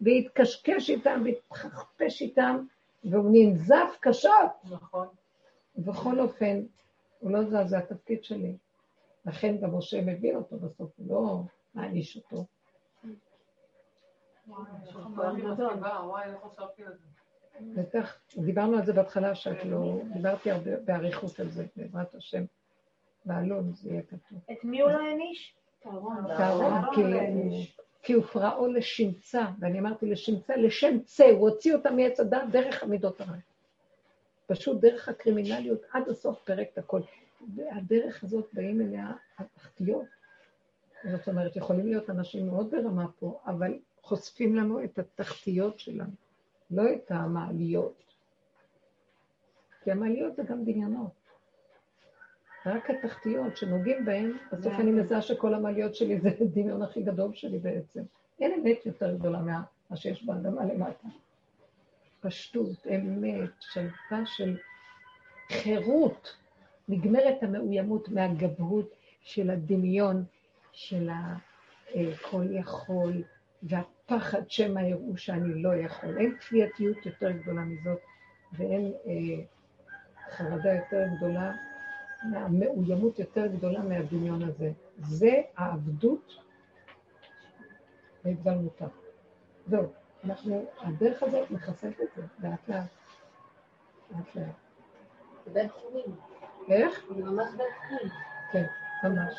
[0.00, 2.64] והתקשקש איתם והתחפש איתם,
[3.04, 4.50] והוא ננזף קשות.
[4.64, 5.08] נכון.
[5.76, 6.62] ובכל אופן,
[7.18, 8.56] הוא לא זז, זה התפקיד שלי.
[9.26, 11.40] לכן גם משה מבין אותו בסוף, הוא לא
[11.74, 12.44] מעניש אותו.
[17.60, 20.00] בטח, דיברנו על זה בהתחלה, שאת לא...
[20.12, 22.44] דיברתי הרבה באריכות על זה, בעזרת השם.
[23.24, 24.38] בעלון זה יהיה כתוב.
[24.52, 25.54] את מי הוא לא העניש?
[25.82, 27.02] תארון, כי
[28.02, 32.82] כי הוא פרעו לשמצה, ואני אמרתי לשמצה, לשם צה, הוא הוציא אותה מעץ הדת דרך
[32.82, 33.36] המידות הרע.
[34.46, 37.00] פשוט דרך הקרימינליות, עד הסוף פרק את הכל.
[37.56, 40.04] והדרך הזאת באים אליה התחתיות.
[41.04, 46.12] זאת אומרת, יכולים להיות אנשים מאוד ברמה פה, אבל חושפים לנו את התחתיות שלנו,
[46.72, 48.02] לא את המעליות.
[49.84, 51.22] כי המעליות זה גם דמיונות.
[52.66, 57.58] רק התחתיות שנוגעים בהן, בסוף אני מזהה שכל המעליות שלי זה הדמיון הכי גדול שלי
[57.58, 58.02] בעצם.
[58.40, 61.08] אין אמת יותר גדולה ממה שיש באדמה למטה.
[62.20, 64.56] פשטות, אמת, שלווה של
[65.52, 66.36] חירות.
[66.88, 68.90] נגמרת המאוימות מהגבהות
[69.20, 70.24] של הדמיון,
[70.72, 71.08] של
[71.94, 73.22] הכל יכול,
[74.10, 76.18] והפחד שמא יראו שאני לא יכול.
[76.18, 77.98] אין כפייתיות יותר גדולה מזאת,
[78.52, 79.44] ואין אה,
[80.30, 81.52] חרדה יותר גדולה
[82.30, 84.70] מהמאוימות יותר גדולה מהדמיון הזה.
[84.98, 86.32] זה העבדות
[88.24, 88.86] והתגלמותה.
[89.66, 89.92] זהו,
[90.24, 92.84] אנחנו, הדרך הזאת מחסלת את זה, לאט לאט.
[94.10, 94.46] לאט לאט.
[95.44, 96.16] זה בין תחומים.
[96.68, 97.04] איך?
[97.16, 98.12] זה ממש בין תחומים.
[98.52, 98.64] כן,
[99.04, 99.34] ממש.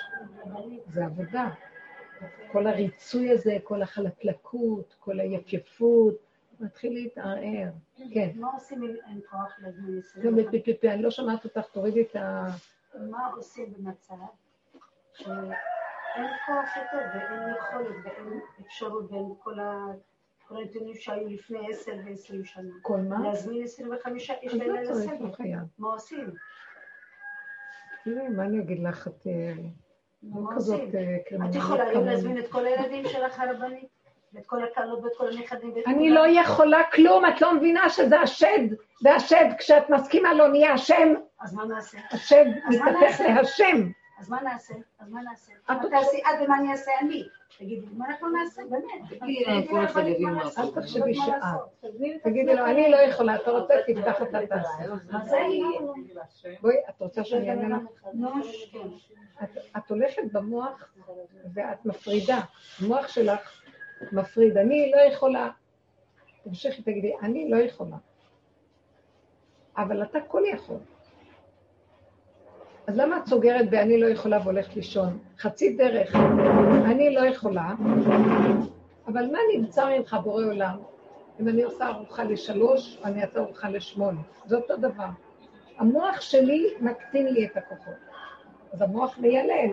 [0.88, 1.50] זה עבודה.
[2.52, 6.16] כל הריצוי הזה, כל החלקלקות, כל היפייפות,
[6.60, 7.70] מתחיל להתערער.
[8.14, 8.30] כן.
[8.36, 12.48] מה עושים עם כוח להזמין גם בפיפיפי, אני לא שומעת אותך, תורידי את ה...
[12.96, 14.14] מה עושים במצב
[15.14, 19.86] שאין כוח יותר ואין יכולת ואין אפשרות בין כל ה...
[20.48, 22.74] כל הנתונים שהיו לפני עשר ועשרים שנה.
[22.82, 23.24] כל מה?
[23.24, 25.26] להזמין עשרים וחמישה איש לא לילה צריך, לסדר.
[25.40, 25.58] לא.
[25.78, 26.34] מה עושים?
[28.04, 29.54] תראי, מה אני אגיד לך, את אה,
[30.24, 30.80] לא כזאת?
[30.80, 32.06] אה, את קרימינלית יכולה היום.
[32.06, 34.04] להזמין את כל הילדים שלך הרבנית?
[34.34, 36.10] ואת כל הכלות ואת כל הנכדים אני?
[36.10, 41.54] לא יכולה כלום, את לא מבינה שזה השד, והשד, כשאת מסכימה לו נהיה השם, אז
[41.54, 41.98] מה נעשה?
[42.12, 43.20] השד מתהפך?
[43.20, 43.90] להשם.
[44.20, 44.74] אז מה נעשה?
[45.00, 45.54] אז מה נעשה?
[45.66, 47.24] את מה תעשי את ומה אני אעשה אני?
[47.60, 48.84] תגידי, מה אנחנו נעשה, באמת?
[49.10, 49.62] כן.
[52.24, 54.90] תגידי לו, אני לא יכולה, אתה רוצה, תפתח את התעשייה.
[56.62, 57.84] בואי, את רוצה שאני אענה לך?
[59.44, 60.94] את- את הולכת במוח
[61.54, 62.40] ואת מפרידה.
[62.82, 63.62] המוח שלך
[64.12, 64.58] מפריד.
[64.58, 65.50] אני לא יכולה.
[66.44, 67.98] תמשיכי, תגידי, אני לא יכולה.
[69.78, 70.78] אבל אתה כל יכול.
[72.88, 75.20] אז למה את סוגרת ב"אני לא יכולה" והולכת לישון?
[75.38, 76.16] חצי דרך.
[76.86, 77.74] אני לא יכולה,
[79.08, 80.78] אבל מה נמצא ממך בורא עולם?
[81.40, 84.22] אם אני עושה ארוחה לשלוש, אני אעשה ארוחה לשמונה.
[84.46, 85.08] זה אותו דבר.
[85.78, 87.94] המוח שלי מקטין לי את הכוחות.
[88.74, 89.72] אז המוח מיילל.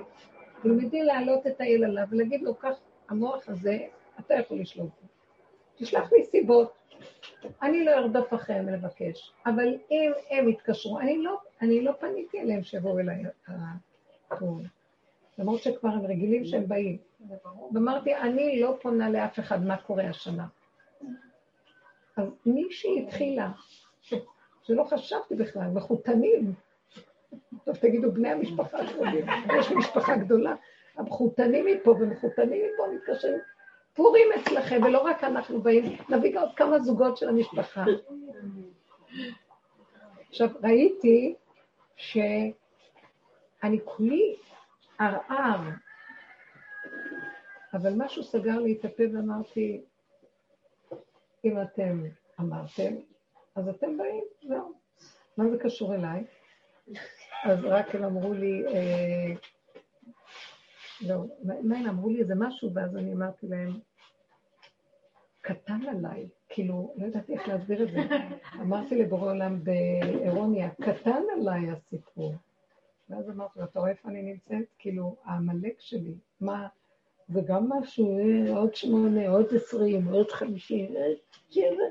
[0.62, 2.74] תלמדי להעלות את עליו ולהגיד לו, כך,
[3.09, 3.78] המוח הזה,
[4.20, 4.91] אתה יכול לשלוט.
[5.77, 6.73] תשלח לי סיבות.
[7.62, 12.62] אני לא ארדוף אחריהם לבקש, אבל אם הם יתקשרו, אני לא, אני לא פניתי אליהם
[12.62, 13.23] שיבואו אליי
[14.31, 14.62] הטוב.
[15.39, 16.99] למרות שכבר הם רגילים שהם באים.
[17.73, 20.47] ואמרתי, אני לא פונה לאף אחד מה קורה השנה.
[22.16, 23.51] אז מישהי התחילה,
[24.62, 26.55] שלא חשבתי בכלל, מחותנים.
[27.65, 29.23] טוב, תגידו, בני המשפחה שלי,
[29.59, 30.55] יש משפחה גדולה.
[30.97, 33.39] המחותנים מפה ומחותנים מפה מתקשרים.
[33.95, 37.85] פורים אצלכם, ולא רק אנחנו באים, נביא עוד כמה זוגות של המשפחה.
[40.28, 41.35] עכשיו, ראיתי
[42.01, 44.36] שאני כולי
[44.98, 45.60] ערער,
[47.74, 49.81] אבל משהו סגר לי את הפה ואמרתי,
[51.44, 52.05] אם אתם
[52.40, 52.94] אמרתם,
[53.55, 54.72] אז אתם באים, זהו.
[55.36, 56.24] מה זה קשור אליי?
[57.44, 59.35] אז רק הם אמרו לי, אה,
[61.01, 61.24] לא,
[61.62, 63.81] מה הם אמרו לי איזה משהו, ואז אני אמרתי להם,
[65.55, 67.98] קטן עליי, כאילו, לא ידעתי איך להסביר את זה.
[68.62, 72.35] אמרתי לבורא עולם באירוניה, קטן עליי הסיפור.
[73.09, 74.68] ואז אמרתי לו, אתה רואה איפה אני נמצאת?
[74.78, 76.68] כאילו, העמלק שלי, מה,
[77.28, 81.02] זה גם משהו, אה, עוד שמונה, עוד עשרים, עוד חמישים, אה,
[81.51, 81.85] שבע.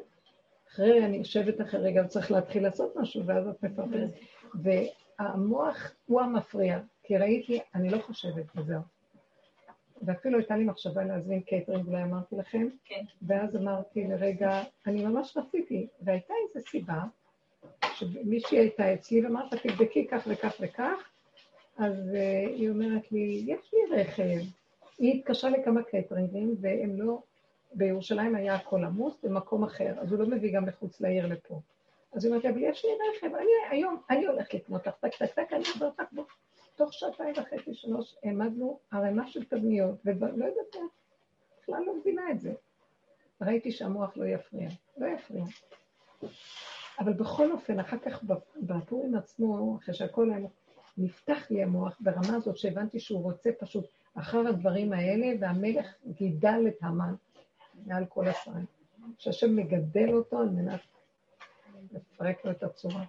[0.70, 4.10] אחרי, אני יושבת אחרי רגע וצריך להתחיל לעשות משהו, ואז את מפרפרת.
[4.64, 8.82] והמוח הוא המפריע, כי ראיתי, אני לא חושבת, וזהו.
[10.02, 13.04] ואפילו הייתה לי מחשבה להזמין קייטרינג, אולי אמרתי לכם, כן.
[13.22, 17.04] ואז אמרתי לרגע, אני ממש רציתי, והייתה איזו סיבה,
[17.94, 21.10] שמישהי הייתה אצלי ואמרת, תבדקי כך וכך וכך,
[21.78, 24.40] אז אה, היא אומרת לי, יש לי רכב.
[25.00, 27.22] היא התקשרה לכמה קייטרינגים, והם לא,
[27.74, 31.60] בירושלים היה הכל עמוס, במקום אחר, אז הוא לא מביא גם מחוץ לעיר לפה.
[32.14, 35.16] אז היא אומרת לי, אבל יש לי רכב, אני היום, אני הולכת לקנות לך, טק
[35.16, 36.26] טק טק, אני אעזור אותך בו.
[36.80, 40.76] תוך שעתיים וחצי, שלוש, העמדנו ערימה של תבניות, ולא יודעת
[41.62, 42.54] בכלל לא מבינה את זה.
[43.42, 45.44] ראיתי שהמוח לא יפריע, לא יפריע.
[47.00, 48.24] אבל בכל אופן, אחר כך
[48.62, 50.48] בפורים עצמו, אחרי שהכל היה,
[50.98, 56.78] נפתח לי המוח ברמה הזאת שהבנתי שהוא רוצה פשוט אחר הדברים האלה, והמלך גידל את
[56.82, 57.16] המן
[57.86, 58.66] מעל כל השרים.
[59.18, 60.82] שהשם מגדל אותו על מנת
[61.92, 63.04] לפרק לו את הצורה.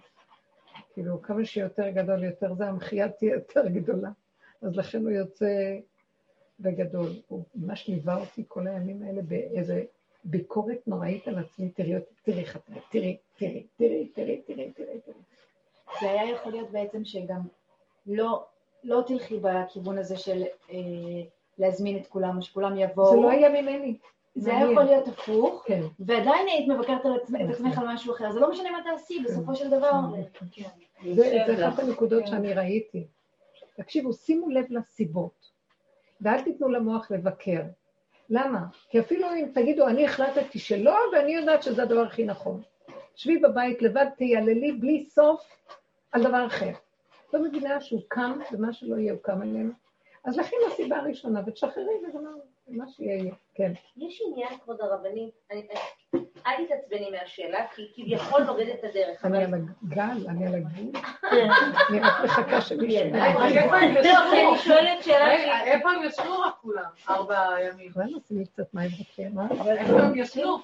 [0.93, 4.09] כאילו, כמה שיותר גדול, יותר זה, המחייה תהיה יותר גדולה.
[4.61, 5.77] אז לכן הוא יוצא
[6.59, 7.09] בגדול.
[7.27, 9.83] הוא ממש ליווה אותי כל הימים האלה באיזה
[10.23, 11.69] ביקורת נוראית על עצמי.
[11.69, 14.99] תראי אותי, תראי חתני, תראי, תראי, תראי, תראי, תראי, תראי.
[16.01, 17.41] זה היה יכול להיות בעצם שגם
[18.05, 18.45] לא,
[18.83, 20.77] לא תלכי בכיוון הזה של אה,
[21.57, 23.11] להזמין את כולם, שכולם יבואו.
[23.11, 23.97] זה לא היה ממני.
[24.35, 24.71] זה היה מעניין.
[24.71, 25.81] יכול להיות הפוך, כן.
[25.99, 28.31] ועדיין היית מבקרת על עצמך- את עצמך על משהו אחר.
[28.31, 29.91] זה לא משנה מה תעשי, בסופו של דבר.
[31.15, 33.07] זה זה אחת הנקודות שאני ראיתי.
[33.75, 35.51] תקשיבו, שימו לב לסיבות,
[36.21, 37.61] ואל תיתנו למוח לבקר.
[38.29, 38.59] למה?
[38.89, 42.61] כי אפילו אם תגידו, אני החלטתי שלא, ואני יודעת שזה הדבר הכי נכון.
[43.15, 45.43] שבי בבית לבד, תייללי בלי סוף
[46.11, 46.71] על דבר אחר.
[47.33, 49.71] לא מבינה שהוא קם, ומה שלא יהיה הוא קם עלינו.
[50.23, 52.39] אז לכן הסיבה הראשונה, ותשחררי וגמרנו,
[52.71, 53.33] מה שיהיה יהיה.
[53.55, 53.71] כן.
[53.97, 55.67] יש עניין, כבוד הרבנית, אני-
[56.47, 59.25] אל תתעצבני מהשאלה, כי כביכול נוריד את הדרך.
[59.25, 59.61] אני אבל- על
[59.91, 61.01] הגל, אני על הגבול,
[61.89, 63.09] אני רק מחכה שמישהו...
[63.11, 63.37] לא?
[64.31, 66.89] אני שואלת שאלה איפה הם ישנו רק כולם?
[67.09, 67.37] ארבע
[67.69, 67.91] ימים.
[67.95, 69.47] אולי נשים קצת מים בקריאה, מה?
[69.51, 70.57] איפה הם ישנו?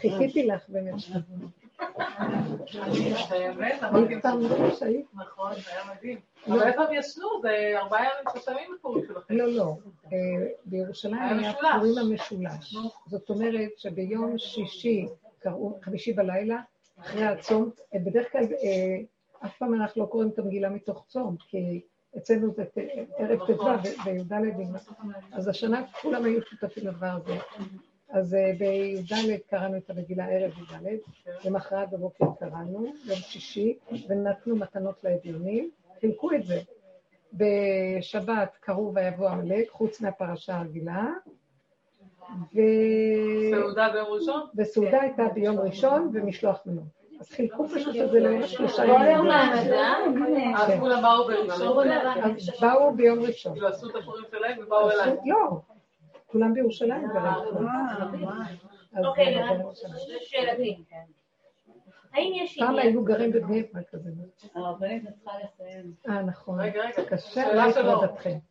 [0.00, 0.64] חיכיתי לך.
[0.68, 0.94] באמת,
[4.44, 4.48] לא.
[5.14, 5.52] נכון.
[9.30, 9.76] לא, לא.
[10.12, 11.52] אה, בירושלים היה.
[11.52, 12.76] פורים המשולש.
[13.06, 15.06] זאת אומרת שביום שישי,
[15.82, 16.60] חמישי בלילה,
[17.00, 21.36] אחרי הצום, אה, בדרך כלל אה, אף פעם אנחנו לא קוראים את המגילה מתוך צום,
[21.48, 21.80] כי
[22.16, 22.64] אצלנו זה
[23.18, 23.64] ערב ט"ו
[24.04, 24.32] וי"ד,
[25.32, 27.34] אז השנה כולם היו שותפים לדבר הזה.
[28.14, 30.98] אז אה, בי"ד קראנו את המגילה ערב י"ד,
[31.44, 33.78] למחרת בבוקר קראנו, יום שישי,
[34.08, 35.70] ונתנו מתנות לאביונים,
[36.00, 36.60] חילקו את זה.
[37.32, 41.06] בשבת קראו ויבוא עמלק, חוץ מהפרשה הרגילה,
[42.54, 42.58] ו...
[43.50, 44.46] סעודה ביום ראשון?
[44.56, 46.84] וסעודה הייתה ביום ראשון ומשלוח מנות.
[47.20, 50.56] אז חילקו פשוט את זה לשלושה כל יום ימים.
[50.56, 50.80] אז כן.
[50.80, 51.88] כולם באו בראשון?
[51.88, 53.52] אז באו ביום ראשון.
[53.52, 55.16] כאילו עשו את הפורים שלהם ובאו אליי.
[55.24, 55.60] לא,
[56.34, 57.10] כולם בירושלים.
[58.92, 59.54] אז אוקיי, נראה,
[60.20, 60.84] שאלתי.
[62.12, 64.10] האם יש פעם עניין, היו גרים בבני ברק כזה.
[64.54, 65.94] הרבנית צריכה לסיים.
[66.08, 66.60] אה, נכון.
[66.60, 67.04] רגע, רגע.
[67.04, 67.42] קשה.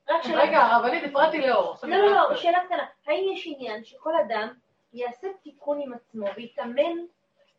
[0.10, 1.76] רק שאלה, רגע, הרבנית, הפרעתי לאור.
[1.84, 4.54] לא, לא, לא, שאלה קטנה, האם יש עניין שכל אדם
[4.94, 6.96] יעשה תיקון עם עצמו ויתאמן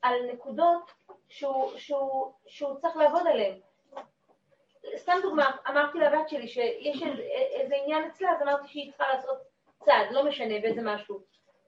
[0.02, 0.92] על נקודות
[1.28, 3.54] שהוא, צריך לעבוד עליהן?
[4.96, 7.02] סתם דוגמה, אמרתי לבת שלי שיש
[7.60, 9.53] איזה עניין אצלה, אז אמרתי שהיא צריכה לעשות
[9.84, 11.18] צעד, לא משנה באיזה משהו.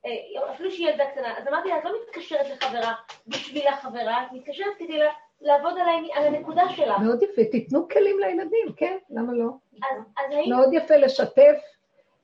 [0.07, 0.11] אה,
[0.51, 2.95] אפילו שהיא ילדה קטנה, אז אמרתי לה, את לא מתקשרת לחברה
[3.27, 6.99] בשביל החברה, את מתקשרת כדי לה- לעבוד על העני- על הנקודה שלה.
[6.99, 8.97] מאוד יפה, תיתנו כלים לילדים, כן?
[9.11, 9.47] למה לא?
[9.83, 10.51] אז, אז האם...
[10.51, 11.57] מאוד יפה לשתף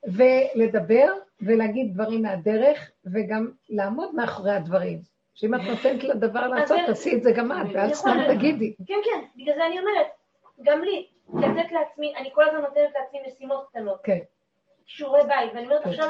[0.05, 4.99] ולדבר ולהגיד דברים מהדרך וגם לעמוד מאחורי הדברים.
[5.35, 8.19] שאם את נותנת לדבר לעשות, תעשי את זה גם את, ואל יכול סתם.
[8.37, 8.75] תגידי.
[8.87, 10.07] כן, כן, בגלל זה אני אומרת,
[10.63, 14.19] גם לי, לתת לעצמי, אני כל הזמן נותנת לעצמי משימות קטנות, כן.
[14.97, 15.91] שיעורי בית, ואני אומרת, כן.
[15.91, 16.09] עכשיו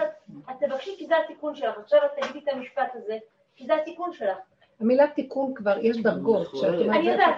[0.50, 3.18] את, תבקשי כי זה התיקון שלך, עכשיו את תגידי את המשפט הזה,
[3.56, 4.36] כי זה התיקון שלך.
[4.80, 6.46] המילה תיקון כבר, יש דרגות.
[6.54, 7.34] אומרת, אני יודעת,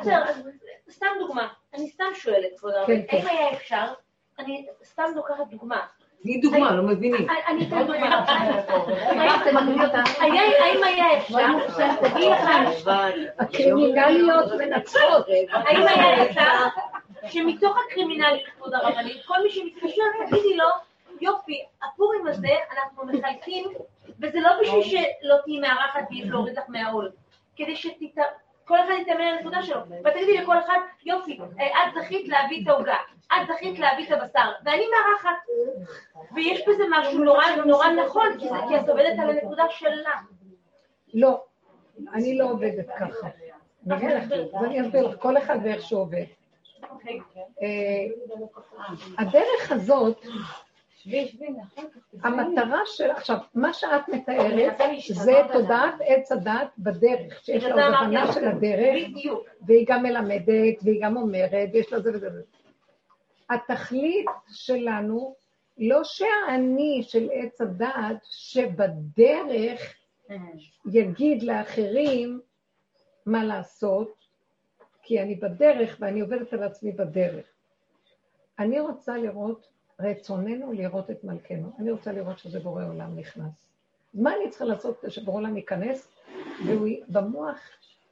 [0.90, 3.16] סתם דוגמה, אני סתם שואלת, כבוד הרב, כן, כן.
[3.16, 3.84] האם היה אפשר,
[4.38, 5.80] אני סתם לוקחת דוגמה,
[6.22, 7.26] תני דוגמה, לא מבינים.
[7.48, 8.24] אני- אתן דוגמה,
[10.18, 11.46] האם היה אפשר,
[12.08, 12.48] תגיד לך,
[13.38, 15.26] הקרימינליות מנצחות.
[15.52, 16.50] האם היה אפשר
[17.28, 20.64] שמתוך הקרימינליות, כבוד הרבנית, כל מי שמתקשר, תגידי לו,
[21.20, 23.64] יופי, הפורים הזה אנחנו מחלקים,
[24.20, 27.10] וזה לא בשביל שלא תהיי מארחת ולהוריד לך מהעול,
[27.56, 32.62] כדי שכל אחד יתאמן על הנקודה שלו, ותגידי לכל אחד, יופי, אה, את זכית להביא
[32.62, 32.96] את העוגה,
[33.26, 35.36] את זכית להביא את הבשר, ואני מארחת,
[36.34, 40.12] ויש בזה משהו נורא נורא נכון, כי את עובדת על הנקודה שלה.
[41.14, 41.44] לא,
[42.12, 43.28] אני לא עובדת ככה.
[43.90, 46.24] אני אסביר לך, כל אחד ואיך שהוא עובד.
[46.90, 47.20] אוקיי.
[47.62, 48.06] אה,
[49.18, 50.26] הדרך הזאת,
[52.22, 54.80] המטרה של, עכשיו, מה שאת מתארת,
[55.12, 59.08] זה תודעת עץ הדת בדרך, שיש לה הבנה של הדרך.
[59.66, 62.42] והיא גם מלמדת, והיא גם אומרת, ויש לה זה וזה וזה.
[63.50, 65.34] התכלית שלנו,
[65.78, 69.94] לא שהאני של עץ הדעת, שבדרך
[70.92, 72.40] יגיד לאחרים
[73.26, 74.14] מה לעשות,
[75.02, 77.46] כי אני בדרך ואני עובדת על עצמי בדרך.
[78.58, 79.66] אני רוצה לראות,
[80.00, 81.70] רצוננו לראות את מלכנו.
[81.78, 83.52] אני רוצה לראות שזה בורא עולם נכנס.
[84.14, 86.08] מה אני צריכה לעשות כדי שבורא עולם ייכנס,
[86.66, 87.58] והוא י- במוח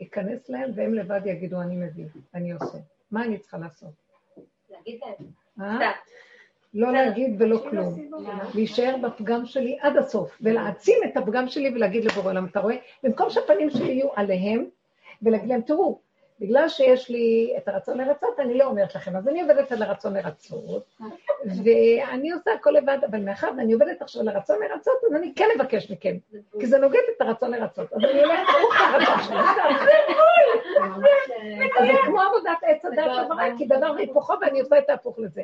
[0.01, 2.79] ייכנס להם, והם לבד יגידו, אני מבין, אני עושה.
[3.11, 3.91] מה אני צריכה לעשות?
[4.71, 5.29] להגיד להם.
[5.61, 5.91] אה?
[6.75, 8.09] לא להגיד ולא כלום.
[8.55, 12.77] להישאר בפגם שלי עד הסוף, ולהעצים את הפגם שלי ולהגיד לבורא עולם, אתה רואה?
[13.03, 14.65] במקום שהפנים שלי יהיו עליהם,
[15.23, 15.99] ולהגיד להם, תראו,
[16.43, 20.15] בגלל שיש לי את הרצון לרצות, אני לא אומרת לכם, אז אני עובדת על הרצון
[20.15, 20.97] לרצות,
[21.45, 25.49] ואני עושה הכל לבד, אבל מאחר ואני עובדת עכשיו על הרצון לרצות, אז אני כן
[25.57, 26.17] אבקש מכם,
[26.61, 27.93] כי זה נוגד את הרצון לרצות.
[27.93, 29.37] אז אני הולכת ברוך הרצון שלי,
[31.81, 35.43] אז זה כמו עבודת עץ הדת עברה, כי דבר והיפוכו ואני עושה את ההפוך לזה.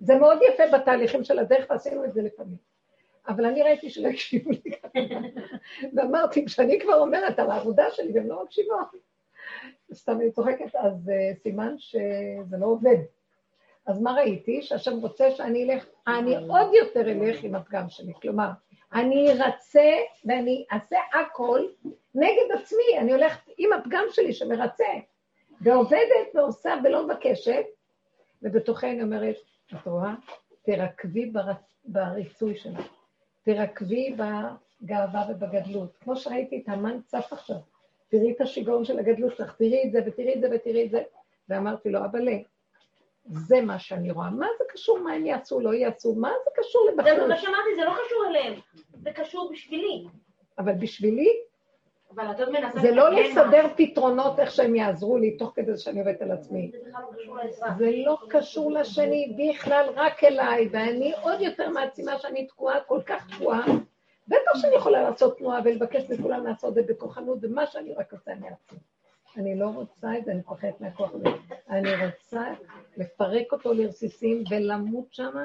[0.00, 2.56] זה מאוד יפה בתהליכים של הדרך, ועשינו את זה לפעמים.
[3.28, 4.72] אבל אני ראיתי שלא הקשיבו לי.
[5.94, 9.11] ואמרתי, כשאני כבר אומרת על העבודה שלי והן לא מקשיבות,
[9.94, 12.96] סתם אני צוחקת, אז uh, סימן שזה לא עובד.
[13.86, 14.62] אז מה ראיתי?
[14.62, 18.12] שהשם רוצה שאני אלך, אני עוד יותר אלך עם הפגם שלי.
[18.22, 18.48] כלומר,
[18.92, 19.90] אני ארצה
[20.24, 21.60] ואני אעשה הכל
[22.14, 24.84] נגד עצמי, אני הולכת עם הפגם שלי שמרצה,
[25.60, 27.64] ועובדת ועושה ולא מבקשת,
[28.42, 29.36] ובתוכי אני אומרת,
[29.74, 30.14] את רואה?
[30.62, 31.52] תרקבי בר...
[31.84, 32.86] בריצוי שלך,
[33.42, 35.96] תרקבי בגאווה ובגדלות.
[35.96, 37.56] כמו שראיתי את המן צף עכשיו,
[38.12, 41.02] תראי את השיגעון של הגדלות שלך, תראי את זה ותראי את זה ותראי את זה.
[41.48, 42.36] ואמרתי לו, אבאלה,
[43.24, 44.30] זה מה שאני רואה.
[44.30, 46.14] מה זה קשור מה הם יעשו, לא יעשו?
[46.14, 47.28] מה זה קשור זה לבחור?
[47.28, 48.54] מה שאמרתי, זה לא קשור אליהם,
[49.02, 50.04] זה קשור בשבילי.
[50.58, 51.28] אבל בשבילי
[52.14, 52.80] אבל את עוד מנסה...
[52.80, 56.70] זה לא לסדר פתרונות איך שהם יעזרו לי, תוך כדי שאני עובדת על עצמי.
[56.72, 57.68] זה לא.
[57.78, 63.36] זה לא קשור לשני בכלל, רק אליי, ואני עוד יותר מעצימה שאני תקועה, כל כך
[63.36, 63.64] תקועה.
[64.28, 68.32] בטח שאני יכולה לעשות תנועה ולבקש מכולם לעשות את זה בכוחנות, ומה שאני רק עושה
[68.32, 68.78] אני אעצים.
[69.36, 71.28] אני לא רוצה את זה, אני מפחדת מהכוח הזה.
[71.70, 72.54] אני רוצה
[72.96, 75.36] לפרק אותו לרסיסים ולמות שם,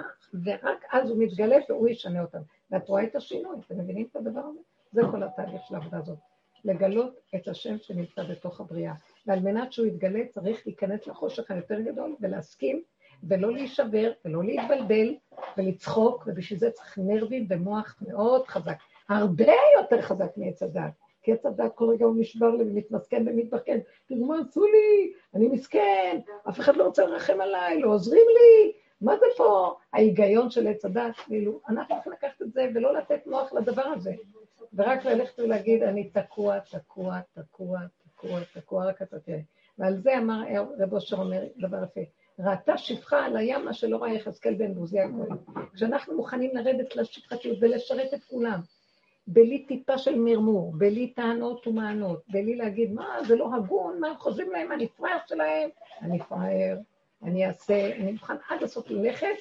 [0.45, 2.40] ורק אז הוא מתגלה והוא ישנה אותם.
[2.72, 4.60] ואת רואה את השינוי, אתם מבינים את הדבר הזה?
[4.91, 6.18] זה כל התהליך של העבודה הזאת.
[6.66, 8.94] לגלות את השם שנמצא בתוך הבריאה.
[9.28, 12.84] ועל מנת שהוא יתגלה צריך להיכנס לחושך היותר גדול ולהסכים
[13.23, 15.15] ולא להישבר ולא להתבלבל
[15.57, 18.77] ולצחוק, ובשביל זה צריך נרבים ומוח מאוד חזק.
[19.10, 20.91] הרבה יותר חזק מעץ הדת.
[21.27, 23.80] כי עץ הדת כל רגע הוא נשבר לי ומתמסכן ומתבכן.
[24.06, 26.19] תראו מה עשו לי, אני מסכן,
[26.49, 28.72] אף אחד לא רוצה לרחם עליי, לא עוזרים לי,
[29.02, 29.76] מה זה פה?
[29.94, 34.14] ההיגיון של עץ הדת, כאילו, אנחנו צריכים לקחת את זה ולא לתת מוח לדבר הזה.
[34.73, 37.80] ורק ללכת ולהגיד, אני תקוע, תקוע, תקוע,
[38.15, 39.39] תקוע, תקוע, רק אתה תראה.
[39.77, 40.44] ועל זה אמר
[40.80, 42.02] רב אושר אומר דבר יפה.
[42.39, 45.38] ראתה שפחה על הים מה שלא ראה יחזקאל בן בוזי הכהן.
[45.73, 48.59] כשאנחנו מוכנים לרדת לשפחתיות ולשרת את כולם,
[49.27, 54.51] בלי טיפה של מרמור, בלי טענות ומענות, בלי להגיד, מה, זה לא הגון, מה, חושבים
[54.51, 55.69] להם, אני פראייר שלהם,
[56.01, 56.77] אני פראייר,
[57.23, 59.35] אני אעשה, אני מוכן עד הסוף ללכת,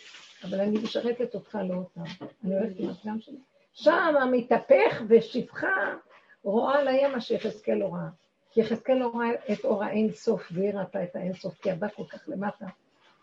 [0.44, 2.26] אבל אני משרתת אותך, לא אותם.
[2.44, 3.38] אני הולכת עם הפגם שלי.
[3.72, 5.94] שם המתהפך ושפחה
[6.42, 8.08] רואה על הים מה שיחזקאל לא ראה.
[8.50, 11.88] כי יחזקאל לא ראה את אור האין סוף, והיא ראתה את האין סוף, כי הבא
[11.88, 12.66] כל כך למטה,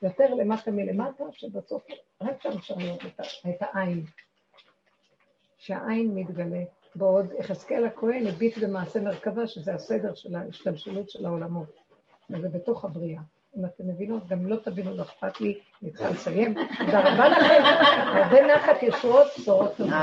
[0.03, 1.83] יותר למטה מלמטה, שבסוף
[2.21, 3.19] רק שם לראות את,
[3.49, 4.03] את העין.
[5.57, 6.63] שהעין מתגלה.
[6.95, 11.79] בעוד יחזקאל הכהן הביט במעשה מרכבה, שזה הסדר של ההשתלשלות של העולמות.
[12.29, 13.21] וזה בתוך הבריאה.
[13.57, 16.53] אם אתם מבינות, גם לא תבינו, לא אכפת לי, אני צריכה לסיים.
[16.79, 17.63] תודה רבה לכם,
[18.05, 19.93] הרבה נחת ישועות, בשורות טובות.